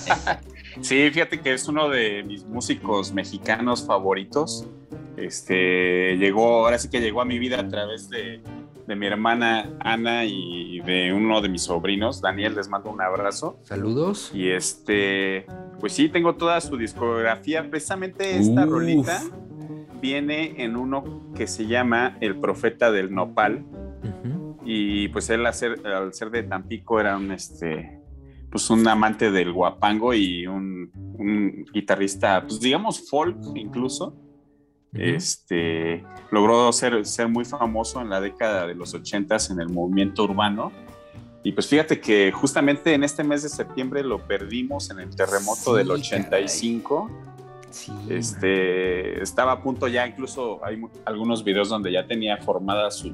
Sí, 0.81 1.11
fíjate 1.11 1.41
que 1.41 1.55
es 1.55 1.66
uno 1.66 1.89
de 1.89 2.22
mis 2.22 2.45
músicos 2.45 3.12
mexicanos 3.12 3.85
favoritos. 3.85 4.66
Este 5.16 6.16
llegó, 6.16 6.64
ahora 6.64 6.79
sí 6.79 6.89
que 6.89 7.01
llegó 7.01 7.20
a 7.20 7.24
mi 7.24 7.39
vida 7.41 7.59
a 7.59 7.68
través 7.68 8.09
de, 8.09 8.41
de 8.87 8.97
mi 8.97 9.07
hermana 9.07 9.76
Ana 9.81 10.24
y 10.24 10.81
de 10.81 11.12
uno 11.12 11.41
de 11.41 11.49
mis 11.49 11.62
sobrinos, 11.62 12.20
Daniel, 12.20 12.55
les 12.55 12.68
mando 12.68 12.91
un 12.91 13.01
abrazo. 13.01 13.59
Saludos. 13.64 14.31
Y 14.33 14.51
este, 14.51 15.47
pues 15.81 15.95
sí, 15.95 16.09
tengo 16.09 16.37
toda 16.37 16.61
su 16.61 16.76
discografía. 16.76 17.68
Precisamente 17.68 18.39
esta 18.39 18.64
Uf. 18.64 18.70
rolita 18.70 19.20
viene 20.01 20.62
en 20.62 20.76
uno 20.76 21.32
que 21.34 21.46
se 21.46 21.66
llama 21.66 22.16
El 22.20 22.38
Profeta 22.38 22.90
del 22.90 23.12
Nopal. 23.12 23.64
Y 24.64 25.09
pues 25.09 25.30
él 25.30 25.46
al 25.46 25.55
ser, 25.55 25.86
al 25.86 26.12
ser 26.12 26.30
de 26.30 26.42
Tampico 26.42 27.01
era 27.01 27.16
un 27.16 27.32
este 27.32 27.99
pues 28.51 28.70
un 28.70 28.86
amante 28.88 29.30
del 29.30 29.53
guapango 29.53 30.14
y 30.14 30.46
un, 30.46 30.90
un 31.18 31.66
guitarrista, 31.72 32.42
pues 32.42 32.61
digamos 32.61 33.09
folk 33.09 33.38
incluso. 33.55 34.16
Este 34.92 36.03
logró 36.30 36.72
ser, 36.72 37.05
ser 37.05 37.28
muy 37.28 37.44
famoso 37.44 38.01
en 38.01 38.09
la 38.09 38.20
década 38.20 38.66
de 38.66 38.74
los 38.74 38.94
ochentas 38.94 39.51
en 39.51 39.61
el 39.61 39.68
movimiento 39.68 40.24
urbano. 40.24 40.72
Y 41.44 41.53
pues 41.53 41.66
fíjate 41.66 42.01
que 42.01 42.32
justamente 42.32 42.94
en 42.94 43.05
este 43.05 43.22
mes 43.22 43.42
de 43.42 43.49
septiembre 43.49 44.03
lo 44.03 44.26
perdimos 44.26 44.90
en 44.90 45.01
el 45.01 45.14
terremoto 45.14 45.72
Sí, 45.72 45.78
del 45.78 45.90
85. 45.90 47.11
Este, 48.09 49.23
estaba 49.23 49.53
a 49.53 49.62
punto 49.62 49.89
ya, 49.89 50.07
incluso 50.07 50.64
hay 50.64 50.81
algunos 51.05 51.45
videos 51.45 51.69
donde 51.69 51.93
ya 51.93 52.07
tenía 52.07 52.37
formada 52.39 52.91
su, 52.91 53.12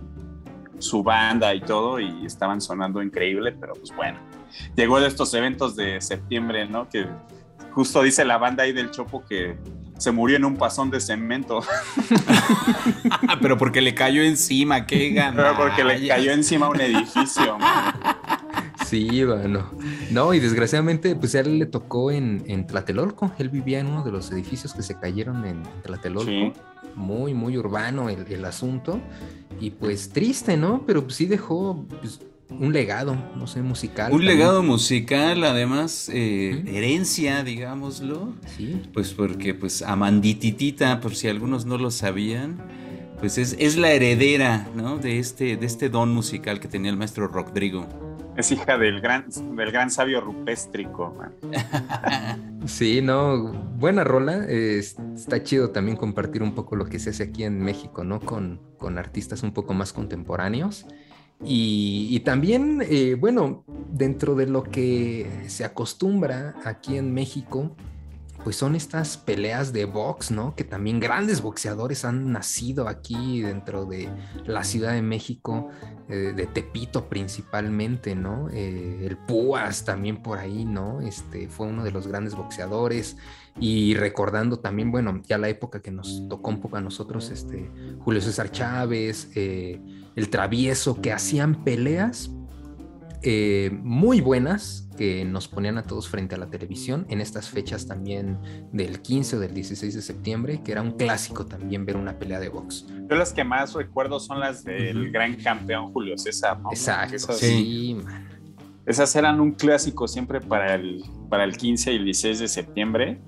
su 0.79 1.03
banda 1.03 1.55
y 1.55 1.61
todo 1.61 2.01
y 2.01 2.25
estaban 2.25 2.61
sonando 2.61 3.03
increíble, 3.03 3.53
pero 3.53 3.75
pues 3.75 3.95
bueno, 3.95 4.19
llegó 4.77 5.01
de 5.01 5.09
estos 5.09 5.33
eventos 5.35 5.77
de 5.77 6.01
septiembre, 6.01 6.67
¿no? 6.67 6.89
Que 6.89 7.07
justo 7.73 8.03
dice 8.03 8.25
la 8.25 8.39
banda 8.39 8.65
ahí 8.65 8.73
del 8.73 8.91
Chopo 8.91 9.25
que 9.25 9.57
se 9.99 10.13
murió 10.13 10.37
en 10.37 10.45
un 10.45 10.57
pasón 10.57 10.91
de 10.91 11.01
cemento. 11.01 11.61
Pero 13.41 13.57
porque 13.57 13.81
le 13.81 13.95
cayó 13.95 14.23
encima, 14.23 14.87
qué 14.87 15.11
gana. 15.11 15.37
Pero 15.37 15.57
porque 15.57 15.85
le 15.85 16.09
cayó 16.09 16.33
encima 16.33 16.69
un 16.69 16.81
edificio. 16.81 17.59
man. 17.59 17.95
Sí, 18.85 19.25
bueno. 19.25 19.71
No, 20.11 20.35
y 20.35 20.41
desgraciadamente, 20.41 21.17
pues 21.17 21.35
a 21.35 21.41
él 21.41 21.59
le 21.59 21.67
tocó 21.67 22.11
en, 22.11 22.45
en 22.47 22.67
Tlatelolco. 22.67 23.33
Él 23.39 23.49
vivía 23.49 23.81
en 23.81 23.87
uno 23.87 24.05
de 24.05 24.13
los 24.13 24.31
edificios 24.31 24.75
que 24.75 24.83
se 24.83 24.99
cayeron 24.99 25.45
en 25.45 25.63
Tlatelolco. 25.83 26.31
Sí. 26.31 26.53
Muy, 26.95 27.35
muy 27.35 27.59
urbano 27.59 28.09
el, 28.09 28.25
el 28.31 28.45
asunto. 28.45 29.01
Y 29.61 29.71
pues 29.71 30.11
triste, 30.11 30.57
¿no? 30.57 30.85
Pero 30.87 31.03
pues 31.03 31.17
sí 31.17 31.27
dejó 31.27 31.87
pues, 32.01 32.21
un 32.51 32.73
legado, 32.73 33.17
no 33.37 33.47
sé, 33.47 33.63
musical. 33.63 34.13
Un 34.13 34.19
también. 34.19 34.39
legado 34.39 34.63
musical, 34.63 35.45
además, 35.45 36.09
eh, 36.13 36.63
herencia, 36.67 37.43
digámoslo. 37.43 38.35
Sí. 38.57 38.83
Pues 38.93 39.13
porque, 39.13 39.55
pues, 39.55 39.83
Amandititita, 39.83 41.01
por 41.01 41.15
si 41.17 41.29
algunos 41.29 41.67
no 41.67 41.79
lo 41.79 41.91
sabían, 41.91 42.63
pues 43.19 43.39
es, 43.39 43.57
es 43.59 43.77
la 43.77 43.93
heredera, 43.93 44.69
¿no? 44.75 44.99
De 44.99 45.19
este, 45.19 45.57
de 45.57 45.67
este 45.67 45.89
don 45.89 46.13
musical 46.13 46.61
que 46.61 46.69
tenía 46.69 46.91
el 46.91 46.97
maestro 46.97 47.27
Rodrigo. 47.27 47.89
Es 48.37 48.51
hija 48.51 48.79
del 48.79 49.01
gran, 49.01 49.27
del 49.57 49.71
gran 49.71 49.91
sabio 49.91 50.21
rupéstrico. 50.21 51.17
Sí, 52.67 53.03
no, 53.03 53.53
buena 53.77 54.05
rola. 54.05 54.47
está 54.47 55.43
chido 55.43 55.69
también 55.69 55.99
compartir 55.99 56.43
un 56.43 56.55
poco 56.55 56.77
lo 56.77 56.87
que 56.87 56.99
se 56.99 57.11
hace 57.11 57.25
aquí 57.25 57.45
en 57.45 57.61
México, 57.61 58.05
¿no? 58.05 58.21
Con, 58.21 58.59
con 58.79 58.97
artistas 58.97 59.43
un 59.43 59.53
poco 59.53 59.75
más 59.75 59.93
contemporáneos. 59.93 60.87
Y, 61.45 62.09
y 62.11 62.21
también, 62.21 62.83
eh, 62.89 63.17
bueno, 63.21 63.65
dentro 63.91 64.35
de 64.35 64.47
lo 64.47 64.63
que 64.63 65.29
se 65.47 65.65
acostumbra 65.65 66.55
aquí 66.65 66.97
en 66.97 67.13
México, 67.13 67.77
pues 68.45 68.57
son 68.57 68.77
estas 68.77 69.17
peleas 69.17 69.73
de 69.73 69.87
box, 69.87 70.31
¿no? 70.31 70.55
Que 70.55 70.65
también 70.65 71.01
grandes 71.01 71.41
boxeadores 71.41 72.05
han 72.05 72.31
nacido 72.31 72.89
aquí 72.89 73.41
dentro 73.41 73.87
de 73.87 74.11
la 74.45 74.65
Ciudad 74.65 74.93
de 74.93 75.01
México, 75.01 75.71
eh, 76.11 76.35
de 76.37 76.47
Tepito 76.47 77.09
principalmente, 77.09 78.15
¿no? 78.15 78.51
Eh, 78.51 79.07
el 79.07 79.17
Púas 79.17 79.87
también 79.87 80.23
por 80.23 80.39
ahí, 80.39 80.67
¿no? 80.67 81.01
Este 81.01 81.49
fue 81.49 81.69
uno 81.69 81.83
de 81.85 81.91
los 81.91 82.07
grandes 82.07 82.35
boxeadores 82.35 83.17
y 83.59 83.95
recordando 83.95 84.59
también, 84.59 84.93
bueno, 84.93 85.23
ya 85.25 85.39
la 85.39 85.49
época 85.49 85.81
que 85.81 85.91
nos 85.91 86.29
tocó 86.29 86.51
un 86.51 86.61
poco 86.61 86.77
a 86.77 86.83
nosotros, 86.83 87.31
este 87.31 87.71
Julio 88.01 88.21
César 88.21 88.51
Chávez, 88.51 89.31
eh, 89.35 89.81
el 90.17 90.29
Travieso, 90.29 91.01
que 91.01 91.13
hacían 91.13 91.65
peleas 91.65 92.31
eh, 93.25 93.71
muy 93.83 94.21
buenas 94.21 94.89
que 94.97 95.25
nos 95.25 95.49
ponían 95.49 95.77
a 95.79 95.83
todos 95.83 96.09
frente 96.09 96.35
a 96.35 96.39
la 96.39 96.49
televisión 96.51 97.05
en 97.09 97.21
estas 97.21 97.49
fechas 97.49 97.87
también 97.87 98.39
del 98.73 99.01
15 99.01 99.37
o 99.37 99.41
del 99.41 99.53
16 99.55 99.95
de 99.95 100.03
septiembre, 100.03 100.61
que 100.63 100.73
era 100.73 100.83
un 100.83 100.93
clásico 100.93 101.47
también 101.47 101.85
ver 101.87 101.97
una 101.97 102.19
pelea 102.19 102.39
de 102.39 102.49
box. 102.49 102.87
Yo 103.11 103.17
las 103.17 103.33
que 103.33 103.43
más 103.43 103.73
recuerdo 103.75 104.21
son 104.21 104.39
las 104.41 104.63
del 104.65 105.11
gran 105.11 105.35
campeón 105.37 105.93
Julio 105.93 106.17
César. 106.19 106.61
¿no? 106.61 106.71
Exacto, 106.71 107.17
Esas, 107.17 107.39
sí, 107.39 107.97
man. 108.05 108.29
esas 108.87 109.17
eran 109.17 109.41
un 109.41 109.53
clásico 109.53 110.07
siempre 110.07 110.41
para 110.41 110.75
el, 110.75 111.03
para 111.29 111.43
el 111.45 111.57
15 111.57 111.93
y 111.93 111.97
el 111.97 112.05
16 112.05 112.39
de 112.39 112.49
septiembre. 112.49 113.21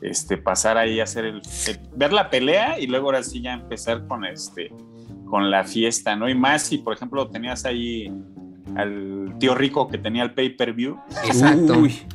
Este, 0.00 0.36
pasar 0.36 0.78
ahí 0.78 0.98
a 0.98 1.04
hacer 1.04 1.24
el, 1.26 1.36
el- 1.68 1.80
ver 1.94 2.12
la 2.12 2.28
pelea 2.30 2.78
y 2.80 2.86
luego 2.86 3.06
ahora 3.06 3.22
sí 3.22 3.40
ya 3.42 3.52
empezar 3.52 4.06
con 4.08 4.24
este 4.24 4.70
con 5.26 5.50
la 5.50 5.62
fiesta, 5.64 6.16
¿no? 6.16 6.28
Y 6.28 6.34
más 6.34 6.62
si, 6.62 6.78
por 6.78 6.94
ejemplo, 6.94 7.28
tenías 7.30 7.64
ahí 7.64 8.12
al 8.76 9.34
tío 9.38 9.54
rico 9.54 9.88
que 9.88 9.98
tenía 9.98 10.22
el 10.22 10.34
pay-per-view. 10.34 10.98
Exacto. 11.24 11.78
Uy, 11.78 11.90
sí, 11.90 12.06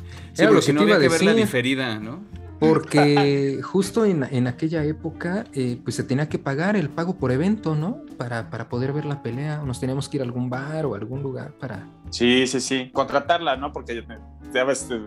Era 0.42 0.50
lo 0.50 0.60
que 0.60 0.72
no 0.72 0.82
había 0.82 0.98
que 0.98 1.08
verla 1.08 1.34
diferida, 1.34 1.98
¿no? 1.98 2.20
Porque 2.58 3.60
justo 3.62 4.04
en, 4.04 4.24
en 4.30 4.48
aquella 4.48 4.84
época, 4.84 5.44
eh, 5.52 5.78
pues 5.82 5.94
se 5.94 6.02
tenía 6.02 6.28
que 6.28 6.38
pagar 6.38 6.74
el 6.76 6.88
pago 6.90 7.16
por 7.16 7.30
evento, 7.30 7.76
¿no? 7.76 8.02
Para, 8.16 8.50
para 8.50 8.68
poder 8.68 8.92
ver 8.92 9.04
la 9.04 9.22
pelea. 9.22 9.60
O 9.62 9.66
nos 9.66 9.78
teníamos 9.78 10.08
que 10.08 10.16
ir 10.16 10.22
a 10.22 10.24
algún 10.24 10.50
bar 10.50 10.84
o 10.86 10.94
a 10.94 10.98
algún 10.98 11.22
lugar 11.22 11.52
para. 11.52 11.86
Sí, 12.10 12.46
sí, 12.46 12.60
sí. 12.60 12.90
Contratarla, 12.92 13.56
¿no? 13.56 13.72
Porque 13.72 14.04
ya 14.52 14.64
ves, 14.64 14.88
te, 14.88 14.98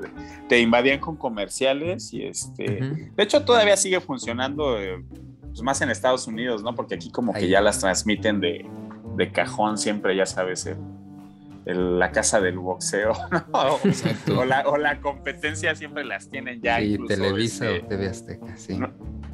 te 0.47 0.59
invadían 0.61 0.99
con 0.99 1.17
comerciales 1.17 2.13
y 2.13 2.23
este. 2.23 2.63
De 3.15 3.23
hecho, 3.23 3.43
todavía 3.43 3.75
sigue 3.75 3.99
funcionando 3.99 4.79
eh, 4.79 5.03
pues 5.41 5.61
más 5.61 5.81
en 5.81 5.89
Estados 5.89 6.27
Unidos, 6.27 6.63
¿no? 6.63 6.73
Porque 6.73 6.95
aquí 6.95 7.11
como 7.11 7.33
que 7.33 7.49
ya 7.49 7.59
las 7.59 7.79
transmiten 7.79 8.39
de, 8.39 8.65
de 9.17 9.31
cajón 9.31 9.77
siempre, 9.77 10.15
ya 10.15 10.25
sabes, 10.25 10.65
el, 10.67 10.77
el- 11.65 11.99
la 11.99 12.11
casa 12.11 12.39
del 12.41 12.57
boxeo, 12.59 13.13
¿no? 13.53 13.79
Exacto. 13.83 14.39
O 14.39 14.45
la, 14.45 14.63
o 14.67 14.77
la 14.77 14.99
competencia 15.01 15.75
siempre 15.75 16.03
las 16.05 16.29
tienen 16.29 16.61
ya. 16.61 16.77
Sí, 16.77 16.93
incluso, 16.93 17.13
Televisa 17.15 17.69
este, 17.71 17.85
o 17.85 17.87
TV 17.87 18.07
Azteca, 18.07 18.57
sí. 18.57 18.79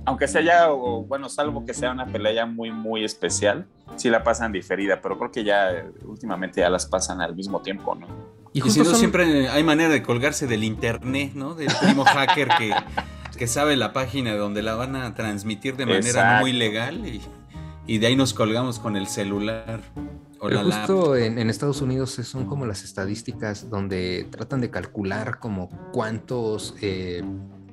aunque 0.05 0.27
sea 0.27 0.41
ya, 0.41 0.71
o, 0.71 1.03
bueno, 1.03 1.29
salvo 1.29 1.65
que 1.65 1.73
sea 1.73 1.91
una 1.91 2.05
pelea 2.05 2.33
ya 2.33 2.45
muy, 2.45 2.71
muy 2.71 3.03
especial, 3.03 3.67
sí 3.95 4.09
la 4.09 4.23
pasan 4.23 4.51
diferida, 4.51 4.99
pero 5.01 5.17
creo 5.17 5.31
que 5.31 5.43
ya 5.43 5.71
eh, 5.71 5.85
últimamente 6.05 6.61
ya 6.61 6.69
las 6.69 6.85
pasan 6.85 7.21
al 7.21 7.35
mismo 7.35 7.61
tiempo, 7.61 7.95
¿no? 7.95 8.07
Y 8.53 8.65
Y 8.65 8.69
si 8.71 8.79
no, 8.79 8.85
son- 8.85 8.95
siempre 8.95 9.49
hay 9.49 9.63
manera 9.63 9.89
de 9.89 10.01
colgarse 10.03 10.47
del 10.47 10.63
internet, 10.63 11.31
¿no? 11.35 11.53
Del 11.53 11.69
primo 11.81 12.03
hacker 12.05 12.47
que, 12.57 12.73
que 13.37 13.47
sabe 13.47 13.75
la 13.75 13.93
página 13.93 14.35
donde 14.35 14.63
la 14.63 14.73
van 14.75 14.95
a 14.95 15.13
transmitir 15.13 15.75
de 15.75 15.85
manera 15.85 16.01
no 16.03 16.07
Exacto. 16.09 16.41
muy 16.41 16.53
legal 16.53 17.05
y, 17.07 17.21
y 17.85 17.99
de 17.99 18.07
ahí 18.07 18.15
nos 18.15 18.33
colgamos 18.33 18.79
con 18.79 18.95
el 18.97 19.07
celular 19.07 19.81
o 19.95 20.26
Pero 20.41 20.63
justo 20.63 21.15
en, 21.15 21.39
en 21.39 21.49
Estados 21.49 21.81
Unidos 21.81 22.11
son 22.11 22.45
como 22.45 22.65
las 22.65 22.83
estadísticas 22.83 23.69
donde 23.69 24.27
tratan 24.29 24.61
de 24.61 24.69
calcular 24.69 25.39
como 25.39 25.69
cuántos 25.91 26.75
eh, 26.81 27.23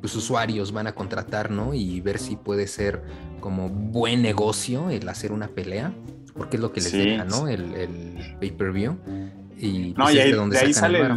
pues, 0.01 0.15
usuarios 0.17 0.73
van 0.73 0.87
a 0.87 0.93
contratar, 0.95 1.51
¿no? 1.51 1.75
Y 1.75 2.01
ver 2.01 2.19
si 2.19 2.37
puede 2.37 2.67
ser 2.67 3.03
como 3.41 3.69
buen 3.69 4.23
negocio 4.23 4.89
el 4.91 5.09
hacer 5.09 5.33
una 5.33 5.49
pelea, 5.49 5.93
porque 6.37 6.57
es 6.57 6.63
lo 6.63 6.73
que 6.73 6.81
les 6.81 6.91
Sí. 6.91 6.99
deja, 6.99 7.25
¿no? 7.25 7.49
El, 7.49 7.75
el 7.75 8.37
pay-per-view. 8.41 8.97
Y, 9.59 9.95
No, 9.97 10.05
pues, 10.05 10.15
y 10.15 10.19
es 10.19 10.25
ahí, 10.25 10.31
de 10.31 10.37
donde 10.37 10.59
de 10.59 10.65
ahí 10.65 10.73
sale 10.75 11.01
el 11.01 11.11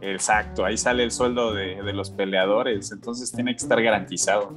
el, 0.00 0.14
exacto, 0.14 0.64
ahí 0.64 0.76
sale 0.76 1.04
el 1.04 1.10
sueldo 1.10 1.52
de, 1.54 1.82
de 1.82 1.92
los 1.92 2.10
peleadores, 2.10 2.90
entonces 2.92 3.30
tiene 3.32 3.52
que 3.52 3.62
estar 3.62 3.80
garantizado. 3.82 4.52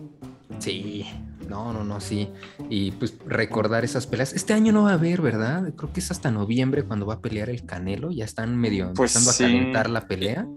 Sí, 0.60 1.06
no, 1.48 1.74
no, 1.74 1.84
no, 1.84 2.00
sí. 2.00 2.30
Y 2.70 2.92
pues 2.92 3.18
recordar 3.26 3.84
esas 3.86 4.08
peleas. 4.08 4.34
Este 4.34 4.54
año 4.54 4.72
no 4.74 4.84
va 4.84 4.92
a 4.92 4.94
haber, 4.94 5.22
¿verdad? 5.22 5.74
Creo 5.76 5.92
que 5.94 6.00
es 6.00 6.12
hasta 6.12 6.30
noviembre 6.32 6.84
cuando 6.84 7.06
va 7.06 7.16
a 7.16 7.22
pelear 7.22 7.50
el 7.50 7.66
Canelo. 7.66 8.12
Ya 8.12 8.26
están 8.26 8.58
medio 8.58 8.94
Pues 8.94 9.16
empezando 9.16 9.32
sí. 9.32 9.44
a 9.44 9.48
calentar 9.48 9.90
la 9.90 10.08
pelea. 10.08 10.48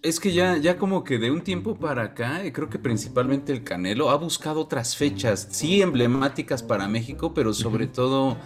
Es 0.00 0.20
que 0.20 0.32
ya, 0.32 0.56
ya 0.56 0.78
como 0.78 1.02
que 1.02 1.18
de 1.18 1.30
un 1.32 1.40
tiempo 1.42 1.76
para 1.76 2.02
acá, 2.04 2.40
creo 2.52 2.68
que 2.70 2.78
principalmente 2.78 3.52
el 3.52 3.64
Canelo 3.64 4.10
ha 4.10 4.16
buscado 4.16 4.60
otras 4.60 4.96
fechas, 4.96 5.48
sí 5.50 5.82
emblemáticas 5.82 6.62
para 6.62 6.86
México, 6.86 7.34
pero 7.34 7.52
sobre 7.52 7.88
todo 7.88 8.36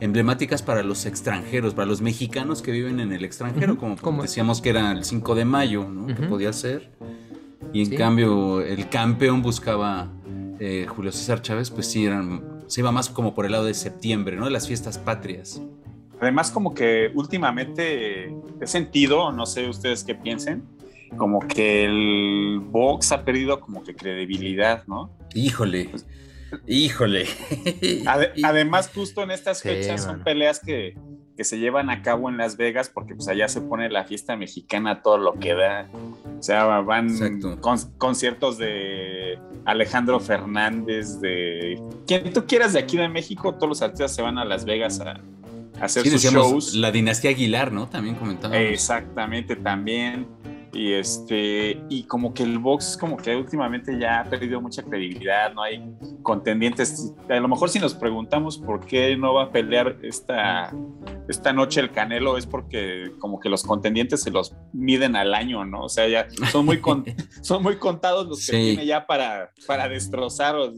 emblemáticas 0.00 0.62
para 0.62 0.82
los 0.82 1.06
extranjeros, 1.06 1.74
para 1.74 1.86
los 1.86 2.00
mexicanos 2.02 2.60
que 2.62 2.70
viven 2.72 3.00
en 3.00 3.12
el 3.12 3.24
extranjero, 3.24 3.76
como, 3.78 4.22
decíamos 4.22 4.60
que 4.60 4.70
era 4.70 4.92
el 4.92 5.04
5 5.04 5.34
de 5.34 5.44
mayo, 5.44 5.88
¿no? 5.88 6.06
Que 6.06 6.22
podía 6.26 6.52
ser. 6.52 6.90
Y 7.72 7.80
en 7.80 7.86
Sí. 7.86 7.96
cambio 7.96 8.60
el 8.62 8.88
campeón 8.88 9.42
buscaba 9.42 10.10
eh, 10.60 10.86
Julio 10.86 11.10
César 11.10 11.42
Chávez, 11.42 11.70
pues 11.70 11.86
sí, 11.90 12.04
eran, 12.06 12.62
se 12.68 12.80
iba 12.82 12.92
más 12.92 13.08
como 13.08 13.34
por 13.34 13.46
el 13.46 13.52
lado 13.52 13.64
de 13.64 13.74
septiembre, 13.74 14.36
¿no? 14.36 14.44
De 14.44 14.50
las 14.52 14.68
fiestas 14.68 14.98
patrias. 14.98 15.60
Además, 16.20 16.50
como 16.50 16.74
que 16.74 17.10
últimamente 17.14 18.26
he 18.60 18.66
sentido, 18.66 19.32
no 19.32 19.46
sé 19.46 19.68
ustedes 19.68 20.04
qué 20.04 20.14
piensen, 20.14 20.62
como 21.16 21.40
que 21.40 21.84
el 21.86 22.60
box 22.62 23.10
ha 23.12 23.24
perdido 23.24 23.58
como 23.58 23.82
que 23.82 23.96
credibilidad, 23.96 24.84
¿no? 24.86 25.10
Híjole, 25.34 25.90
híjole. 26.66 27.26
Ade- 28.06 28.32
además, 28.44 28.90
justo 28.94 29.22
en 29.22 29.30
estas 29.30 29.60
Sí, 29.60 29.68
fechas 29.68 30.04
son 30.04 30.22
peleas 30.22 30.60
que, 30.60 30.94
que 31.40 31.44
se 31.44 31.58
llevan 31.58 31.88
a 31.88 32.02
cabo 32.02 32.28
en 32.28 32.36
Las 32.36 32.58
Vegas 32.58 32.90
porque 32.92 33.14
pues 33.14 33.26
allá 33.28 33.48
se 33.48 33.62
pone 33.62 33.88
la 33.88 34.04
fiesta 34.04 34.36
mexicana 34.36 35.00
todo 35.00 35.16
lo 35.16 35.32
que 35.38 35.54
da. 35.54 35.86
O 36.38 36.42
sea, 36.42 36.64
van 36.80 37.08
con- 37.62 37.78
conciertos 37.96 38.58
de 38.58 39.38
Alejandro 39.64 40.20
Fernández, 40.20 41.18
de 41.22 41.80
quien 42.06 42.30
tú 42.34 42.44
quieras 42.46 42.74
de 42.74 42.80
aquí 42.80 42.98
de 42.98 43.08
México, 43.08 43.54
todos 43.54 43.70
los 43.70 43.80
artistas 43.80 44.14
se 44.14 44.20
van 44.20 44.36
a 44.36 44.44
Las 44.44 44.66
Vegas 44.66 45.00
a, 45.00 45.12
a 45.80 45.84
hacer 45.86 46.02
Sí, 46.02 46.10
sus 46.10 46.22
decíamos 46.22 46.50
shows. 46.50 46.74
la 46.74 46.92
dinastía 46.92 47.30
Aguilar, 47.30 47.72
¿no? 47.72 47.88
También 47.88 48.16
comentábamos. 48.16 48.62
Exactamente, 48.62 49.56
también. 49.56 50.26
Y 50.72 50.92
este, 50.92 51.82
y 51.88 52.04
como 52.04 52.32
que 52.32 52.44
el 52.44 52.58
box 52.60 52.96
como 52.96 53.16
que 53.16 53.34
últimamente 53.34 53.98
ya 53.98 54.20
ha 54.20 54.24
perdido 54.24 54.60
mucha 54.60 54.82
credibilidad, 54.84 55.52
no 55.52 55.62
hay 55.62 55.82
contendientes. 56.22 57.12
A 57.28 57.34
lo 57.40 57.48
mejor 57.48 57.70
si 57.70 57.80
nos 57.80 57.94
preguntamos 57.94 58.56
por 58.56 58.86
qué 58.86 59.16
no 59.16 59.34
va 59.34 59.44
a 59.44 59.50
pelear 59.50 59.96
esta, 60.02 60.72
esta 61.28 61.52
noche 61.52 61.80
el 61.80 61.90
Canelo, 61.90 62.36
es 62.38 62.46
porque 62.46 63.10
como 63.18 63.40
que 63.40 63.48
los 63.48 63.64
contendientes 63.64 64.22
se 64.22 64.30
los 64.30 64.54
miden 64.72 65.16
al 65.16 65.34
año, 65.34 65.64
¿no? 65.64 65.84
O 65.84 65.88
sea, 65.88 66.06
ya 66.08 66.28
son 66.52 66.64
muy, 66.66 66.78
con- 66.80 67.04
son 67.42 67.62
muy 67.64 67.76
contados 67.76 68.26
los 68.28 68.38
que 68.46 68.52
Sí. 68.52 68.62
tiene 68.68 68.86
ya 68.86 69.06
para, 69.06 69.50
para 69.66 69.88
destrozar 69.88 70.54
o, 70.56 70.72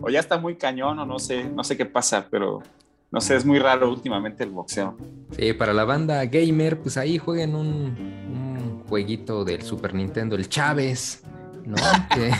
o 0.00 0.08
ya 0.08 0.20
está 0.20 0.38
muy 0.38 0.56
cañón 0.56 0.98
o 1.00 1.04
no 1.04 1.18
sé, 1.18 1.44
no 1.44 1.64
sé 1.64 1.76
qué 1.76 1.84
pasa, 1.86 2.28
pero 2.30 2.62
no 3.10 3.20
sé, 3.20 3.34
es 3.34 3.44
muy 3.44 3.58
raro 3.58 3.90
últimamente 3.90 4.44
el 4.44 4.50
boxeo. 4.50 4.96
Sí, 5.36 5.52
para 5.52 5.72
la 5.72 5.84
banda 5.84 6.24
gamer, 6.26 6.78
pues 6.80 6.96
ahí 6.96 7.18
jueguen 7.18 7.54
un, 7.56 7.66
un 7.66 8.45
jueguito 8.88 9.44
del 9.44 9.62
Super 9.62 9.94
Nintendo, 9.94 10.36
el 10.36 10.48
Chávez, 10.48 11.22
¿no? 11.64 11.76
que, 12.14 12.30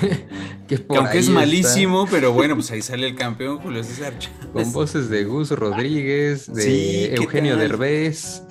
que 0.68 0.76
Que 0.76 0.78
por 0.78 0.98
aunque 0.98 1.12
ahí 1.14 1.18
es 1.18 1.24
está, 1.28 1.34
malísimo, 1.40 2.06
pero 2.10 2.32
bueno, 2.32 2.54
pues 2.54 2.70
ahí 2.70 2.82
sale 2.82 3.08
el 3.08 3.14
campeón 3.16 3.58
Julio 3.58 3.82
César 3.84 4.18
Chávez. 4.18 4.46
Con 4.52 4.72
voces 4.72 5.08
de 5.10 5.24
Gus 5.24 5.50
Rodríguez, 5.50 6.52
de 6.52 6.62
Sí, 6.62 6.70
¿qué 7.10 7.14
Eugenio? 7.16 7.56
Derbez 7.56 8.42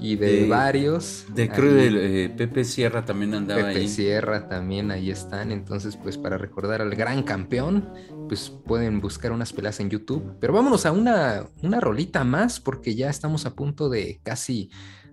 y 0.00 0.14
de, 0.16 0.42
De- 0.42 0.48
varios. 0.48 1.24
De 1.34 1.48
creo 1.48 1.72
del 1.74 1.96
eh, 1.96 2.28
Pepe 2.36 2.64
Sierra 2.64 3.04
también 3.04 3.34
andaba 3.34 3.62
Pepe 3.66 3.80
ahí. 3.80 3.88
Sierra 3.88 4.48
también 4.48 4.90
ahí 4.92 5.10
están. 5.10 5.50
Entonces, 5.50 5.96
pues 5.96 6.16
para 6.16 6.38
recordar 6.38 6.80
al 6.82 6.94
gran 6.94 7.22
campeón, 7.24 7.88
pues 8.28 8.50
pueden 8.64 9.00
buscar 9.00 9.32
unas 9.32 9.52
peleas 9.52 9.80
en 9.80 9.90
YouTube. 9.90 10.36
Pero 10.40 10.52
vámonos 10.52 10.86
a 10.86 10.92
una, 10.92 11.46
una 11.62 11.80
rolita 11.80 12.22
más, 12.22 12.60
porque 12.60 12.94
ya 12.94 13.10
estamos 13.10 13.44
a 13.46 13.54
punto 13.56 13.88
de 13.88 14.20
casi 14.22 14.70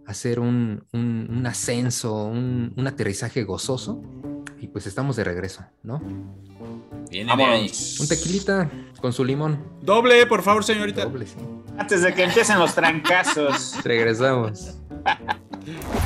hacer 0.08 0.40
un, 0.40 0.86
un- 0.94 1.28
un 1.30 1.46
ascenso, 1.48 2.26
un, 2.26 2.74
un 2.76 2.88
aterrizaje 2.88 3.44
gozoso. 3.44 4.02
Y 4.60 4.68
pues 4.68 4.88
estamos 4.88 5.16
de 5.16 5.24
regreso, 5.24 5.64
¿no? 5.84 6.02
Viene 7.12 7.36
de 7.36 7.44
ahí. 7.44 7.72
Un 8.00 8.08
tequilita 8.08 8.70
con 9.00 9.14
su 9.14 9.24
limón. 9.24 9.64
Doble, 9.82 10.26
por 10.26 10.42
favor, 10.42 10.64
señorita. 10.64 11.04
Doble, 11.06 11.28
sí. 11.28 11.36
Antes 11.78 12.02
de 12.02 12.14
que 12.14 12.24
empiecen 12.24 12.58
los 12.58 12.74
trancazos. 12.74 13.76
Regresamos. 13.84 14.78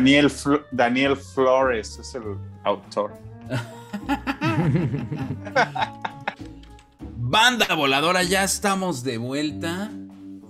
Daniel, 0.00 0.30
Fl- 0.30 0.64
Daniel 0.72 1.14
Flores 1.14 1.98
es 2.00 2.14
el 2.14 2.22
autor. 2.64 3.12
Banda 7.18 7.74
voladora, 7.74 8.22
ya 8.22 8.42
estamos 8.44 9.04
de 9.04 9.18
vuelta. 9.18 9.90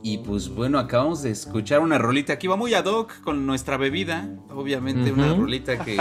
Y 0.04 0.18
pues 0.18 0.48
bueno, 0.48 0.78
acabamos 0.78 1.24
de 1.24 1.32
escuchar 1.32 1.80
una 1.80 1.98
rolita 1.98 2.38
que 2.38 2.46
iba 2.46 2.54
muy 2.56 2.74
ad 2.74 2.84
hoc 2.86 3.20
con 3.22 3.44
nuestra 3.44 3.76
bebida. 3.76 4.28
Obviamente, 4.50 5.10
una 5.10 5.34
rolita 5.34 5.84
que, 5.84 5.96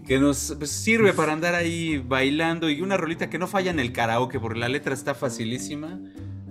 que 0.06 0.20
nos 0.20 0.54
pues, 0.56 0.70
sirve 0.70 1.12
para 1.12 1.32
andar 1.32 1.56
ahí 1.56 1.98
bailando. 1.98 2.70
Y 2.70 2.80
una 2.80 2.96
rolita 2.96 3.28
que 3.28 3.40
no 3.40 3.48
falla 3.48 3.72
en 3.72 3.80
el 3.80 3.90
karaoke, 3.92 4.38
porque 4.38 4.60
la 4.60 4.68
letra 4.68 4.94
está 4.94 5.16
facilísima. 5.16 5.98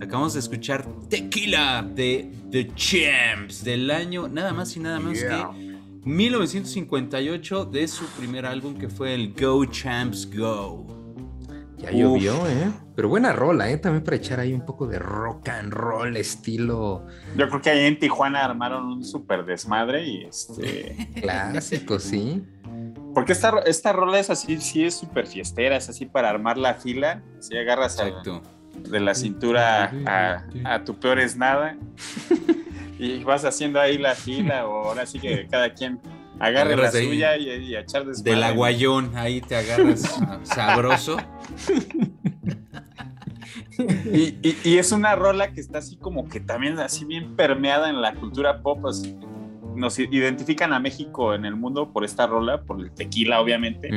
Acabamos 0.01 0.34
de 0.34 0.41
escuchar 0.41 0.86
Tequila 1.09 1.88
de 1.89 2.30
The 2.51 2.70
Champs 2.76 3.64
del 3.64 3.89
año 3.89 4.28
nada 4.28 4.51
más 4.51 4.76
y 4.76 4.82
nada 4.82 4.99
menos 4.99 5.20
Yeah. 5.20 5.51
que 5.51 5.71
1958 6.04 7.66
de 7.66 7.88
su 7.88 8.06
primer 8.18 8.45
álbum 8.45 8.76
que 8.78 8.89
fue 8.89 9.14
el 9.14 9.34
Go 9.34 9.66
Champs 9.66 10.30
Go. 10.36 10.88
Ya 11.78 11.89
Uf. 11.89 11.95
llovió, 11.95 12.47
¿eh? 12.47 12.72
Pero 12.95 13.10
buena 13.10 13.34
rola, 13.34 13.70
¿eh? 13.72 13.78
También 13.78 14.04
para 14.04 14.18
echar 14.18 14.39
ahí 14.39 14.54
un 14.54 14.66
poco 14.66 14.86
de 14.88 14.99
rock 14.99 15.49
and 15.49 15.74
roll 15.74 16.16
estilo 16.18 17.06
Yo 17.36 17.47
creo 17.49 17.62
que 17.62 17.70
ahí 17.72 17.86
en 17.86 17.97
Tijuana 17.97 18.45
armaron 18.45 18.86
un 18.86 19.04
súper 19.04 19.45
desmadre 19.45 20.06
y 20.08 20.24
este. 20.26 20.95
clásico, 21.22 21.97
sí. 21.99 22.43
Porque 23.16 23.32
esta, 23.34 23.60
esta 23.66 23.91
rola 23.93 24.20
es 24.20 24.30
así, 24.30 24.60
sí 24.62 24.84
es 24.86 24.95
súper 24.95 25.26
fiestera, 25.28 25.76
es 25.76 25.89
así 25.89 26.06
para 26.06 26.30
armar 26.30 26.58
la 26.58 26.76
fila. 26.76 27.22
Si 27.39 27.58
agarras 27.58 27.99
a- 27.99 28.08
Exacto. 28.08 28.41
de 28.88 28.99
la 28.99 29.16
cintura 29.16 29.91
a, 30.06 30.45
a 30.66 30.84
tu 30.84 30.97
peor 30.99 31.20
es 31.20 31.36
nada 31.36 31.78
y 33.04 33.24
vas 33.24 33.43
haciendo 33.45 33.80
ahí 33.80 33.97
la 33.97 34.16
fila 34.16 34.68
o 34.68 34.86
ahora 34.88 35.06
sí 35.06 35.20
que 35.20 35.47
cada 35.47 35.74
quien 35.74 35.99
agarre 36.39 36.74
Agarras 36.74 36.93
la 36.93 37.02
suya 37.02 37.38
y, 37.38 37.49
y 37.49 37.76
a 37.76 37.82
echar 37.82 38.06
desmadre. 38.06 38.32
Del 38.32 38.43
aguayón, 38.43 39.12
ahí 39.16 39.41
te 39.41 39.56
agarras 39.56 40.02
sabroso. 40.43 41.18
Y, 44.14 44.38
y- 44.47 44.58
y 44.64 44.78
es 44.78 44.91
una 44.91 45.16
rola 45.16 45.52
que 45.54 45.60
está 45.62 45.80
así 45.80 45.97
como 45.97 46.28
que 46.28 46.39
también 46.39 46.78
así 46.80 47.04
bien 47.06 47.36
permeada 47.36 47.89
en 47.89 48.02
la 48.02 48.14
cultura 48.14 48.62
pop. 48.62 48.86
así. 48.86 49.16
Nos 49.76 49.97
identifican 49.97 50.74
a 50.74 50.80
México 50.80 51.34
en 51.34 51.45
el 51.45 51.56
mundo 51.56 51.91
por 51.91 52.04
esta 52.04 52.28
rola, 52.28 52.62
por 52.62 52.80
el 52.82 52.91
tequila, 52.91 53.41
obviamente. 53.41 53.89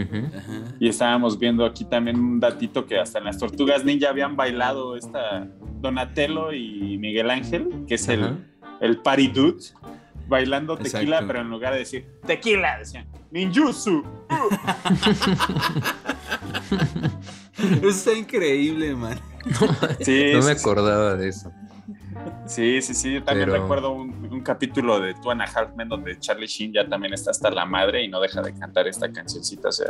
Y 0.80 0.88
estábamos 0.88 1.38
viendo 1.38 1.64
aquí 1.66 1.84
también 1.84 2.18
un 2.18 2.40
datito 2.40 2.86
que 2.86 2.98
hasta 2.98 3.18
en 3.18 3.24
las 3.24 3.38
Tortugas 3.38 3.84
Ninja 3.84 4.08
habían 4.08 4.36
bailado 4.36 4.96
esta 4.96 5.46
Donatello 5.80 6.52
y 6.52 6.96
Miguel 6.98 7.28
Ángel, 7.30 7.68
que 7.86 7.96
es 7.96 8.08
el, 8.08 8.38
el 8.84 8.98
party 8.98 9.28
dude, 9.28 9.62
bailando 10.28 10.76
tequila, 10.76 11.00
Exacto. 11.16 11.26
pero 11.26 11.40
en 11.40 11.50
lugar 11.50 11.72
de 11.72 11.78
decir 11.80 12.06
tequila, 12.26 12.78
decían 12.78 13.06
ninjutsu. 13.30 14.04
Eso 17.58 17.88
está 17.88 18.12
increíble, 18.12 18.94
man. 18.94 19.18
Sí, 20.00 20.32
No 20.34 20.42
me 20.42 20.52
acordaba 20.52 21.14
de 21.16 21.28
eso. 21.28 21.52
Sí, 22.46 22.80
sí, 22.82 22.94
sí. 22.94 23.12
Yo 23.14 23.22
también 23.24 23.48
Pero- 23.48 23.62
recuerdo 23.62 23.92
un 23.92 24.23
capítulo 24.44 25.00
de 25.00 25.14
Two 25.14 25.32
and 25.32 25.42
a 25.42 25.44
Half 25.44 25.74
Men 25.76 25.88
donde 25.88 26.18
Charlie 26.20 26.46
Sheen 26.46 26.72
ya 26.72 26.86
también 26.88 27.12
está 27.14 27.32
hasta 27.32 27.50
la 27.50 27.64
madre 27.64 28.04
y 28.04 28.08
no 28.08 28.20
deja 28.20 28.42
de 28.42 28.54
cantar 28.54 28.86
esta 28.86 29.10
cancioncita. 29.10 29.68
O 29.70 29.72
sea, 29.72 29.88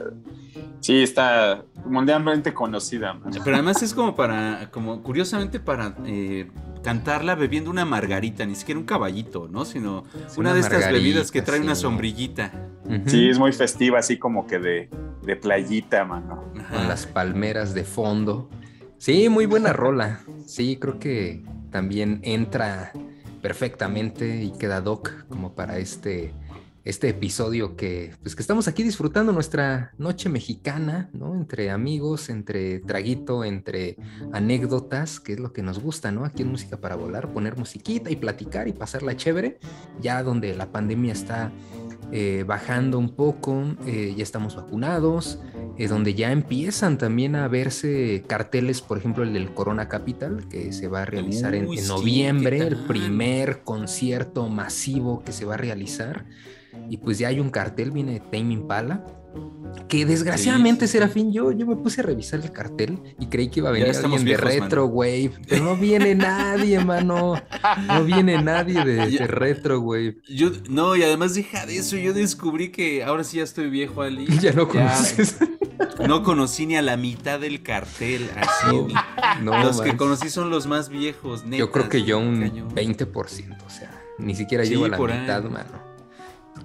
sí, 0.80 1.02
está 1.02 1.62
mundialmente 1.84 2.55
conocida. 2.55 3.12
man. 3.14 3.32
Pero 3.44 3.57
además 3.57 3.82
es 3.82 3.92
como 3.92 4.14
para, 4.16 4.70
como 4.70 5.02
curiosamente 5.02 5.61
para 5.61 5.94
eh, 6.07 6.48
cantarla 6.82 7.34
bebiendo 7.34 7.70
una 7.70 7.84
margarita, 7.84 8.46
ni 8.46 8.55
siquiera 8.55 8.78
un 8.78 8.86
caballito, 8.86 9.48
¿no? 9.50 9.64
Sino 9.64 10.05
Sí, 10.28 10.40
una, 10.40 10.50
una 10.50 10.55
de 10.55 10.61
estas 10.61 10.90
bebidas 10.90 11.30
que 11.30 11.42
trae 11.42 11.61
una 11.61 11.74
sombrillita. 11.74 12.52
Sí, 13.07 13.28
es 13.28 13.38
muy 13.38 13.52
festiva, 13.52 13.98
así 13.98 14.18
como 14.18 14.46
que 14.46 14.59
de, 14.59 14.90
de 15.22 15.36
playita, 15.36 16.05
mano. 16.05 16.44
Ajá. 16.59 16.76
Con 16.76 16.88
las 16.88 17.07
palmeras 17.07 17.74
de 17.74 17.84
fondo. 17.84 18.48
Sí, 18.98 19.28
muy 19.28 19.46
buena 19.46 19.72
rola. 19.72 20.20
Sí, 20.46 20.76
creo 20.76 20.98
que 20.98 21.42
también 21.70 22.20
entra 22.22 22.92
perfectamente 23.45 24.42
y 24.42 24.53
queda 24.53 24.80
doc 24.80 25.26
como 25.28 25.55
para 25.55 25.76
este, 25.76 26.32
este 26.82 27.11
episodio 27.11 27.76
que, 27.76 28.14
pues 28.22 28.34
que 28.34 28.40
estamos 28.40 28.68
aquí 28.68 28.82
disfrutando 28.82 29.32
nuestra 29.32 29.92
noche 29.99 30.30
mexicana, 30.30 31.11
¿no? 31.12 31.34
Entre 31.34 31.70
amigos, 31.70 32.30
entre 32.30 32.78
traguito, 32.78 33.45
entre 33.45 33.99
anécdotas, 34.32 35.20
que 35.20 35.34
es 35.34 35.40
lo 35.40 35.53
que 35.53 35.61
nos 35.61 35.78
gusta, 35.78 36.11
¿no? 36.11 36.24
Aquí 36.24 36.40
en 36.40 36.53
Música 36.53 36.78
para 36.78 36.97
Volar, 36.97 37.34
poner 37.34 37.59
musiquita 37.59 38.11
y 38.11 38.16
platicar 38.16 38.66
y 38.66 38.72
pasarla 38.72 39.14
chévere, 39.14 39.59
ya 40.01 40.22
donde 40.22 40.57
la 40.57 40.72
pandemia 40.72 41.12
está 41.12 41.53
eh, 42.16 42.44
bajando 42.46 42.96
un 42.96 43.08
poco, 43.08 43.74
eh, 43.86 44.14
ya 44.16 44.22
estamos 44.22 44.54
vacunados, 44.54 45.40
eh, 45.76 45.88
donde 45.88 46.14
ya 46.14 46.30
empiezan 46.30 46.96
también 46.96 47.34
a 47.34 47.48
verse 47.48 48.22
carteles, 48.28 48.82
por 48.82 48.98
ejemplo, 48.98 49.24
el 49.24 49.32
del 49.32 49.52
Corona 49.52 49.88
Capital, 49.88 50.46
que 50.48 50.72
se 50.72 50.86
va 50.86 51.02
a 51.02 51.06
realizar 51.06 51.56
en, 51.56 51.66
Uy, 51.66 51.78
en 51.78 51.82
sí, 51.82 51.88
noviembre, 51.88 52.58
¿qué 52.58 52.66
el 52.68 52.76
primer 52.84 53.62
concierto 53.62 54.48
masivo 54.48 55.24
que 55.24 55.32
se 55.32 55.44
va 55.44 55.54
a 55.54 55.56
realizar. 55.56 56.24
Y 56.88 56.98
pues 56.98 57.18
ya 57.18 57.26
hay 57.26 57.40
un 57.40 57.50
cartel, 57.50 57.90
viene 57.90 58.20
Tame 58.20 58.52
Impala. 58.52 59.04
Que 59.89 60.07
desgraciadamente, 60.07 60.87
Sí, 60.87 60.93
sí. 60.93 60.99
Serafín, 60.99 61.32
yo, 61.32 61.51
yo 61.53 61.66
me 61.66 61.76
puse 61.76 62.01
a 62.01 62.05
revisar 62.05 62.41
el 62.41 62.51
cartel 62.53 62.99
y 63.18 63.26
creí 63.26 63.49
que 63.49 63.61
iba 63.61 63.68
a 63.68 63.72
venir 63.72 63.89
alguien 63.89 64.24
viejos, 64.24 64.45
de. 64.45 64.61
Retro 64.61 64.87
Wave, 64.87 65.32
pero 65.49 65.64
no 65.64 65.76
viene 65.76 66.14
nadie, 66.14 66.82
mano. 66.85 67.35
No 67.87 68.05
viene 68.05 68.41
nadie 68.43 68.85
de, 68.85 69.26
Retro 69.26 69.80
Wave. 69.80 70.18
Yo, 70.28 70.51
no, 70.68 70.97
y 70.97 71.03
además 71.03 71.35
deja 71.35 71.66
de 71.66 71.76
eso, 71.78 71.97
yo 71.97 72.12
descubrí 72.12 72.70
que 72.70 73.05
ahora 73.05 73.24
sí 73.24 73.39
ya 73.39 73.43
estoy 73.45 73.68
viejo, 73.68 74.03
Ali. 74.03 74.26
Ya 74.41 74.53
no 74.53 74.68
conoces. 74.68 75.37
no 76.07 76.22
conocí 76.22 76.66
ni 76.66 76.76
a 76.76 76.82
la 76.82 76.97
mitad 76.97 77.41
del 77.41 77.62
cartel, 77.62 78.30
así. 78.37 78.87
No, 79.43 79.61
los 79.62 79.80
que 79.80 79.97
conocí 79.97 80.30
son 80.30 80.51
los 80.51 80.66
más 80.66 80.89
viejos, 80.89 81.45
neta, 81.45 81.57
Yo 81.59 81.70
creo 81.72 81.89
que 81.89 82.05
yo 82.05 82.18
un 82.18 82.41
cañón. 82.41 82.70
20%, 82.70 83.57
o 83.66 83.70
sea, 83.70 84.03
ni 84.18 84.35
siquiera 84.35 84.64
Sí, 84.64 84.70
llego 84.70 84.85
a 84.87 84.89
la 84.89 84.97
ahí. 84.97 85.20
mitad, 85.20 85.43
mano. 85.45 85.93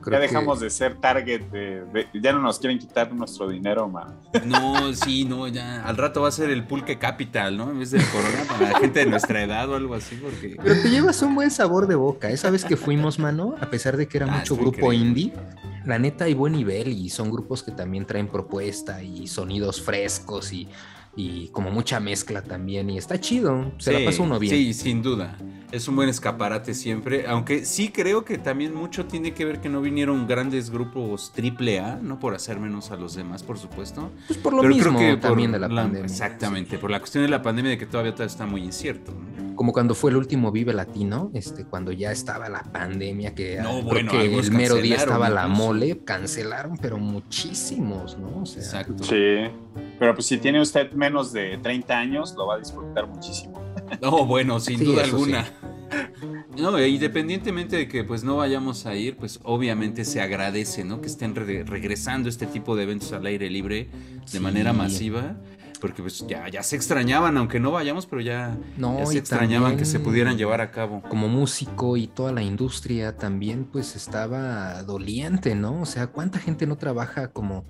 Creo 0.01 0.17
ya 0.19 0.25
que- 0.27 0.31
dejamos 0.33 0.59
de 0.59 0.69
ser 0.69 0.95
target, 0.95 1.41
de, 1.51 1.83
de- 1.93 2.07
ya 2.21 2.33
no 2.33 2.39
nos 2.39 2.59
quieren 2.59 2.79
quitar 2.79 3.11
nuestro 3.13 3.47
dinero, 3.49 3.87
man. 3.87 4.15
No, 4.45 4.93
sí, 4.93 5.25
no, 5.25 5.47
ya. 5.47 5.83
Al 5.85 5.97
rato 5.97 6.21
va 6.21 6.29
a 6.29 6.31
ser 6.31 6.49
el 6.49 6.65
Pulque 6.65 6.97
Capital, 6.97 7.57
¿no? 7.57 7.69
En 7.71 7.79
vez 7.79 7.91
del 7.91 8.03
Corona 8.05 8.43
para 8.47 8.71
la 8.71 8.79
gente 8.79 8.99
de 8.99 9.05
nuestra 9.05 9.43
edad 9.43 9.69
o 9.69 9.75
algo 9.75 9.93
así, 9.95 10.15
porque. 10.15 10.55
Pero 10.61 10.81
te 10.81 10.89
llevas 10.89 11.21
un 11.21 11.35
buen 11.35 11.51
sabor 11.51 11.87
de 11.87 11.95
boca. 11.95 12.29
Esa 12.29 12.49
vez 12.49 12.65
que 12.65 12.77
fuimos, 12.77 13.19
mano, 13.19 13.55
a 13.59 13.69
pesar 13.69 13.97
de 13.97 14.07
que 14.07 14.17
era 14.17 14.27
Ah, 14.31 14.37
mucho 14.39 14.55
grupo 14.55 14.91
increíble. 14.93 15.21
indie, 15.21 15.33
la 15.85 15.99
neta 15.99 16.25
hay 16.25 16.33
buen 16.33 16.53
nivel 16.53 16.89
y 16.89 17.09
son 17.09 17.31
grupos 17.31 17.63
que 17.63 17.71
también 17.71 18.05
traen 18.05 18.27
propuesta 18.27 19.01
y 19.03 19.27
sonidos 19.27 19.81
frescos 19.81 20.51
y, 20.53 20.67
y 21.15 21.47
como 21.49 21.71
mucha 21.71 21.99
mezcla 21.99 22.41
también. 22.41 22.89
Y 22.89 22.97
está 22.97 23.19
chido, 23.19 23.71
se 23.79 23.91
la 23.91 24.05
pasa 24.05 24.23
uno 24.23 24.39
bien. 24.39 24.53
Sí, 24.55 24.73
sin 24.73 25.01
duda. 25.01 25.35
Es 25.71 25.87
un 25.87 25.95
buen 25.95 26.09
escaparate 26.09 26.73
siempre. 26.73 27.27
Aunque 27.27 27.65
sí 27.65 27.89
creo 27.89 28.25
que 28.25 28.37
también 28.37 28.73
mucho 28.73 29.05
tiene 29.05 29.33
que 29.33 29.45
ver 29.45 29.61
que 29.61 29.69
no 29.69 29.81
vinieron 29.81 30.27
grandes 30.27 30.71
grupos 30.71 31.31
triple 31.33 31.79
A, 31.79 31.95
no 32.01 32.19
por 32.19 32.33
hacer 32.33 32.59
menos 32.59 32.91
a 32.91 32.95
los 32.95 33.15
demás, 33.15 33.43
por 33.43 33.57
supuesto. 33.59 34.11
Pues 34.27 34.39
por 34.39 34.53
lo 34.53 34.61
Pero 34.61 34.73
creo 34.73 34.91
mismo 34.91 34.99
que 34.99 35.17
también 35.17 35.51
de 35.51 35.59
la, 35.59 35.69
pandemia. 35.69 36.05
Exactamente, 36.05 36.77
por 36.77 36.89
la 36.89 36.99
cuestión 36.99 37.23
de 37.23 37.29
la 37.29 37.41
pandemia 37.41 37.71
de 37.71 37.77
que 37.77 37.85
todavía 37.85 38.15
todo 38.15 38.25
está 38.25 38.45
muy 38.45 38.63
incierto. 38.63 39.11
¿no? 39.11 39.55
Como 39.55 39.73
cuando 39.73 39.93
fue 39.93 40.11
el 40.11 40.17
último 40.17 40.51
Vive 40.51 40.73
Latino, 40.73 41.31
este, 41.33 41.65
cuando 41.65 41.91
ya 41.91 42.11
estaba 42.11 42.49
la 42.49 42.63
pandemia, 42.63 43.35
que 43.35 43.59
No, 43.61 43.85
creo 43.87 44.07
que 44.07 44.39
el 44.39 44.51
mero 44.51 44.75
día 44.75 44.95
estaba 44.95 45.29
la 45.29 45.47
mole, 45.47 45.99
cancelaron, 46.05 46.77
pero 46.77 46.97
muchísimos, 46.97 48.17
¿no? 48.17 48.41
O 48.41 48.45
sea, 48.45 48.63
Exacto. 48.63 49.03
Sí. 49.03 49.51
Pero 49.99 50.15
pues 50.15 50.27
si 50.27 50.37
tiene 50.37 50.61
usted 50.61 50.93
menos 50.93 51.33
de 51.33 51.57
30 51.57 51.97
años, 51.97 52.33
lo 52.35 52.47
va 52.47 52.55
a 52.55 52.57
disfrutar 52.57 53.05
muchísimo. 53.07 53.68
No, 54.01 54.25
bueno, 54.25 54.59
sin 54.59 54.79
Sí, 54.79 54.85
duda 54.85 55.03
alguna. 55.03 55.45
No, 56.57 56.77
e 56.77 56.87
independientemente 56.89 57.75
de 57.77 57.87
que 57.87 58.03
pues 58.03 58.23
no 58.23 58.37
vayamos 58.37 58.85
a 58.85 58.95
ir, 58.95 59.15
pues 59.17 59.39
obviamente 59.43 60.05
se 60.05 60.21
agradece, 60.21 60.83
¿no? 60.83 61.01
Que 61.01 61.07
estén 61.07 61.33
re- 61.35 61.63
regresando 61.63 62.27
este 62.29 62.45
tipo 62.45 62.75
de 62.75 62.83
eventos 62.83 63.11
al 63.13 63.25
aire 63.25 63.49
libre 63.49 63.87
de 64.21 64.27
Sí. 64.27 64.39
manera 64.39 64.73
masiva, 64.73 65.37
porque 65.79 66.01
pues 66.01 66.25
ya, 66.27 66.47
ya 66.49 66.61
se 66.63 66.75
extrañaban, 66.75 67.37
aunque 67.37 67.59
no 67.59 67.71
vayamos, 67.71 68.05
pero 68.05 68.21
ya, 68.21 68.57
No, 68.77 68.99
ya 68.99 69.05
se 69.05 69.17
extrañaban 69.17 69.77
que 69.77 69.85
se 69.85 69.99
pudieran 69.99 70.37
llevar 70.37 70.61
a 70.61 70.71
cabo. 70.71 71.01
como 71.09 71.27
músico 71.27 71.97
y 71.97 72.07
toda 72.07 72.31
la 72.31 72.41
industria 72.41 73.15
también 73.17 73.65
pues 73.65 73.95
estaba 73.95 74.83
doliente, 74.83 75.55
¿no? 75.55 75.81
O 75.81 75.85
sea, 75.85 76.07
¿cuánta 76.07 76.39
gente 76.39 76.67
no 76.67 76.77
trabaja 76.77 77.29
como 77.29 77.65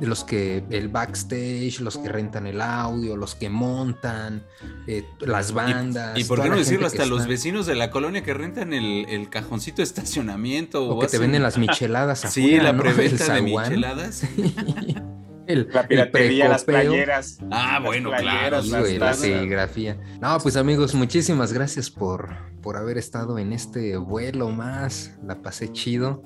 los 0.00 0.24
que 0.24 0.64
el 0.70 0.88
backstage, 0.88 1.80
los 1.80 1.98
que 1.98 2.08
rentan 2.08 2.46
el 2.46 2.60
audio, 2.60 3.16
los 3.16 3.34
que 3.34 3.50
montan, 3.50 4.42
eh, 4.86 5.04
las 5.20 5.52
bandas? 5.52 6.18
Y 6.18 6.24
por 6.24 6.40
qué 6.42 6.48
no 6.48 6.56
decirlo, 6.56 6.86
hasta 6.86 7.06
los 7.06 7.20
está- 7.20 7.28
vecinos 7.30 7.66
de 7.66 7.74
la 7.74 7.90
colonia 7.90 8.22
que 8.22 8.34
rentan 8.34 8.72
el, 8.72 9.06
el 9.08 9.28
cajoncito 9.28 9.76
de 9.78 9.82
estacionamiento. 9.84 10.88
O 10.88 10.98
que 11.00 11.06
te 11.08 11.18
venden 11.18 11.42
las 11.42 11.58
micheladas 11.58 12.20
Sí, 12.20 12.54
afuera, 12.54 12.62
la 12.64 12.72
¿no? 12.72 12.82
preventa 12.82 13.34
de 13.34 13.42
micheladas. 13.42 14.22
El, 15.46 15.68
La 15.72 15.82
el 15.82 15.86
piratería, 15.88 16.48
las 16.48 16.64
playeras. 16.64 17.38
Ah, 17.50 17.74
las 17.74 17.82
bueno, 17.82 18.10
playeras, 18.10 18.66
claro, 18.66 18.86
las 18.86 18.98
la 18.98 19.14
serigrafía. 19.14 19.98
No, 20.20 20.38
pues 20.38 20.56
amigos, 20.56 20.94
muchísimas 20.94 21.52
gracias 21.52 21.90
por, 21.90 22.34
por 22.62 22.76
haber 22.76 22.96
estado 22.96 23.38
en 23.38 23.52
este 23.52 23.96
vuelo 23.96 24.48
más. 24.50 25.14
La 25.22 25.42
pasé 25.42 25.70
chido. 25.72 26.22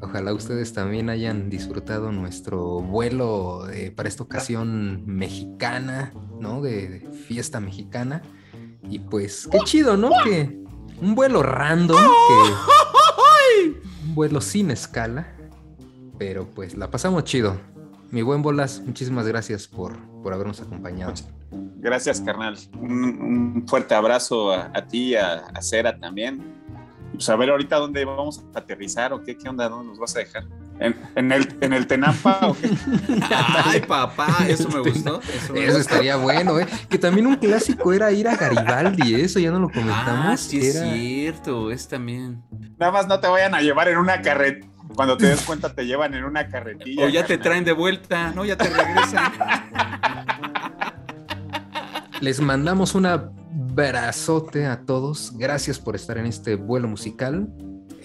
Ojalá 0.00 0.32
ustedes 0.32 0.72
también 0.72 1.10
hayan 1.10 1.50
disfrutado 1.50 2.10
nuestro 2.12 2.80
vuelo 2.80 3.68
eh, 3.70 3.90
para 3.90 4.08
esta 4.08 4.22
ocasión 4.22 5.04
mexicana, 5.06 6.12
¿no? 6.40 6.62
De, 6.62 6.88
de 6.88 7.12
fiesta 7.12 7.60
mexicana. 7.60 8.22
Y 8.88 8.98
pues, 8.98 9.48
qué 9.50 9.58
chido, 9.60 9.96
¿no? 9.96 10.10
Que 10.24 10.58
un 11.00 11.14
vuelo 11.14 11.42
random, 11.42 12.00
que 12.00 13.70
un 14.06 14.14
vuelo 14.14 14.40
sin 14.40 14.70
escala. 14.70 15.28
Pero 16.18 16.46
pues 16.46 16.76
la 16.76 16.90
pasamos 16.90 17.24
chido. 17.24 17.58
Mi 18.14 18.22
buen 18.22 18.42
Bolas, 18.42 18.80
muchísimas 18.86 19.26
gracias 19.26 19.66
por, 19.66 19.98
por 20.22 20.32
habernos 20.32 20.60
acompañado. 20.60 21.12
Gracias, 21.78 22.20
carnal. 22.20 22.56
Un, 22.78 23.02
un 23.02 23.64
fuerte 23.66 23.92
abrazo 23.96 24.52
a, 24.52 24.70
a 24.72 24.86
ti 24.86 25.08
y 25.10 25.14
a, 25.16 25.46
a 25.52 25.60
Cera 25.60 25.98
también. 25.98 26.40
Pues 27.12 27.28
a 27.28 27.34
ver 27.34 27.50
ahorita 27.50 27.74
dónde 27.74 28.04
vamos 28.04 28.44
a 28.54 28.60
aterrizar 28.60 29.12
o 29.12 29.20
qué, 29.20 29.36
qué 29.36 29.48
onda, 29.48 29.68
dónde 29.68 29.88
nos 29.88 29.98
vas 29.98 30.14
a 30.14 30.20
dejar. 30.20 30.44
¿En, 30.78 30.94
en 31.16 31.32
el, 31.32 31.58
en 31.60 31.72
el 31.72 31.88
Tenampa 31.88 32.38
o 32.42 32.54
qué? 32.54 32.70
Ay, 33.64 33.80
papá, 33.80 34.46
eso 34.46 34.68
me 34.68 34.78
gustó. 34.78 35.20
Eso, 35.20 35.52
me 35.52 35.64
Eso 35.64 35.78
gustó. 35.78 35.80
estaría 35.80 36.14
bueno, 36.14 36.60
¿eh? 36.60 36.68
Que 36.88 36.98
también 36.98 37.26
un 37.26 37.34
clásico 37.34 37.92
era 37.92 38.12
ir 38.12 38.28
a 38.28 38.36
Garibaldi, 38.36 39.16
eso 39.16 39.40
ya 39.40 39.50
no 39.50 39.58
lo 39.58 39.70
comentamos. 39.70 40.26
Ah, 40.28 40.36
sí 40.36 40.58
es 40.58 40.80
cierto, 40.80 41.72
es 41.72 41.88
también. 41.88 42.44
Nada 42.78 42.92
más 42.92 43.08
no 43.08 43.18
te 43.18 43.26
vayan 43.26 43.56
a 43.56 43.60
llevar 43.60 43.88
en 43.88 43.98
una 43.98 44.22
carretilla. 44.22 44.72
Cuando 44.94 45.16
te 45.16 45.26
des 45.26 45.42
cuenta 45.42 45.74
te 45.74 45.86
llevan 45.86 46.14
en 46.14 46.24
una 46.24 46.46
carretilla. 46.48 47.04
O 47.04 47.08
ya 47.08 47.24
te 47.26 47.38
traen 47.38 47.64
de 47.64 47.72
vuelta, 47.72 48.32
¿no? 48.34 48.44
Ya 48.44 48.56
te 48.56 48.68
regresan. 48.68 49.32
Les 52.20 52.40
mandamos 52.40 52.94
un 52.94 53.06
abrazote 53.06 54.66
a 54.66 54.82
todos. 54.82 55.32
Gracias 55.36 55.78
por 55.78 55.94
estar 55.96 56.18
en 56.18 56.26
este 56.26 56.54
vuelo 56.56 56.88
musical. 56.88 57.48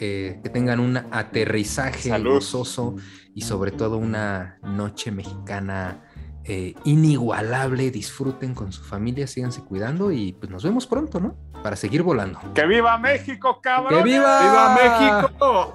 Eh, 0.02 0.40
que 0.42 0.50
tengan 0.50 0.80
un 0.80 0.96
aterrizaje 0.96 2.08
Salud. 2.10 2.36
gozoso 2.36 2.96
y 3.36 3.42
sobre 3.42 3.72
todo 3.72 3.98
una 3.98 4.58
noche 4.64 5.12
mexicana 5.12 6.06
eh, 6.46 6.74
inigualable. 6.86 7.92
Disfruten 7.92 8.56
con 8.56 8.72
su 8.72 8.82
familia, 8.82 9.28
síganse 9.28 9.62
cuidando 9.62 10.12
y 10.12 10.32
pues 10.32 10.50
nos 10.50 10.64
vemos 10.64 10.88
pronto, 10.88 11.20
¿no? 11.20 11.36
Para 11.62 11.76
seguir 11.76 12.02
volando. 12.02 12.40
¡Que 12.56 12.66
viva 12.66 12.98
México, 12.98 13.60
cabrón! 13.62 14.04
¡Que 14.04 14.10
viva! 14.10 14.42
¡Viva 14.42 14.76
México! 14.76 15.74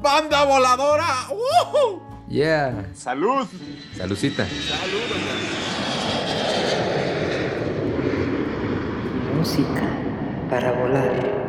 ¡Banda 0.00 0.44
voladora! 0.44 1.28
¡Uh! 1.30 2.00
Yeah. 2.28 2.90
¡Salud! 2.94 3.46
Salucita. 3.96 4.46
Música 9.34 9.82
para 10.50 10.72
volar. 10.72 11.47